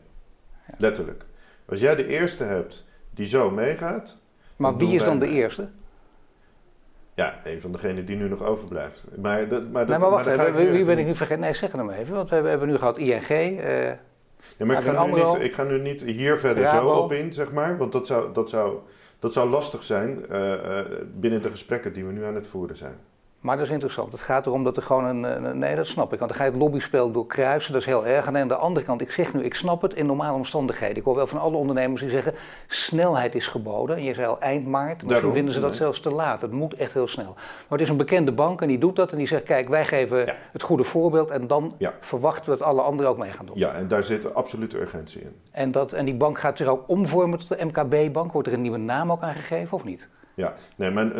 Ja. 0.67 0.73
Letterlijk. 0.77 1.25
Als 1.65 1.79
jij 1.79 1.95
de 1.95 2.07
eerste 2.07 2.43
hebt 2.43 2.85
die 3.11 3.25
zo 3.25 3.51
meegaat. 3.51 4.19
Maar 4.55 4.77
wie 4.77 4.95
is 4.95 5.03
dan 5.03 5.19
de 5.19 5.27
eerste? 5.27 5.69
Ja, 7.15 7.39
een 7.43 7.61
van 7.61 7.71
degenen 7.71 8.05
die 8.05 8.15
nu 8.15 8.29
nog 8.29 8.43
overblijft. 8.43 9.05
Maar, 9.17 9.47
dat, 9.47 9.71
maar, 9.71 9.85
dat, 9.85 9.87
nee, 9.87 10.09
maar 10.09 10.09
wacht, 10.09 10.37
maar 10.37 10.55
wie, 10.55 10.69
wie 10.69 10.85
ben 10.85 10.97
ik 10.97 11.05
nu 11.05 11.15
vergeten? 11.15 11.41
Nee, 11.41 11.53
zeg 11.53 11.71
het 11.71 11.81
hem 11.81 11.89
even. 11.89 12.15
Want 12.15 12.29
we 12.29 12.33
hebben, 12.33 12.51
hebben 12.51 12.69
nu 12.69 12.77
gehad 12.77 12.97
ING. 12.97 13.29
Uh, 13.29 13.87
ja, 14.57 14.65
maar 14.65 14.77
ik 14.77 14.83
ga, 14.83 15.05
nu 15.05 15.23
niet, 15.23 15.33
ik 15.39 15.53
ga 15.53 15.63
nu 15.63 15.79
niet 15.79 16.01
hier 16.03 16.37
verder 16.37 16.63
Rabo. 16.63 16.93
zo 16.93 17.01
op 17.01 17.11
in, 17.11 17.33
zeg 17.33 17.51
maar. 17.51 17.77
Want 17.77 17.91
dat 17.91 18.07
zou, 18.07 18.33
dat 18.33 18.49
zou, 18.49 18.77
dat 19.23 19.33
zou 19.33 19.49
lastig 19.49 19.83
zijn 19.83 20.25
uh, 20.31 20.51
uh, 20.51 20.79
binnen 21.15 21.41
de 21.41 21.49
gesprekken 21.49 21.93
die 21.93 22.05
we 22.05 22.11
nu 22.11 22.23
aan 22.23 22.35
het 22.35 22.47
voeren 22.47 22.75
zijn. 22.75 22.97
Maar 23.43 23.57
dat 23.57 23.65
is 23.65 23.71
interessant. 23.71 24.11
Het 24.11 24.21
gaat 24.21 24.45
erom 24.45 24.63
dat 24.63 24.77
er 24.77 24.83
gewoon 24.83 25.05
een, 25.05 25.23
een 25.23 25.57
nee, 25.57 25.75
dat 25.75 25.87
snap 25.87 26.13
ik. 26.13 26.19
Want 26.19 26.31
dan 26.31 26.39
ga 26.39 26.45
je 26.45 26.51
het 26.51 26.59
lobbyspel 26.59 27.11
doorkruisen, 27.11 27.71
dat 27.71 27.81
is 27.81 27.87
heel 27.87 28.05
erg. 28.05 28.25
En 28.25 28.37
aan 28.37 28.47
de 28.47 28.55
andere 28.55 28.85
kant, 28.85 29.01
ik 29.01 29.11
zeg 29.11 29.33
nu, 29.33 29.43
ik 29.43 29.53
snap 29.53 29.81
het 29.81 29.93
in 29.93 30.05
normale 30.05 30.37
omstandigheden. 30.37 30.97
Ik 30.97 31.03
hoor 31.03 31.15
wel 31.15 31.27
van 31.27 31.39
alle 31.39 31.57
ondernemers 31.57 32.01
die 32.01 32.09
zeggen, 32.09 32.33
snelheid 32.67 33.35
is 33.35 33.47
geboden. 33.47 33.95
En 33.95 34.03
je 34.03 34.13
zei 34.13 34.27
al 34.27 34.39
eind 34.39 34.67
maart, 34.67 34.87
misschien 34.87 35.09
Daarom, 35.09 35.33
vinden 35.33 35.53
ze 35.53 35.59
dat 35.59 35.69
nee. 35.69 35.77
zelfs 35.77 35.99
te 35.99 36.09
laat. 36.09 36.41
Het 36.41 36.51
moet 36.51 36.73
echt 36.73 36.93
heel 36.93 37.07
snel. 37.07 37.33
Maar 37.33 37.65
het 37.69 37.81
is 37.81 37.89
een 37.89 37.97
bekende 37.97 38.31
bank 38.31 38.61
en 38.61 38.67
die 38.67 38.77
doet 38.77 38.95
dat. 38.95 39.11
En 39.11 39.17
die 39.17 39.27
zegt, 39.27 39.43
kijk, 39.43 39.69
wij 39.69 39.85
geven 39.85 40.25
ja. 40.25 40.35
het 40.51 40.61
goede 40.61 40.83
voorbeeld. 40.83 41.29
En 41.29 41.47
dan 41.47 41.71
ja. 41.77 41.93
verwachten 41.99 42.51
we 42.51 42.57
dat 42.57 42.67
alle 42.67 42.81
anderen 42.81 43.11
ook 43.11 43.17
mee 43.17 43.31
gaan 43.31 43.45
doen. 43.45 43.57
Ja, 43.57 43.73
en 43.73 43.87
daar 43.87 44.03
zit 44.03 44.33
absolute 44.33 44.79
urgentie 44.79 45.21
in. 45.21 45.35
En, 45.51 45.71
dat, 45.71 45.93
en 45.93 46.05
die 46.05 46.15
bank 46.15 46.39
gaat 46.39 46.57
zich 46.57 46.67
ook 46.67 46.83
omvormen 46.87 47.39
tot 47.39 47.47
de 47.47 47.65
MKB-bank. 47.65 48.31
Wordt 48.31 48.47
er 48.47 48.53
een 48.53 48.61
nieuwe 48.61 48.77
naam 48.77 49.11
ook 49.11 49.21
aan 49.21 49.33
gegeven 49.33 49.77
of 49.77 49.83
niet? 49.83 50.09
Ja, 50.35 50.53
nee, 50.75 50.91
maar 50.91 51.11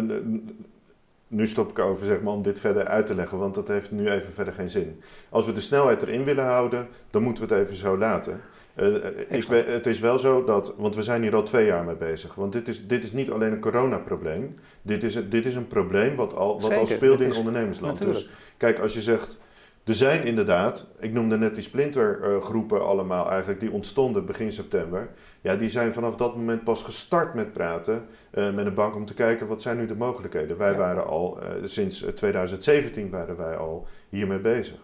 nu 1.34 1.48
stop 1.48 1.70
ik 1.70 1.80
over 1.80 2.06
zeg 2.06 2.22
maar, 2.22 2.34
om 2.34 2.42
dit 2.42 2.60
verder 2.60 2.86
uit 2.86 3.06
te 3.06 3.16
leggen, 3.16 3.38
want 3.38 3.56
dat 3.56 3.68
heeft 3.68 3.92
nu 3.92 4.10
even 4.10 4.34
verder 4.34 4.54
geen 4.54 4.70
zin. 4.70 5.02
Als 5.30 5.46
we 5.46 5.52
de 5.52 5.62
snelheid 5.62 6.02
erin 6.02 6.24
willen 6.24 6.46
houden, 6.46 6.88
dan 7.10 7.24
moeten 7.24 7.48
we 7.48 7.54
het 7.54 7.64
even 7.64 7.78
zo 7.78 7.98
laten. 7.98 8.42
Uh, 8.76 8.96
ik, 9.30 9.46
het 9.48 9.88
is 9.88 10.00
wel 10.00 10.20
zo 10.20 10.44
dat, 10.44 10.74
want 10.78 10.96
we 10.96 11.04
zijn 11.04 11.22
hier 11.22 11.36
al 11.36 11.44
twee 11.44 11.66
jaar 11.66 11.84
mee 11.84 11.96
bezig. 11.96 12.36
Want 12.36 12.52
dit 12.52 12.68
is, 12.68 12.88
dit 12.88 13.04
is 13.04 13.12
niet 13.12 13.32
alleen 13.32 13.52
een 13.52 13.60
coronaprobleem. 13.60 14.56
Dit 14.82 15.04
is, 15.04 15.30
dit 15.30 15.46
is 15.46 15.56
een 15.56 15.68
probleem 15.68 16.16
wat 16.16 16.36
al, 16.36 16.62
wat 16.62 16.76
al 16.76 16.86
speelde 16.86 17.24
in 17.24 17.34
ondernemersland. 17.34 18.00
Natuurlijk. 18.00 18.26
Dus 18.26 18.36
kijk, 18.58 18.80
als 18.80 18.94
je 18.94 19.02
zegt, 19.02 19.40
er 19.84 19.94
zijn 19.94 20.26
inderdaad, 20.26 20.88
ik 21.00 21.14
noemde 21.14 21.38
net 21.38 21.56
die 21.56 21.64
splintergroepen 21.64 22.86
allemaal 22.86 23.30
eigenlijk, 23.30 23.60
die 23.60 23.72
ontstonden 23.72 24.26
begin 24.26 24.52
september. 24.52 25.10
Ja, 25.44 25.56
die 25.56 25.70
zijn 25.70 25.94
vanaf 25.94 26.16
dat 26.16 26.36
moment 26.36 26.64
pas 26.64 26.82
gestart 26.82 27.34
met 27.34 27.52
praten 27.52 28.06
uh, 28.34 28.54
met 28.54 28.66
een 28.66 28.74
bank 28.74 28.96
om 28.96 29.06
te 29.06 29.14
kijken 29.14 29.48
wat 29.48 29.62
zijn 29.62 29.78
nu 29.78 29.86
de 29.86 29.96
mogelijkheden. 29.96 30.58
Wij 30.58 30.72
ja. 30.72 30.78
waren 30.78 31.06
al, 31.06 31.40
uh, 31.44 31.50
sinds 31.64 32.06
2017 32.16 33.10
waren 33.10 33.38
wij 33.38 33.58
al 33.58 33.88
hiermee 34.10 34.40
bezig. 34.40 34.80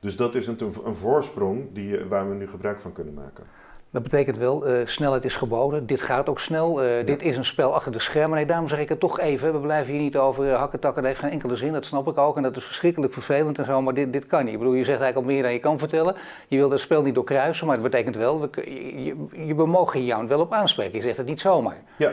Dus 0.00 0.16
dat 0.16 0.34
is 0.34 0.46
een, 0.46 0.58
een 0.84 0.94
voorsprong 0.94 1.72
die, 1.72 2.04
waar 2.04 2.28
we 2.28 2.34
nu 2.34 2.48
gebruik 2.48 2.80
van 2.80 2.92
kunnen 2.92 3.14
maken. 3.14 3.44
Dat 3.92 4.02
betekent 4.02 4.36
wel, 4.36 4.68
uh, 4.68 4.86
snelheid 4.86 5.24
is 5.24 5.36
geboden. 5.36 5.86
Dit 5.86 6.00
gaat 6.00 6.28
ook 6.28 6.40
snel. 6.40 6.84
Uh, 6.84 7.04
Dit 7.04 7.22
is 7.22 7.36
een 7.36 7.44
spel 7.44 7.74
achter 7.74 7.92
de 7.92 7.98
schermen. 7.98 8.36
Nee, 8.36 8.46
daarom 8.46 8.68
zeg 8.68 8.78
ik 8.78 8.88
het 8.88 9.00
toch 9.00 9.20
even. 9.20 9.52
We 9.52 9.58
blijven 9.58 9.92
hier 9.92 10.02
niet 10.02 10.16
over 10.16 10.44
uh, 10.44 10.56
hakken 10.58 10.80
takken. 10.80 11.02
Dat 11.02 11.10
heeft 11.10 11.24
geen 11.24 11.32
enkele 11.32 11.56
zin. 11.56 11.72
Dat 11.72 11.84
snap 11.84 12.08
ik 12.08 12.18
ook. 12.18 12.36
En 12.36 12.42
dat 12.42 12.56
is 12.56 12.64
verschrikkelijk 12.64 13.12
vervelend 13.12 13.58
en 13.58 13.64
zo. 13.64 13.82
Maar 13.82 13.94
dit, 13.94 14.12
dit 14.12 14.26
kan 14.26 14.44
niet. 14.44 14.52
Ik 14.52 14.58
bedoel, 14.58 14.74
je 14.74 14.84
zegt 14.84 15.00
eigenlijk 15.00 15.28
al 15.28 15.34
meer 15.34 15.42
dan 15.42 15.52
je 15.52 15.58
kan 15.58 15.78
vertellen. 15.78 16.14
Je 16.48 16.56
wil 16.56 16.68
dat 16.68 16.80
spel 16.80 17.02
niet 17.02 17.14
doorkruisen. 17.14 17.66
Maar 17.66 17.80
dat 17.80 17.90
betekent 17.90 18.16
wel, 18.16 18.40
we, 18.40 18.48
je, 18.64 19.16
je, 19.46 19.54
we 19.54 19.66
mogen 19.66 20.04
jou 20.04 20.26
wel 20.26 20.40
op 20.40 20.52
aanspreken. 20.52 20.96
Je 20.96 21.02
zegt 21.02 21.16
het 21.16 21.26
niet 21.26 21.40
zomaar. 21.40 21.76
Ja, 21.96 22.12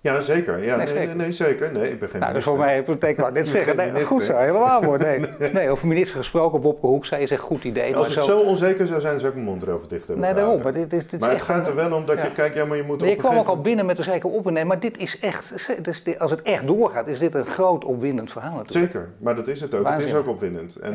ja, 0.00 0.20
zeker. 0.20 0.64
Ja, 0.64 0.76
nee, 0.76 0.94
nee, 0.94 1.06
nee, 1.06 1.32
zeker. 1.32 1.72
Nee, 1.72 1.90
ik 1.90 1.98
ben 1.98 2.08
geen 2.08 2.20
nou, 2.20 2.32
dus 2.32 2.44
voor 2.44 2.58
mij 2.58 2.82
betekent 2.82 3.20
maar 3.20 3.32
dit 3.32 3.48
zeggen. 3.48 3.76
Nee, 3.76 4.04
goed 4.04 4.22
zo, 4.22 4.36
helemaal 4.36 4.80
mooi. 4.80 4.98
Nee. 5.38 5.52
nee, 5.52 5.70
over 5.70 5.86
minister 5.86 6.16
gesproken, 6.16 6.60
Wopke 6.60 6.86
Hoek 6.86 7.04
zei, 7.04 7.20
je 7.20 7.26
zegt 7.26 7.42
goed 7.42 7.64
idee. 7.64 7.96
Als 7.96 8.14
het 8.14 8.24
zo... 8.24 8.40
onzeker 8.40 8.86
zou 8.86 9.00
zijn, 9.00 9.18
zou 9.18 9.28
ik 9.28 9.34
mijn 9.34 9.46
mond 9.46 9.62
erover 9.62 9.88
dicht 9.88 10.06
hebben 10.06 10.24
Nee, 10.24 10.34
daarom. 10.34 10.62
Maar, 10.62 10.72
dit, 10.72 10.90
dit, 10.90 11.10
dit 11.10 11.20
maar 11.20 11.30
het 11.30 11.42
gaat 11.42 11.66
er 11.66 11.74
wel 11.74 11.92
om 11.92 12.06
dat 12.06 12.22
je, 12.22 12.32
kijk, 12.32 12.54
ja, 12.54 12.64
maar 12.64 12.76
je 12.76 12.82
moet 12.82 13.00
maar 13.00 13.08
Je 13.08 13.16
kwam 13.16 13.36
ook 13.36 13.46
al 13.46 13.60
binnen 13.60 13.86
met 13.86 13.98
een 13.98 14.04
zeker 14.04 14.30
opnemen, 14.30 14.66
maar 14.66 14.80
dit 14.80 14.98
is 14.98 15.18
echt, 15.18 15.68
dus 15.82 16.18
als 16.18 16.30
het 16.30 16.42
echt 16.42 16.66
doorgaat, 16.66 17.06
is 17.08 17.18
dit 17.18 17.34
een 17.34 17.46
groot 17.46 17.84
opwindend 17.84 18.30
verhaal 18.30 18.56
natuurlijk. 18.56 18.92
Zeker, 18.92 19.08
maar 19.18 19.36
dat 19.36 19.48
is 19.48 19.60
het 19.60 19.74
ook. 19.74 19.88
Het 19.88 20.02
is 20.02 20.14
ook 20.14 20.28
opwindend. 20.28 20.76
En 20.76 20.94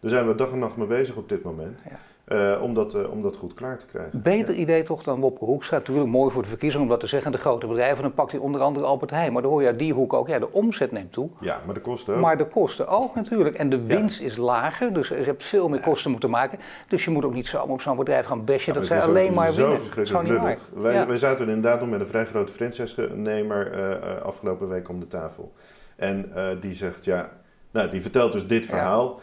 daar 0.00 0.10
zijn 0.10 0.26
we 0.26 0.34
dag 0.34 0.52
en 0.52 0.58
nacht 0.58 0.76
mee 0.76 0.86
bezig 0.86 1.16
op 1.16 1.28
dit 1.28 1.42
moment. 1.42 1.78
Ja. 1.90 1.96
Uh, 2.28 2.62
om, 2.62 2.74
dat, 2.74 2.94
uh, 2.94 3.10
om 3.10 3.22
dat 3.22 3.36
goed 3.36 3.54
klaar 3.54 3.78
te 3.78 3.86
krijgen. 3.86 4.22
Beter 4.22 4.54
idee 4.54 4.82
toch 4.82 5.02
dan 5.02 5.20
Wopke 5.20 5.44
Hoekstra. 5.44 5.76
Natuurlijk 5.76 6.08
mooi 6.08 6.30
voor 6.30 6.42
de 6.42 6.48
verkiezingen 6.48 6.84
om 6.84 6.90
dat 6.90 7.00
te 7.00 7.06
zeggen. 7.06 7.32
De 7.32 7.38
grote 7.38 7.66
bedrijven, 7.66 8.02
dan 8.02 8.14
pakt 8.14 8.32
hij 8.32 8.40
onder 8.40 8.60
andere 8.60 8.86
Albert 8.86 9.10
Heijn. 9.10 9.32
Maar 9.32 9.42
dan 9.42 9.50
hoor 9.50 9.60
je 9.60 9.66
uit 9.66 9.78
die 9.78 9.92
hoek 9.92 10.12
ook, 10.12 10.28
ja, 10.28 10.38
de 10.38 10.52
omzet 10.52 10.92
neemt 10.92 11.12
toe. 11.12 11.28
Ja, 11.40 11.60
maar 11.66 11.74
de 11.74 11.80
kosten 11.80 12.14
ook. 12.14 12.20
Maar 12.20 12.36
de 12.36 12.46
kosten 12.46 12.88
ook 12.88 13.14
natuurlijk. 13.14 13.56
En 13.56 13.68
de 13.68 13.82
winst 13.82 14.20
is 14.20 14.36
lager, 14.36 14.92
dus 14.92 15.08
je 15.08 15.14
hebt 15.14 15.44
veel 15.44 15.68
meer 15.68 15.80
kosten 15.80 16.10
moeten 16.10 16.30
maken. 16.30 16.58
Dus 16.88 17.04
je 17.04 17.10
moet 17.10 17.24
ook 17.24 17.34
niet 17.34 17.46
zomaar 17.46 17.68
op 17.68 17.80
zo'n 17.80 17.96
bedrijf 17.96 18.26
gaan 18.26 18.44
bashen. 18.44 18.74
dat 18.74 18.86
zij 18.86 19.00
alleen 19.00 19.34
maar 19.34 19.50
zo 19.50 19.76
winnen. 19.94 20.06
Zo 20.06 20.22
niet 20.22 20.58
wij, 20.74 21.06
wij 21.06 21.16
zaten 21.16 21.48
inderdaad 21.48 21.80
nog 21.80 21.90
met 21.90 22.00
een 22.00 22.06
vrij 22.06 22.26
grote 22.26 22.52
franchise-nemer 22.52 23.72
uh, 23.74 24.22
afgelopen 24.22 24.68
week 24.68 24.88
om 24.88 25.00
de 25.00 25.06
tafel. 25.06 25.52
En 25.96 26.32
die 26.60 26.74
zegt, 26.74 27.04
ja, 27.04 27.30
nou, 27.70 27.90
die 27.90 28.02
vertelt 28.02 28.32
dus 28.32 28.46
dit 28.46 28.66
verhaal. 28.66 29.20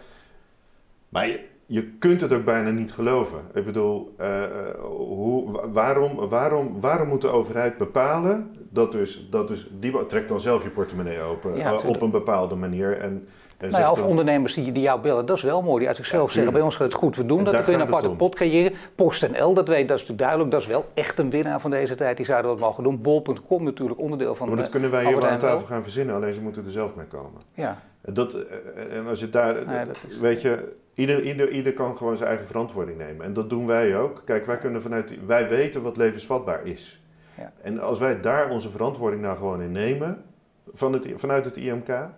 Maar 1.09 1.27
je 1.27 1.57
kunt 1.99 2.21
het 2.21 2.34
ook 2.34 2.45
bijna 2.45 2.69
niet 2.69 2.91
geloven. 2.91 3.39
Ik 3.53 3.65
bedoel, 3.65 4.15
uh, 4.21 4.27
hoe, 4.88 5.69
waarom, 5.71 6.29
waarom, 6.29 6.79
waarom 6.79 7.08
moet 7.08 7.21
de 7.21 7.29
overheid 7.29 7.77
bepalen 7.77 8.51
dat 8.69 8.91
dus, 8.91 9.27
dat 9.29 9.47
dus 9.47 9.69
die 9.79 10.05
trekt 10.05 10.29
dan 10.29 10.39
zelf 10.39 10.63
je 10.63 10.69
portemonnee 10.69 11.21
open 11.21 11.55
ja, 11.55 11.75
op 11.75 12.01
een 12.01 12.12
bepaalde 12.12 12.55
manier 12.55 12.97
en, 12.97 13.27
en 13.58 13.69
nou 13.69 13.84
ja, 13.84 13.91
of 13.91 14.03
ondernemers 14.03 14.53
die, 14.53 14.71
die 14.71 14.84
jou 14.84 15.01
bellen, 15.01 15.25
dat 15.25 15.38
is 15.38 15.43
wel 15.43 15.62
mooi, 15.62 15.77
die 15.77 15.88
uit 15.88 15.97
zichzelf 15.97 16.32
zeggen, 16.32 16.53
bij 16.53 16.62
ons 16.62 16.75
gaat 16.75 16.86
het 16.86 16.93
goed, 16.93 17.15
we 17.15 17.25
doen 17.25 17.43
dat, 17.43 17.53
dan 17.53 17.63
kun 17.63 17.73
je 17.73 17.79
een 17.79 17.86
aparte 17.86 18.10
pot 18.10 18.36
creëren. 18.36 18.73
PostNL, 18.95 19.53
dat 19.53 19.67
weet, 19.67 19.88
dat 19.88 19.99
is 19.99 20.08
natuurlijk 20.08 20.19
duidelijk, 20.19 20.51
dat 20.51 20.62
is 20.62 20.67
wel 20.67 20.86
echt 20.93 21.19
een 21.19 21.29
winnaar 21.29 21.62
van 21.62 21.71
deze 21.71 21.95
tijd, 21.95 22.17
die 22.17 22.25
zouden 22.25 22.51
dat 22.51 22.60
mogen 22.60 22.84
doen. 22.84 23.01
Bol.com 23.01 23.63
natuurlijk 23.63 23.99
onderdeel 23.99 24.36
van 24.36 24.47
Maar 24.47 24.58
dat 24.58 24.69
kunnen 24.69 24.91
wij 24.91 25.05
hier 25.05 25.15
wel 25.15 25.27
aan 25.27 25.39
tafel 25.39 25.65
gaan 25.65 25.84
verzinnen, 25.84 26.15
alleen 26.15 26.34
ze 26.34 26.41
moeten 26.41 26.65
er 26.65 26.71
zelf 26.71 26.95
mee 26.95 27.05
komen. 27.05 27.41
Ja. 27.53 27.82
Dat, 28.01 28.34
en 28.91 29.08
als 29.08 29.19
je 29.19 29.29
daar, 29.29 29.55
weet 30.19 30.41
je, 30.41 30.77
Ieder, 30.99 31.23
ieder, 31.23 31.49
ieder 31.49 31.73
kan 31.73 31.97
gewoon 31.97 32.17
zijn 32.17 32.29
eigen 32.29 32.47
verantwoording 32.47 32.97
nemen. 32.97 33.25
En 33.25 33.33
dat 33.33 33.49
doen 33.49 33.67
wij 33.67 33.97
ook. 33.97 34.21
Kijk, 34.25 34.45
wij, 34.45 34.57
kunnen 34.57 34.81
vanuit, 34.81 35.25
wij 35.25 35.49
weten 35.49 35.81
wat 35.81 35.97
levensvatbaar 35.97 36.65
is. 36.65 37.03
Ja. 37.38 37.53
En 37.62 37.79
als 37.79 37.99
wij 37.99 38.21
daar 38.21 38.49
onze 38.49 38.69
verantwoording 38.69 39.21
nou 39.21 39.38
gewoon 39.38 39.62
in 39.62 39.71
nemen, 39.71 40.23
van 40.73 40.93
het, 40.93 41.07
vanuit 41.15 41.45
het 41.45 41.57
IMK, 41.57 42.09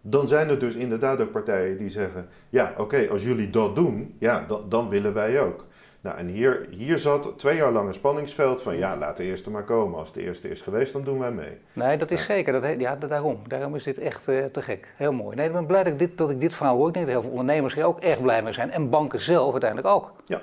dan 0.00 0.28
zijn 0.28 0.48
er 0.48 0.58
dus 0.58 0.74
inderdaad 0.74 1.20
ook 1.20 1.30
partijen 1.30 1.78
die 1.78 1.90
zeggen: 1.90 2.28
ja, 2.48 2.74
oké, 2.76 3.06
als 3.10 3.22
jullie 3.22 3.50
dat 3.50 3.76
doen, 3.76 4.16
ja, 4.18 4.44
dan, 4.48 4.68
dan 4.68 4.88
willen 4.88 5.14
wij 5.14 5.40
ook. 5.40 5.66
Nou, 6.06 6.18
en 6.18 6.26
hier, 6.26 6.66
hier 6.70 6.98
zat 6.98 7.32
twee 7.36 7.56
jaar 7.56 7.72
lang 7.72 7.88
een 7.88 7.94
spanningsveld 7.94 8.62
van 8.62 8.76
ja, 8.76 8.96
laat 8.96 9.16
de 9.16 9.22
eerste 9.22 9.50
maar 9.50 9.62
komen. 9.62 9.98
Als 9.98 10.12
de 10.12 10.22
eerste 10.22 10.48
is 10.48 10.60
geweest, 10.60 10.92
dan 10.92 11.04
doen 11.04 11.18
wij 11.18 11.30
mee. 11.30 11.58
Nee, 11.72 11.96
dat 11.96 12.10
is 12.10 12.24
zeker. 12.24 12.52
Dat, 12.52 12.80
ja, 12.80 12.96
daarom. 12.96 13.40
Daarom 13.46 13.74
is 13.74 13.84
dit 13.84 13.98
echt 13.98 14.28
uh, 14.28 14.44
te 14.44 14.62
gek. 14.62 14.88
Heel 14.96 15.12
mooi. 15.12 15.36
Nee, 15.36 15.46
ik 15.46 15.52
ben 15.52 15.66
blij 15.66 15.82
dat 15.82 15.92
ik 15.92 15.98
dit, 15.98 16.18
dat 16.18 16.30
ik 16.30 16.40
dit 16.40 16.54
verhaal 16.54 16.76
hoor. 16.76 16.88
Ik 16.88 16.94
denk 16.94 17.06
dat 17.06 17.14
heel 17.14 17.24
veel 17.24 17.38
ondernemers 17.38 17.74
hier 17.74 17.84
ook 17.84 18.00
erg 18.00 18.20
blij 18.20 18.42
mee 18.42 18.52
zijn. 18.52 18.70
En 18.70 18.90
banken 18.90 19.20
zelf 19.20 19.50
uiteindelijk 19.52 19.94
ook. 19.94 20.12
Ja. 20.26 20.42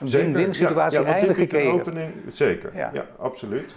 Een 0.00 0.08
win-win 0.08 0.54
situatie 0.54 1.00
ja, 1.00 1.06
ja, 1.06 1.12
eindelijk. 1.12 1.54
Opening, 1.54 2.12
zeker, 2.28 2.70
ja. 2.76 2.90
ja, 2.92 3.06
absoluut. 3.18 3.76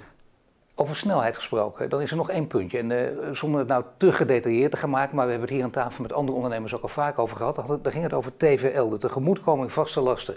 Over 0.76 0.96
snelheid 0.96 1.36
gesproken, 1.36 1.90
dan 1.90 2.02
is 2.02 2.12
er 2.12 2.18
nog 2.18 2.30
één 2.30 2.48
puntje. 2.48 2.78
En 2.78 2.90
uh, 2.90 3.00
zonder 3.32 3.60
het 3.60 3.70
nou 3.70 3.84
te 3.98 4.12
gedetailleerd 4.12 4.72
te 4.72 4.78
gaan 4.78 4.90
maken, 4.90 5.16
maar 5.16 5.26
we 5.26 5.32
hebben 5.32 5.50
het 5.50 5.58
hier 5.58 5.66
aan 5.66 5.72
tafel 5.72 6.02
met 6.02 6.14
andere 6.14 6.36
ondernemers 6.36 6.76
ook 6.76 6.82
al 6.82 6.88
vaak 6.88 7.20
over 7.20 7.38
gehad. 7.38 7.56
Dan 7.56 7.92
ging 7.92 8.04
het 8.04 8.14
over 8.14 8.38
TVL, 8.38 8.90
de 8.90 8.98
tegemoetkoming 8.98 9.72
vaste 9.72 10.02
lasten. 10.02 10.36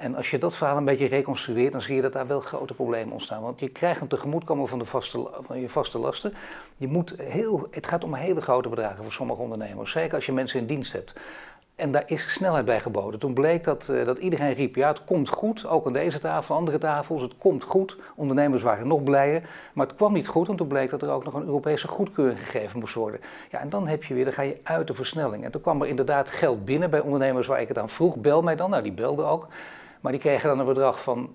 En 0.00 0.14
als 0.14 0.30
je 0.30 0.38
dat 0.38 0.56
verhaal 0.56 0.76
een 0.76 0.84
beetje 0.84 1.06
reconstrueert, 1.06 1.72
dan 1.72 1.82
zie 1.82 1.94
je 1.94 2.02
dat 2.02 2.12
daar 2.12 2.26
wel 2.26 2.40
grote 2.40 2.74
problemen 2.74 3.12
ontstaan. 3.12 3.42
Want 3.42 3.60
je 3.60 3.68
krijgt 3.68 4.00
een 4.00 4.08
tegemoetkomen 4.08 4.68
van, 4.68 4.78
de 4.78 4.84
vaste, 4.84 5.28
van 5.40 5.60
je 5.60 5.68
vaste 5.68 5.98
lasten. 5.98 6.34
Je 6.76 6.88
moet 6.88 7.14
heel, 7.22 7.68
het 7.70 7.86
gaat 7.86 8.04
om 8.04 8.14
hele 8.14 8.40
grote 8.40 8.68
bedragen 8.68 9.02
voor 9.02 9.12
sommige 9.12 9.42
ondernemers. 9.42 9.90
Zeker 9.90 10.14
als 10.14 10.26
je 10.26 10.32
mensen 10.32 10.60
in 10.60 10.66
dienst 10.66 10.92
hebt. 10.92 11.12
En 11.74 11.92
daar 11.92 12.02
is 12.06 12.32
snelheid 12.32 12.64
bij 12.64 12.80
geboden. 12.80 13.20
Toen 13.20 13.34
bleek 13.34 13.64
dat, 13.64 13.88
uh, 13.90 14.04
dat 14.04 14.18
iedereen 14.18 14.52
riep, 14.52 14.74
ja 14.74 14.88
het 14.88 15.04
komt 15.04 15.28
goed, 15.28 15.66
ook 15.66 15.86
aan 15.86 15.92
deze 15.92 16.18
tafel, 16.18 16.54
andere 16.54 16.78
tafels, 16.78 17.22
het 17.22 17.34
komt 17.38 17.64
goed. 17.64 17.96
Ondernemers 18.14 18.62
waren 18.62 18.86
nog 18.86 19.02
blijer, 19.02 19.48
maar 19.72 19.86
het 19.86 19.96
kwam 19.96 20.12
niet 20.12 20.28
goed, 20.28 20.46
want 20.46 20.58
toen 20.58 20.68
bleek 20.68 20.90
dat 20.90 21.02
er 21.02 21.10
ook 21.10 21.24
nog 21.24 21.34
een 21.34 21.46
Europese 21.46 21.88
goedkeuring 21.88 22.38
gegeven 22.38 22.78
moest 22.78 22.94
worden. 22.94 23.20
Ja, 23.50 23.60
en 23.60 23.68
dan 23.68 23.88
heb 23.88 24.04
je 24.04 24.14
weer, 24.14 24.24
dan 24.24 24.32
ga 24.32 24.42
je 24.42 24.56
uit 24.62 24.86
de 24.86 24.94
versnelling. 24.94 25.44
En 25.44 25.50
toen 25.50 25.60
kwam 25.60 25.82
er 25.82 25.88
inderdaad 25.88 26.30
geld 26.30 26.64
binnen 26.64 26.90
bij 26.90 27.00
ondernemers 27.00 27.46
waar 27.46 27.60
ik 27.60 27.68
het 27.68 27.78
aan 27.78 27.88
vroeg, 27.88 28.16
bel 28.16 28.42
mij 28.42 28.56
dan, 28.56 28.70
nou 28.70 28.82
die 28.82 28.92
belden 28.92 29.26
ook. 29.26 29.46
Maar 30.00 30.12
die 30.12 30.20
kregen 30.20 30.48
dan 30.48 30.58
een 30.58 30.66
bedrag 30.66 31.02
van 31.02 31.30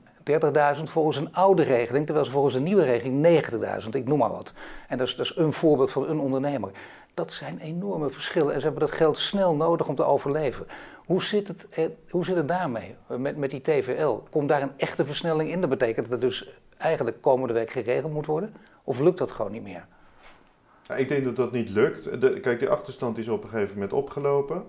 30.000 0.77 0.83
volgens 0.83 1.17
een 1.17 1.33
oude 1.33 1.63
regeling, 1.63 2.05
terwijl 2.05 2.25
ze 2.25 2.31
volgens 2.31 2.55
een 2.55 2.63
nieuwe 2.63 2.83
regeling 2.83 3.43
90.000, 3.83 3.89
ik 3.89 4.07
noem 4.07 4.17
maar 4.17 4.31
wat. 4.31 4.53
En 4.87 4.97
dat 4.97 5.07
is, 5.07 5.15
dat 5.15 5.25
is 5.25 5.35
een 5.35 5.53
voorbeeld 5.53 5.91
van 5.91 6.09
een 6.09 6.19
ondernemer. 6.19 6.71
Dat 7.13 7.33
zijn 7.33 7.59
enorme 7.59 8.09
verschillen 8.09 8.53
en 8.53 8.59
ze 8.59 8.65
hebben 8.65 8.87
dat 8.87 8.97
geld 8.97 9.17
snel 9.17 9.55
nodig 9.55 9.87
om 9.87 9.95
te 9.95 10.03
overleven. 10.03 10.65
Hoe 11.05 11.23
zit 11.23 11.47
het, 11.47 11.67
eh, 11.67 11.85
hoe 12.09 12.25
zit 12.25 12.35
het 12.35 12.47
daarmee 12.47 12.95
met, 13.07 13.37
met 13.37 13.49
die 13.49 13.61
TVL? 13.61 14.17
Komt 14.29 14.49
daar 14.49 14.61
een 14.61 14.73
echte 14.77 15.05
versnelling 15.05 15.49
in? 15.49 15.61
Dat 15.61 15.69
betekent 15.69 16.09
dat 16.09 16.11
het 16.11 16.21
dus 16.21 16.49
eigenlijk 16.77 17.21
komende 17.21 17.53
week 17.53 17.69
geregeld 17.69 18.13
moet 18.13 18.25
worden? 18.25 18.53
Of 18.83 18.99
lukt 18.99 19.17
dat 19.17 19.31
gewoon 19.31 19.51
niet 19.51 19.63
meer? 19.63 19.85
ik 20.97 21.07
denk 21.07 21.23
dat 21.23 21.35
dat 21.35 21.51
niet 21.51 21.69
lukt. 21.69 22.09
Kijk, 22.19 22.59
die 22.59 22.69
achterstand 22.69 23.17
is 23.17 23.27
op 23.27 23.43
een 23.43 23.49
gegeven 23.49 23.73
moment 23.73 23.93
opgelopen. 23.93 24.63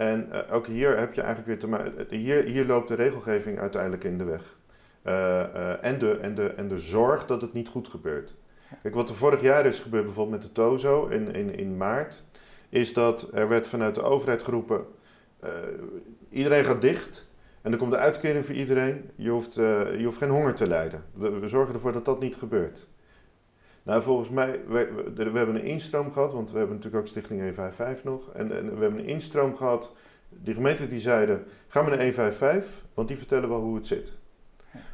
En 0.00 0.28
uh, 0.32 0.38
ook 0.50 0.66
hier 0.66 0.98
heb 0.98 1.14
je 1.14 1.20
eigenlijk 1.20 1.48
weer 1.48 1.58
te 1.58 1.68
maken. 1.68 2.06
Hier, 2.16 2.44
hier 2.44 2.66
loopt 2.66 2.88
de 2.88 2.94
regelgeving 2.94 3.58
uiteindelijk 3.58 4.04
in 4.04 4.18
de 4.18 4.24
weg. 4.24 4.56
Uh, 5.04 5.12
uh, 5.14 5.84
en, 5.84 5.98
de, 5.98 6.18
en, 6.18 6.34
de, 6.34 6.46
en 6.46 6.68
de 6.68 6.78
zorg 6.78 7.26
dat 7.26 7.40
het 7.40 7.52
niet 7.52 7.68
goed 7.68 7.88
gebeurt. 7.88 8.34
Kijk, 8.82 8.94
wat 8.94 9.08
er 9.08 9.14
vorig 9.14 9.40
jaar 9.40 9.66
is 9.66 9.78
gebeurd, 9.78 10.04
bijvoorbeeld 10.04 10.42
met 10.42 10.46
de 10.46 10.52
TOZO 10.52 11.06
in, 11.06 11.34
in, 11.34 11.54
in 11.58 11.76
maart, 11.76 12.24
is 12.68 12.92
dat 12.92 13.28
er 13.32 13.48
werd 13.48 13.68
vanuit 13.68 13.94
de 13.94 14.02
overheid 14.02 14.42
geroepen: 14.42 14.84
iedereen 16.30 16.64
gaat 16.64 16.80
dicht. 16.80 17.24
En 17.62 17.70
dan 17.70 17.80
komt 17.80 17.92
de 17.92 17.98
uitkering 17.98 18.46
voor 18.46 18.54
iedereen. 18.54 19.10
Je 19.16 19.30
hoeft, 19.30 19.54
je 19.54 20.02
hoeft 20.04 20.18
geen 20.18 20.30
honger 20.30 20.54
te 20.54 20.66
lijden. 20.66 21.04
We, 21.14 21.30
we 21.30 21.48
zorgen 21.48 21.74
ervoor 21.74 21.92
dat 21.92 22.04
dat 22.04 22.20
niet 22.20 22.36
gebeurt. 22.36 22.88
Nou, 23.82 24.02
volgens 24.02 24.30
mij, 24.30 24.60
we, 24.66 25.12
we, 25.14 25.38
hebben 25.38 25.54
een 25.54 25.64
instroom 25.64 26.12
gehad, 26.12 26.32
want 26.32 26.50
we 26.50 26.58
hebben 26.58 26.76
natuurlijk 26.76 27.02
ook 27.02 27.08
Stichting 27.08 27.38
155 27.40 28.04
nog. 28.04 28.30
En, 28.32 28.48
we 28.48 28.54
hebben 28.80 28.98
een 28.98 29.04
instroom 29.04 29.56
gehad. 29.56 29.94
Die 30.28 30.54
gemeenten 30.54 30.88
die 30.88 31.00
zeiden, 31.00 31.44
ga 31.68 31.80
maar 31.80 31.90
naar 31.90 31.98
155, 31.98 32.84
want 32.94 33.08
die 33.08 33.18
vertellen 33.18 33.48
wel 33.48 33.60
hoe 33.60 33.74
het 33.74 33.86
zit. 33.86 34.18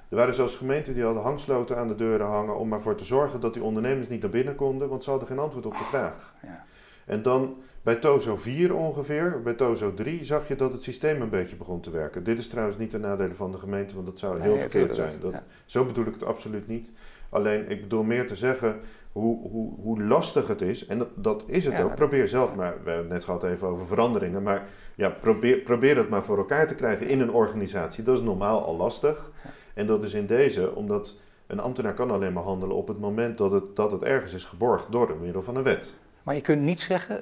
Er 0.09 0.16
waren 0.16 0.35
zelfs 0.35 0.55
gemeenten 0.55 0.94
die 0.94 1.05
hadden 1.05 1.22
hangsloten 1.22 1.77
aan 1.77 1.88
de 1.88 1.94
deuren 1.94 2.27
hangen 2.27 2.57
om 2.57 2.72
ervoor 2.72 2.94
te 2.94 3.05
zorgen 3.05 3.40
dat 3.40 3.55
die 3.55 3.62
ondernemers 3.62 4.09
niet 4.09 4.20
naar 4.20 4.31
binnen 4.31 4.55
konden, 4.55 4.88
want 4.88 5.05
ze 5.05 5.11
hadden 5.11 5.29
geen 5.29 5.38
antwoord 5.38 5.66
op 5.66 5.79
de 5.79 5.85
vraag. 5.85 6.35
Ja. 6.42 6.64
En 7.07 7.23
dan 7.23 7.57
bij 7.83 7.95
TOZO 7.95 8.37
4 8.37 8.75
ongeveer, 8.75 9.40
bij 9.42 9.53
TOZO 9.53 9.95
3 9.95 10.25
zag 10.25 10.49
je 10.49 10.57
dat 10.57 10.73
het 10.73 10.83
systeem 10.83 11.21
een 11.21 11.31
beetje 11.31 11.57
begon 11.57 11.81
te 11.81 11.90
werken. 11.90 12.25
Dit 12.25 12.38
is 12.38 12.49
trouwens 12.49 12.79
niet 12.79 12.90
de 12.90 12.99
nadelen 12.99 13.37
van 13.37 13.53
de 13.53 13.59
gemeente, 13.59 13.95
want 13.95 14.07
dat 14.07 14.19
zou 14.19 14.40
heel 14.40 14.57
verkeerd 14.57 14.95
zijn. 14.95 15.21
Dat, 15.21 15.35
Zo 15.64 15.85
bedoel 15.85 16.07
ik 16.07 16.12
het 16.12 16.25
absoluut 16.25 16.66
niet. 16.66 16.90
Alleen, 17.29 17.71
ik 17.71 17.81
bedoel 17.81 18.03
meer 18.03 18.27
te 18.27 18.37
zeggen 18.37 18.81
hoe, 19.12 19.49
hoe, 19.49 19.73
hoe 19.81 20.03
lastig 20.03 20.47
het 20.47 20.62
is. 20.62 20.87
En 20.87 20.99
dat, 20.99 21.09
dat 21.14 21.45
is 21.47 21.64
het 21.64 21.81
ook. 21.81 21.95
Probeer 21.95 22.29
zelf 22.29 22.55
maar. 22.55 22.73
We 22.73 22.90
hebben 22.90 23.05
het 23.05 23.09
net 23.09 23.25
gehad 23.25 23.45
even 23.45 23.69
over 23.69 23.87
veranderingen. 23.87 24.42
Maar 24.42 24.69
ja, 24.94 25.11
probeer, 25.11 25.59
probeer 25.59 25.96
het 25.96 26.09
maar 26.09 26.25
voor 26.25 26.38
elkaar 26.38 26.67
te 26.67 26.75
krijgen 26.75 27.09
in 27.09 27.21
een 27.21 27.33
organisatie. 27.33 28.04
Dat 28.04 28.17
is 28.17 28.25
normaal 28.25 28.65
al 28.65 28.77
lastig. 28.77 29.31
En 29.75 29.87
dat 29.87 30.04
is 30.04 30.15
in 30.15 30.27
deze, 30.27 30.75
omdat 30.75 31.17
een 31.46 31.61
ambtenaar 31.61 31.94
kan 31.94 32.11
alleen 32.11 32.33
maar 32.33 32.42
handelen 32.42 32.77
op 32.77 32.88
het 32.88 33.00
moment 33.00 33.38
dat 33.38 33.52
het, 33.52 33.77
dat 33.77 33.90
het 33.90 34.02
ergens 34.02 34.35
is 34.35 34.44
geborgd 34.44 34.92
door 34.92 35.17
middel 35.21 35.42
van 35.42 35.57
een 35.57 35.63
wet. 35.63 35.94
Maar 36.27 36.35
je 36.35 36.40
kunt 36.40 36.62
niet 36.62 36.81
zeggen, 36.81 37.18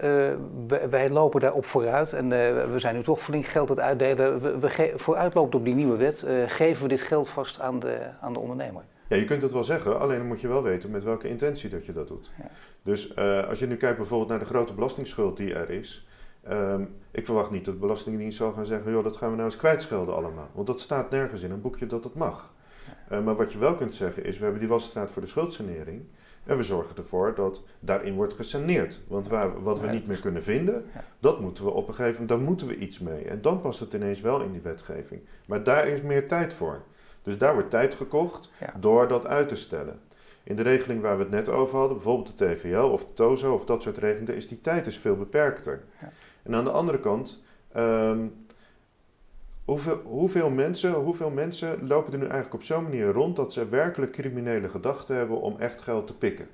uh, 0.68 0.88
wij, 0.90 1.10
lopen 1.10 1.40
daarop 1.40 1.64
vooruit 1.64 2.12
en 2.12 2.24
uh, 2.24 2.30
we 2.72 2.78
zijn 2.78 2.94
nu 2.94 3.02
toch 3.02 3.22
flink 3.22 3.46
geld 3.46 3.70
aan 3.70 3.76
het 3.76 3.84
uitdelen. 3.84 4.40
We, 4.40 4.58
we 4.58 4.92
vooruitlopend 4.96 5.54
op 5.54 5.64
die 5.64 5.74
nieuwe 5.74 5.96
wet, 5.96 6.24
uh, 6.26 6.42
geven 6.46 6.82
we 6.82 6.88
dit 6.88 7.00
geld 7.00 7.28
vast 7.28 7.60
aan 7.60 7.78
de, 7.78 7.98
aan 8.20 8.32
de 8.32 8.38
ondernemer. 8.38 8.82
Ja, 9.08 9.16
je 9.16 9.24
kunt 9.24 9.42
het 9.42 9.52
wel 9.52 9.64
zeggen, 9.64 10.00
alleen 10.00 10.18
dan 10.18 10.26
moet 10.26 10.40
je 10.40 10.48
wel 10.48 10.62
weten 10.62 10.90
met 10.90 11.04
welke 11.04 11.28
intentie 11.28 11.70
dat 11.70 11.86
je 11.86 11.92
dat 11.92 12.08
doet. 12.08 12.30
Ja. 12.38 12.50
Dus 12.82 13.12
uh, 13.16 13.48
als 13.48 13.58
je 13.58 13.66
nu 13.66 13.76
kijkt 13.76 13.96
bijvoorbeeld 13.96 14.30
naar 14.30 14.38
de 14.38 14.44
grote 14.44 14.74
belastingsschuld 14.74 15.36
die 15.36 15.54
er 15.54 15.70
is. 15.70 16.06
Um, 16.50 16.94
ik 17.10 17.24
verwacht 17.24 17.50
niet 17.50 17.64
dat 17.64 17.74
de 17.74 17.80
Belastingdienst 17.80 18.36
zal 18.36 18.52
gaan 18.52 18.66
zeggen, 18.66 18.92
joh, 18.92 19.04
dat 19.04 19.16
gaan 19.16 19.30
we 19.30 19.36
nou 19.36 19.48
eens 19.48 19.58
kwijtschelden 19.58 20.14
allemaal. 20.14 20.48
Want 20.52 20.66
dat 20.66 20.80
staat 20.80 21.10
nergens 21.10 21.40
in 21.40 21.50
een 21.50 21.60
boekje 21.60 21.86
dat 21.86 22.04
het 22.04 22.14
mag. 22.14 22.52
Uh, 23.12 23.20
maar 23.20 23.36
wat 23.36 23.52
je 23.52 23.58
wel 23.58 23.74
kunt 23.74 23.94
zeggen 23.94 24.24
is, 24.24 24.36
we 24.36 24.42
hebben 24.42 24.60
die 24.60 24.70
wasstraat 24.70 25.10
voor 25.10 25.22
de 25.22 25.28
schuldsanering. 25.28 26.02
En 26.44 26.56
we 26.56 26.62
zorgen 26.62 26.96
ervoor 26.96 27.34
dat 27.34 27.62
daarin 27.80 28.14
wordt 28.14 28.34
gesaneerd. 28.34 29.00
Want 29.08 29.28
waar, 29.28 29.62
wat 29.62 29.80
we 29.80 29.86
niet 29.86 30.06
meer 30.06 30.20
kunnen 30.20 30.42
vinden, 30.42 30.84
dat 31.18 31.40
moeten 31.40 31.64
we 31.64 31.70
op 31.70 31.88
een 31.88 31.94
gegeven 31.94 32.20
moment, 32.20 32.28
daar 32.28 32.48
moeten 32.48 32.66
we 32.66 32.78
iets 32.78 32.98
mee. 32.98 33.24
En 33.24 33.40
dan 33.42 33.60
past 33.60 33.80
het 33.80 33.92
ineens 33.92 34.20
wel 34.20 34.40
in 34.40 34.52
die 34.52 34.60
wetgeving. 34.60 35.20
Maar 35.46 35.62
daar 35.62 35.86
is 35.86 36.00
meer 36.00 36.26
tijd 36.26 36.54
voor. 36.54 36.82
Dus 37.22 37.38
daar 37.38 37.54
wordt 37.54 37.70
tijd 37.70 37.94
gekocht 37.94 38.50
door 38.80 39.08
dat 39.08 39.26
uit 39.26 39.48
te 39.48 39.56
stellen. 39.56 40.00
In 40.42 40.56
de 40.56 40.62
regeling 40.62 41.02
waar 41.02 41.16
we 41.16 41.22
het 41.22 41.32
net 41.32 41.48
over 41.48 41.78
hadden, 41.78 41.96
bijvoorbeeld 41.96 42.38
de 42.38 42.54
TVL 42.54 42.76
of 42.76 43.06
TOZO 43.14 43.54
of 43.54 43.64
dat 43.64 43.82
soort 43.82 43.98
regelingen, 43.98 44.36
is 44.36 44.48
die 44.48 44.60
tijd 44.60 44.84
dus 44.84 44.98
veel 44.98 45.16
beperkter. 45.16 45.84
Ja. 46.00 46.12
En 46.42 46.54
aan 46.54 46.64
de 46.64 46.70
andere 46.70 47.00
kant, 47.00 47.42
um, 47.76 48.43
hoeveel, 49.64 50.00
hoeveel, 50.04 50.50
mensen, 50.50 50.92
hoeveel 50.92 51.30
mensen 51.30 51.86
lopen 51.86 52.12
er 52.12 52.18
nu 52.18 52.24
eigenlijk 52.24 52.54
op 52.54 52.62
zo'n 52.62 52.82
manier 52.82 53.06
rond 53.06 53.36
dat 53.36 53.52
ze 53.52 53.68
werkelijk 53.68 54.12
criminele 54.12 54.68
gedachten 54.68 55.16
hebben 55.16 55.40
om 55.40 55.58
echt 55.58 55.80
geld 55.80 56.06
te 56.06 56.16
pikken? 56.16 56.48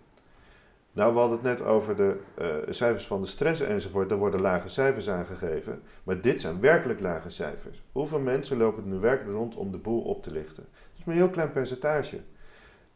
Nou, 0.92 1.12
we 1.12 1.18
hadden 1.18 1.38
het 1.38 1.46
net 1.46 1.64
over 1.64 1.96
de 1.96 2.16
uh, 2.40 2.46
cijfers 2.68 3.06
van 3.06 3.20
de 3.20 3.26
stress 3.26 3.60
enzovoort. 3.60 4.08
Daar 4.08 4.18
worden 4.18 4.40
lage 4.40 4.68
cijfers 4.68 5.08
aangegeven. 5.08 5.82
Maar 6.04 6.20
dit 6.20 6.40
zijn 6.40 6.60
werkelijk 6.60 7.00
lage 7.00 7.30
cijfers. 7.30 7.82
Hoeveel 7.92 8.20
mensen 8.20 8.56
lopen 8.56 8.82
er 8.82 8.88
nu 8.88 8.98
werkelijk 8.98 9.36
rond 9.36 9.56
om 9.56 9.70
de 9.70 9.78
boel 9.78 10.02
op 10.02 10.22
te 10.22 10.32
lichten? 10.32 10.62
Dat 10.72 10.98
is 10.98 11.04
maar 11.04 11.14
een 11.14 11.20
heel 11.20 11.30
klein 11.30 11.52
percentage. 11.52 12.20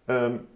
Um, 0.07 0.47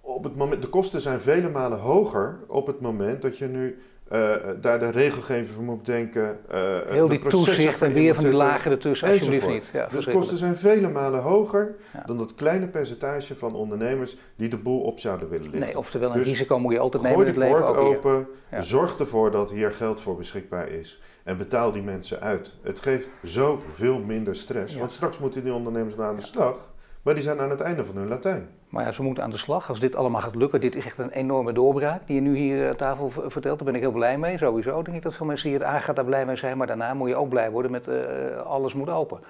op 0.00 0.24
het 0.24 0.36
moment, 0.36 0.62
de 0.62 0.68
kosten 0.68 1.00
zijn 1.00 1.20
vele 1.20 1.48
malen 1.48 1.78
hoger 1.78 2.38
op 2.46 2.66
het 2.66 2.80
moment 2.80 3.22
dat 3.22 3.38
je 3.38 3.46
nu 3.46 3.78
uh, 4.14 4.34
daar 4.60 4.78
de 4.78 4.90
regelgeving 4.90 5.48
voor 5.48 5.64
moet 5.64 5.86
denken. 5.86 6.38
Uh, 6.54 6.60
Heel 6.88 7.08
die 7.08 7.18
toezicht 7.18 7.82
en 7.82 7.92
weer 7.92 8.14
van 8.14 8.24
die 8.24 8.32
lagen 8.32 8.70
ertussen, 8.70 9.08
alsjeblieft 9.08 9.46
niet. 9.46 9.70
Ja, 9.72 9.86
dus 9.86 10.04
de 10.04 10.12
kosten 10.12 10.36
zijn 10.36 10.56
vele 10.56 10.88
malen 10.88 11.20
hoger 11.20 11.74
dan 12.06 12.18
dat 12.18 12.34
kleine 12.34 12.68
percentage 12.68 13.36
van 13.36 13.54
ondernemers 13.54 14.16
die 14.36 14.48
de 14.48 14.58
boel 14.58 14.80
op 14.80 14.98
zouden 14.98 15.28
willen 15.28 15.50
lichten. 15.50 15.60
Nee, 15.60 15.78
oftewel 15.78 16.10
een 16.10 16.18
dus 16.18 16.28
risico 16.28 16.58
moet 16.58 16.72
je 16.72 16.78
altijd 16.78 17.02
nemen 17.02 17.20
in 17.20 17.26
het 17.26 17.36
leven. 17.36 17.56
Gooi 17.56 17.72
de 17.72 17.98
poort 18.00 18.04
open, 18.04 18.28
zorg 18.58 18.98
ervoor 18.98 19.30
dat 19.30 19.50
hier 19.50 19.70
geld 19.70 20.00
voor 20.00 20.16
beschikbaar 20.16 20.68
is. 20.68 21.00
En 21.24 21.36
betaal 21.36 21.72
die 21.72 21.82
mensen 21.82 22.20
uit. 22.20 22.56
Het 22.62 22.80
geeft 22.80 23.08
zoveel 23.22 23.98
minder 23.98 24.36
stress. 24.36 24.76
Want 24.76 24.92
straks 24.92 25.18
moeten 25.18 25.44
die 25.44 25.52
ondernemers 25.52 25.96
naar 25.96 26.08
aan 26.08 26.16
de 26.16 26.22
slag. 26.22 26.72
Maar 27.02 27.14
die 27.14 27.22
zijn 27.22 27.40
aan 27.40 27.50
het 27.50 27.60
einde 27.60 27.84
van 27.84 27.96
hun 27.96 28.08
Latijn. 28.08 28.48
Maar 28.74 28.84
ja, 28.84 28.92
ze 28.92 29.02
moeten 29.02 29.24
aan 29.24 29.30
de 29.30 29.36
slag. 29.36 29.68
Als 29.68 29.80
dit 29.80 29.96
allemaal 29.96 30.20
gaat 30.20 30.34
lukken, 30.34 30.60
dit 30.60 30.74
is 30.74 30.84
echt 30.84 30.98
een 30.98 31.10
enorme 31.10 31.52
doorbraak 31.52 32.06
die 32.06 32.14
je 32.14 32.20
nu 32.20 32.36
hier 32.36 32.68
aan 32.68 32.76
tafel 32.76 33.10
vertelt. 33.10 33.58
Daar 33.58 33.66
ben 33.66 33.74
ik 33.74 33.80
heel 33.80 33.92
blij 33.92 34.18
mee. 34.18 34.38
Sowieso 34.38 34.82
denk 34.82 34.96
ik 34.96 35.02
dat 35.02 35.14
veel 35.14 35.26
mensen 35.26 35.48
die 35.48 35.58
het 35.58 35.66
aangaan 35.66 35.94
daar 35.94 36.04
blij 36.04 36.26
mee 36.26 36.36
zijn. 36.36 36.56
Maar 36.56 36.66
daarna 36.66 36.94
moet 36.94 37.08
je 37.08 37.16
ook 37.16 37.28
blij 37.28 37.50
worden 37.50 37.70
met 37.70 37.88
uh, 37.88 38.36
alles 38.36 38.74
moet 38.74 38.88
open. 38.88 39.20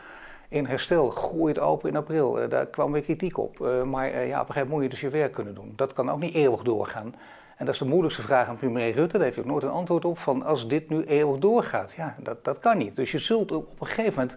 In 0.49 0.67
herstel, 0.67 1.15
het 1.47 1.59
open 1.59 1.89
in 1.89 1.97
april. 1.97 2.43
Uh, 2.43 2.49
daar 2.51 2.67
kwam 2.67 2.93
weer 2.93 3.03
kritiek 3.03 3.39
op. 3.39 3.59
Maar 3.85 4.27
ja, 4.27 4.41
op 4.41 4.49
een 4.49 4.55
gegeven 4.55 4.55
moment 4.55 4.71
moet 4.71 4.83
je 4.83 4.89
dus 4.89 5.01
je 5.01 5.09
werk 5.09 5.33
kunnen 5.33 5.55
doen. 5.55 5.73
Dat 5.77 5.93
kan 5.93 6.11
ook 6.11 6.21
niet 6.21 6.35
eeuwig 6.35 6.63
doorgaan. 6.63 7.15
En 7.57 7.65
dat 7.65 7.75
is 7.75 7.81
de 7.81 7.87
moeilijkste 7.87 8.23
vraag 8.23 8.49
aan 8.49 8.57
premier 8.57 8.93
Rutte. 8.93 9.13
Daar 9.13 9.23
heeft 9.23 9.37
hij 9.37 9.45
ook 9.45 9.51
nooit 9.51 9.63
een 9.63 9.71
antwoord 9.71 10.05
op. 10.05 10.19
Van 10.19 10.43
als 10.43 10.69
dit 10.69 10.89
nu 10.89 11.05
eeuwig 11.05 11.39
doorgaat, 11.39 11.93
ja, 11.93 12.15
dat, 12.19 12.45
dat 12.45 12.59
kan 12.59 12.79
niet. 12.79 12.97
Dus 12.97 13.11
je 13.11 13.19
zult 13.19 13.53
op 13.53 13.81
een 13.81 13.87
gegeven 13.87 14.15
moment 14.15 14.37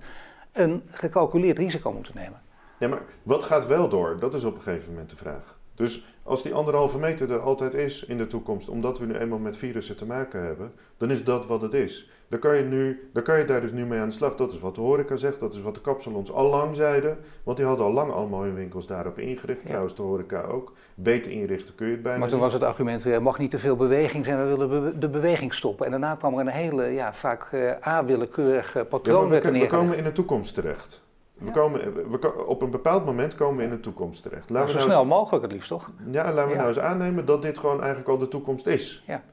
een 0.52 0.84
gecalculeerd 0.92 1.58
risico 1.58 1.92
moeten 1.92 2.14
nemen. 2.16 2.42
Nee, 2.80 2.90
maar 2.90 3.02
wat 3.24 3.44
gaat 3.44 3.68
wel 3.68 3.90
door? 3.90 4.18
Dat 4.20 4.34
is 4.34 4.44
op 4.44 4.56
een 4.56 4.62
gegeven 4.62 4.92
moment 4.92 5.10
de 5.10 5.16
vraag. 5.16 5.58
Dus 5.76 6.06
als 6.24 6.44
die 6.44 6.54
anderhalve 6.54 6.98
meter 6.98 7.32
er 7.32 7.40
altijd 7.40 7.74
is 7.74 8.06
in 8.06 8.18
de 8.18 8.28
toekomst, 8.28 8.70
omdat 8.70 9.00
we 9.00 9.06
nu 9.06 9.14
eenmaal 9.14 9.40
met 9.40 9.58
virussen 9.58 9.98
te 9.98 10.06
maken 10.06 10.44
hebben, 10.44 10.72
dan 10.98 11.12
is 11.12 11.24
dat 11.24 11.46
wat 11.46 11.62
het 11.62 11.74
is. 11.74 12.10
Dan 12.30 12.40
kan 12.40 12.56
je, 12.56 12.64
nu, 12.64 13.10
dan 13.14 13.24
kan 13.24 13.38
je 13.38 13.46
daar 13.46 13.62
dus 13.62 13.72
nu 13.72 13.86
mee 13.86 14.00
aan 14.00 14.08
de 14.08 14.14
slag. 14.14 14.36
Dat 14.36 14.54
is 14.54 14.60
wat 14.60 14.76
de 14.76 14.82
horeca 14.82 15.16
zegt, 15.16 15.40
dat 15.40 15.54
is 15.54 15.62
wat 15.62 15.76
de 15.76 15.82
kapsalons 15.82 16.32
al 16.32 16.50
lang 16.50 16.76
zeiden. 16.76 17.18
Want 17.44 17.58
die 17.58 17.66
hadden 17.66 17.86
al 17.86 17.92
lang 17.92 18.12
allemaal 18.12 18.42
hun 18.42 18.56
winkels 18.56 18.88
daarop 18.88 19.18
ingericht. 19.18 19.66
Trouwens, 19.66 19.96
de 19.96 20.02
horeca 20.02 20.42
ook. 20.42 20.74
Beter 20.96 21.32
inrichten 21.32 21.76
kun 21.76 21.86
je 21.86 21.92
het 21.92 22.02
bijna 22.02 22.20
Maar 22.20 22.30
toen 22.30 22.40
was 22.40 22.54
het 22.54 22.64
argument 22.64 23.04
weer, 23.04 23.14
er 23.14 23.22
mag 23.22 23.38
niet 23.38 23.52
te 23.52 23.60
veel 23.60 23.76
beweging 23.76 24.26
zijn, 24.26 24.38
we 24.38 24.56
willen 24.56 25.00
de 25.00 25.10
beweging 25.10 25.54
stoppen. 25.54 25.86
En 25.86 25.92
daarna 25.92 26.16
kwam 26.16 26.34
er 26.34 26.40
een 26.40 26.48
hele, 26.48 26.84
ja, 26.84 27.14
vaak 27.14 27.52
uh, 27.52 27.72
a-willekeurig 27.88 28.88
patroon 28.90 29.34
ja, 29.34 29.42
we, 29.42 29.52
we 29.52 29.68
komen 29.68 29.98
in 29.98 30.04
de 30.04 30.12
toekomst 30.12 30.54
terecht. 30.54 31.06
We 31.38 31.52
komen, 31.52 31.94
we, 31.94 32.46
op 32.46 32.62
een 32.62 32.70
bepaald 32.70 33.06
moment 33.06 33.36
komen 33.36 33.58
we 33.58 33.64
in 33.64 33.70
de 33.70 33.80
toekomst 33.80 34.24
terecht. 34.24 34.50
Laten 34.50 34.70
zo 34.70 34.78
nou 34.78 34.90
snel 34.90 35.06
mogelijk 35.06 35.44
het 35.44 35.52
liefst, 35.52 35.70
toch? 35.70 35.92
Ja, 36.12 36.34
laten 36.34 36.52
we 36.52 36.56
nou 36.56 36.68
eens 36.68 36.80
aannemen 36.80 37.26
dat 37.26 37.42
dit 37.42 37.58
gewoon 37.58 37.80
eigenlijk 37.80 38.10
al 38.10 38.18
de 38.18 38.28
toekomst 38.28 38.68
is. 38.68 39.04
Ja. 39.08 39.24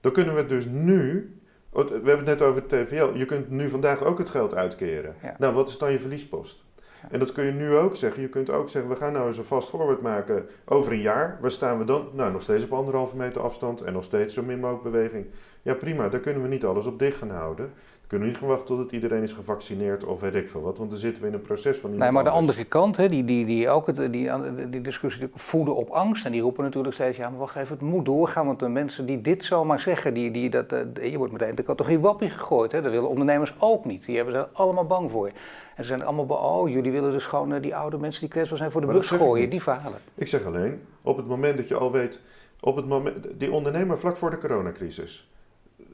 Dan 0.00 0.12
kunnen 0.12 0.34
we 0.34 0.46
dus 0.46 0.66
nu... 0.66 1.32
We 1.72 1.80
hebben 1.92 2.16
het 2.16 2.24
net 2.24 2.42
over 2.42 2.62
het 2.62 2.68
TVL. 2.68 3.14
Je 3.14 3.24
kunt 3.24 3.50
nu 3.50 3.68
vandaag 3.68 4.04
ook 4.04 4.18
het 4.18 4.28
geld 4.28 4.54
uitkeren. 4.54 5.14
Nou, 5.38 5.54
wat 5.54 5.68
is 5.68 5.78
dan 5.78 5.92
je 5.92 5.98
verliespost? 5.98 6.64
En 7.10 7.18
dat 7.18 7.32
kun 7.32 7.44
je 7.44 7.52
nu 7.52 7.74
ook 7.74 7.96
zeggen. 7.96 8.22
Je 8.22 8.28
kunt 8.28 8.50
ook 8.50 8.68
zeggen, 8.68 8.90
we 8.90 8.96
gaan 8.96 9.12
nou 9.12 9.26
eens 9.26 9.38
een 9.38 9.44
vast 9.44 9.68
voorbeeld 9.68 10.00
maken 10.00 10.46
over 10.64 10.92
een 10.92 11.00
jaar. 11.00 11.38
Waar 11.40 11.50
staan 11.50 11.78
we 11.78 11.84
dan? 11.84 12.08
Nou, 12.12 12.32
nog 12.32 12.42
steeds 12.42 12.64
op 12.64 12.72
anderhalve 12.72 13.16
meter 13.16 13.42
afstand 13.42 13.80
en 13.80 13.92
nog 13.92 14.04
steeds 14.04 14.34
zo 14.34 14.42
min 14.42 14.60
mogelijk 14.60 14.84
beweging. 14.84 15.26
Ja, 15.62 15.74
prima. 15.74 16.08
Daar 16.08 16.20
kunnen 16.20 16.42
we 16.42 16.48
niet 16.48 16.64
alles 16.64 16.86
op 16.86 16.98
dicht 16.98 17.18
gaan 17.18 17.30
houden 17.30 17.72
kunnen 18.08 18.26
we 18.26 18.32
niet 18.32 18.42
gewoon 18.42 18.56
wachten 18.56 18.76
tot 18.76 18.92
iedereen 18.92 19.22
is 19.22 19.32
gevaccineerd 19.32 20.04
of 20.04 20.20
weet 20.20 20.34
ik 20.34 20.48
veel 20.48 20.60
wat, 20.60 20.78
want 20.78 20.90
dan 20.90 20.98
zitten 20.98 21.22
we 21.22 21.28
in 21.28 21.34
een 21.34 21.40
proces 21.40 21.78
van... 21.78 21.96
Nee, 21.96 22.10
maar 22.10 22.24
de 22.24 22.30
andere 22.30 22.64
kant, 22.64 22.96
hè, 22.96 23.08
die, 23.08 23.24
die, 23.24 23.46
die, 23.46 23.68
ook 23.68 23.86
het, 23.86 24.12
die, 24.12 24.30
die 24.70 24.80
discussie 24.80 25.28
voeden 25.34 25.76
op 25.76 25.88
angst, 25.88 26.24
en 26.24 26.32
die 26.32 26.40
roepen 26.40 26.64
natuurlijk 26.64 26.94
steeds, 26.94 27.16
ja, 27.16 27.30
maar 27.30 27.38
wacht 27.38 27.56
even, 27.56 27.72
het 27.72 27.80
moet 27.80 28.04
doorgaan, 28.04 28.46
want 28.46 28.58
de 28.58 28.68
mensen 28.68 29.06
die 29.06 29.20
dit 29.20 29.44
zomaar 29.44 29.80
zeggen, 29.80 30.14
die, 30.14 30.30
die, 30.30 30.50
dat, 30.50 30.72
eh, 30.72 31.10
je 31.10 31.18
wordt 31.18 31.32
meteen 31.32 31.54
de 31.54 31.62
categorie 31.62 31.98
wappie 31.98 32.30
gegooid, 32.30 32.72
hè, 32.72 32.82
dat 32.82 32.92
willen 32.92 33.08
ondernemers 33.08 33.54
ook 33.58 33.84
niet, 33.84 34.04
die 34.04 34.16
hebben 34.16 34.34
er 34.34 34.48
allemaal 34.52 34.86
bang 34.86 35.10
voor. 35.10 35.26
En 35.26 35.84
ze 35.84 35.84
zijn 35.84 36.04
allemaal 36.04 36.36
oh, 36.36 36.68
jullie 36.68 36.92
willen 36.92 37.10
dus 37.10 37.24
gewoon 37.24 37.54
eh, 37.54 37.62
die 37.62 37.76
oude 37.76 37.98
mensen 37.98 38.20
die 38.20 38.30
kwetsbaar 38.30 38.58
zijn 38.58 38.70
voor 38.70 38.80
de 38.80 38.86
bus 38.86 39.10
gooien, 39.10 39.50
die 39.50 39.62
verhalen. 39.62 39.98
Ik 40.14 40.28
zeg 40.28 40.44
alleen, 40.44 40.80
op 41.02 41.16
het 41.16 41.26
moment 41.26 41.56
dat 41.56 41.68
je 41.68 41.76
al 41.76 41.92
weet, 41.92 42.20
op 42.60 42.76
het 42.76 42.86
moment, 42.86 43.26
die 43.36 43.52
ondernemer 43.52 43.98
vlak 43.98 44.16
voor 44.16 44.30
de 44.30 44.38
coronacrisis 44.38 45.28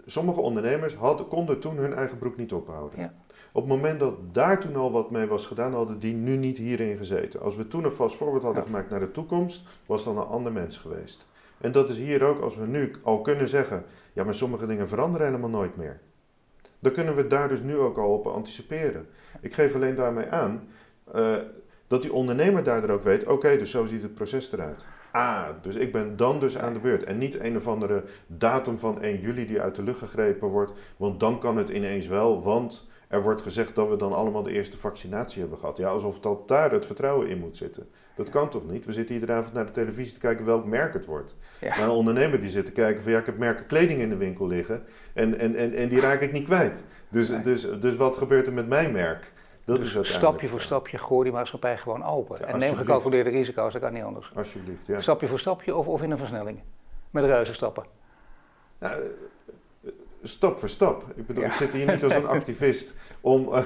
sommige 0.06 0.40
ondernemers 0.40 0.94
hadden, 0.94 1.28
konden 1.28 1.60
toen 1.60 1.76
hun 1.76 1.94
eigen 1.94 2.18
broek 2.18 2.36
niet 2.36 2.52
ophouden. 2.52 3.00
Ja. 3.00 3.14
Op 3.52 3.62
het 3.62 3.70
moment 3.70 4.00
dat 4.00 4.34
daar 4.34 4.60
toen 4.60 4.76
al 4.76 4.92
wat 4.92 5.10
mee 5.10 5.26
was 5.26 5.46
gedaan, 5.46 5.74
hadden 5.74 5.98
die 5.98 6.14
nu 6.14 6.36
niet 6.36 6.58
hierin 6.58 6.96
gezeten. 6.96 7.40
Als 7.40 7.56
we 7.56 7.68
toen 7.68 7.84
een 7.84 7.92
vast 7.92 8.16
voorbeeld 8.16 8.42
hadden 8.42 8.62
gemaakt 8.62 8.90
naar 8.90 9.00
de 9.00 9.10
toekomst, 9.10 9.62
was 9.86 10.04
dan 10.04 10.18
een 10.18 10.26
ander 10.26 10.52
mens 10.52 10.76
geweest. 10.76 11.26
En 11.58 11.72
dat 11.72 11.90
is 11.90 11.96
hier 11.96 12.22
ook, 12.22 12.40
als 12.40 12.56
we 12.56 12.66
nu 12.66 12.90
al 13.02 13.20
kunnen 13.20 13.48
zeggen, 13.48 13.84
ja 14.12 14.24
maar 14.24 14.34
sommige 14.34 14.66
dingen 14.66 14.88
veranderen 14.88 15.26
helemaal 15.26 15.50
nooit 15.50 15.76
meer. 15.76 16.00
Dan 16.78 16.92
kunnen 16.92 17.16
we 17.16 17.26
daar 17.26 17.48
dus 17.48 17.62
nu 17.62 17.76
ook 17.76 17.98
al 17.98 18.12
op 18.12 18.26
anticiperen. 18.26 19.06
Ik 19.40 19.54
geef 19.54 19.74
alleen 19.74 19.94
daarmee 19.94 20.28
aan 20.28 20.68
uh, 21.14 21.36
dat 21.86 22.02
die 22.02 22.12
ondernemer 22.12 22.62
daardoor 22.62 22.90
ook 22.90 23.02
weet, 23.02 23.26
oké, 23.26 23.56
dus 23.58 23.70
zo 23.70 23.84
ziet 23.84 24.02
het 24.02 24.14
proces 24.14 24.52
eruit. 24.52 24.84
Ah, 25.14 25.48
dus 25.62 25.74
ik 25.74 25.92
ben 25.92 26.16
dan 26.16 26.40
dus 26.40 26.58
aan 26.58 26.72
de 26.72 26.78
beurt. 26.78 27.04
En 27.04 27.18
niet 27.18 27.40
een 27.40 27.56
of 27.56 27.66
andere 27.66 28.04
datum 28.26 28.78
van 28.78 29.02
1 29.02 29.20
juli 29.20 29.46
die 29.46 29.60
uit 29.60 29.74
de 29.74 29.82
lucht 29.82 29.98
gegrepen 29.98 30.48
wordt. 30.48 30.72
Want 30.96 31.20
dan 31.20 31.38
kan 31.38 31.56
het 31.56 31.68
ineens 31.68 32.06
wel, 32.06 32.42
want 32.42 32.88
er 33.08 33.22
wordt 33.22 33.42
gezegd 33.42 33.74
dat 33.74 33.88
we 33.88 33.96
dan 33.96 34.12
allemaal 34.12 34.42
de 34.42 34.52
eerste 34.52 34.78
vaccinatie 34.78 35.40
hebben 35.40 35.58
gehad. 35.58 35.76
Ja, 35.76 35.88
alsof 35.88 36.20
dat 36.20 36.48
daar 36.48 36.70
het 36.70 36.86
vertrouwen 36.86 37.28
in 37.28 37.38
moet 37.38 37.56
zitten. 37.56 37.88
Dat 38.16 38.30
kan 38.30 38.48
toch 38.48 38.70
niet? 38.70 38.84
We 38.84 38.92
zitten 38.92 39.14
iedere 39.14 39.32
avond 39.32 39.54
naar 39.54 39.66
de 39.66 39.72
televisie 39.72 40.14
te 40.14 40.20
kijken 40.20 40.44
welk 40.44 40.64
merk 40.64 40.92
het 40.92 41.06
wordt. 41.06 41.34
Ja. 41.60 41.68
Maar 41.68 41.84
een 41.84 41.90
ondernemer 41.90 42.40
die 42.40 42.50
zit 42.50 42.64
te 42.64 42.72
kijken 42.72 43.02
van 43.02 43.12
ja, 43.12 43.18
ik 43.18 43.26
heb 43.26 43.38
merken 43.38 43.66
kleding 43.66 44.00
in 44.00 44.08
de 44.08 44.16
winkel 44.16 44.46
liggen 44.46 44.82
en, 45.12 45.38
en, 45.38 45.54
en, 45.54 45.72
en 45.72 45.88
die 45.88 46.00
raak 46.00 46.20
ik 46.20 46.32
niet 46.32 46.44
kwijt. 46.44 46.84
Dus, 47.08 47.30
dus, 47.42 47.66
dus 47.80 47.96
wat 47.96 48.16
gebeurt 48.16 48.46
er 48.46 48.52
met 48.52 48.68
mijn 48.68 48.92
merk? 48.92 49.32
Dat 49.64 49.80
dus 49.80 49.94
is 49.94 50.14
stapje 50.14 50.48
voor 50.48 50.60
stapje 50.60 50.98
gooi 50.98 51.24
die 51.24 51.32
maatschappij 51.32 51.78
gewoon 51.78 52.04
open. 52.04 52.46
en 52.46 52.58
neem 52.58 52.76
gecalculeerde 52.76 53.30
risico's, 53.30 53.72
dat 53.72 53.82
kan 53.82 53.92
niet 53.92 54.02
anders. 54.02 54.30
Alsjeblieft, 54.34 54.86
ja. 54.86 55.00
Stapje 55.00 55.26
voor 55.26 55.38
stapje 55.38 55.76
of, 55.76 55.86
of 55.86 56.02
in 56.02 56.10
een 56.10 56.18
versnelling. 56.18 56.62
Met 57.10 57.24
reuzen 57.24 57.54
stappen. 57.54 57.84
Nou, 58.78 59.02
stap 60.28 60.58
voor 60.58 60.68
stap. 60.68 61.04
Ik 61.14 61.26
bedoel, 61.26 61.44
ik 61.44 61.52
zit 61.52 61.72
hier 61.72 61.86
niet 61.86 62.04
als 62.04 62.14
een 62.14 62.26
activist 62.38 62.94
om, 63.20 63.48
uh, 63.48 63.58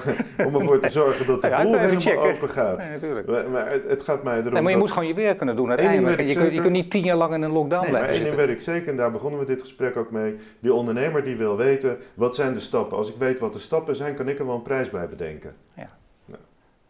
om 0.45 0.55
ervoor 0.55 0.79
te 0.79 0.89
zorgen 0.89 1.25
dat 1.25 1.41
de 1.41 1.47
ja, 1.47 1.63
boel 1.63 1.77
helemaal 1.77 2.27
open 2.27 2.49
gaat. 2.49 2.77
Nee, 2.77 2.89
natuurlijk. 2.89 3.27
Maar, 3.27 3.49
maar 3.49 3.71
het, 3.71 3.83
het, 3.87 4.01
gaat 4.01 4.23
mij 4.23 4.39
erom. 4.39 4.53
Nee, 4.53 4.61
maar 4.61 4.71
je 4.71 4.77
moet 4.77 4.91
gewoon 4.91 5.07
je 5.07 5.13
werk 5.13 5.37
kunnen 5.37 5.55
doen 5.55 5.69
uiteindelijk. 5.69 6.21
Je, 6.21 6.35
kun, 6.35 6.53
je 6.53 6.61
kunt 6.61 6.73
niet 6.73 6.91
tien 6.91 7.03
jaar 7.03 7.17
lang 7.17 7.33
in 7.33 7.41
een 7.41 7.51
lockdown 7.51 7.81
nee, 7.81 7.89
blijven. 7.89 8.09
Maar 8.09 8.19
één 8.19 8.23
ding 8.23 8.35
weet 8.35 8.55
ik 8.55 8.61
zeker, 8.61 8.87
en 8.89 8.95
daar 8.95 9.11
begonnen 9.11 9.39
we 9.39 9.45
dit 9.45 9.61
gesprek 9.61 9.97
ook 9.97 10.11
mee. 10.11 10.35
Die 10.59 10.73
ondernemer 10.73 11.23
die 11.23 11.35
wil 11.35 11.57
weten, 11.57 11.97
wat 12.13 12.35
zijn 12.35 12.53
de 12.53 12.59
stappen? 12.59 12.97
Als 12.97 13.09
ik 13.09 13.15
weet 13.17 13.39
wat 13.39 13.53
de 13.53 13.59
stappen 13.59 13.95
zijn, 13.95 14.15
kan 14.15 14.27
ik 14.27 14.39
er 14.39 14.45
wel 14.45 14.55
een 14.55 14.61
prijs 14.61 14.89
bij 14.89 15.07
bedenken. 15.07 15.53
Ja. 15.73 15.98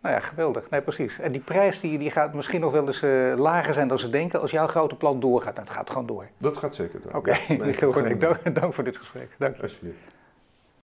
Nou 0.01 0.15
ja, 0.15 0.21
geweldig. 0.21 0.69
Nee, 0.69 0.81
precies. 0.81 1.19
En 1.19 1.31
die 1.31 1.41
prijs 1.41 1.79
die, 1.79 1.97
die 1.97 2.11
gaat 2.11 2.33
misschien 2.33 2.59
nog 2.61 2.71
wel 2.71 2.87
eens 2.87 3.01
uh, 3.01 3.33
lager 3.37 3.73
zijn 3.73 3.87
dan 3.87 3.99
ze 3.99 4.09
denken 4.09 4.41
als 4.41 4.51
jouw 4.51 4.67
grote 4.67 4.95
plan 4.95 5.19
doorgaat. 5.19 5.55
Dat 5.55 5.69
gaat 5.69 5.89
gewoon 5.89 6.05
door. 6.05 6.27
Dat 6.37 6.57
gaat 6.57 6.75
zeker 6.75 7.01
door. 7.01 7.13
Oké, 7.13 7.29
okay. 7.29 7.57
nee, 7.57 8.17
dank, 8.17 8.55
dank 8.55 8.73
voor 8.73 8.83
dit 8.83 8.97
gesprek. 8.97 9.29
Dank. 9.37 9.61
Alsjeblieft. 9.61 10.07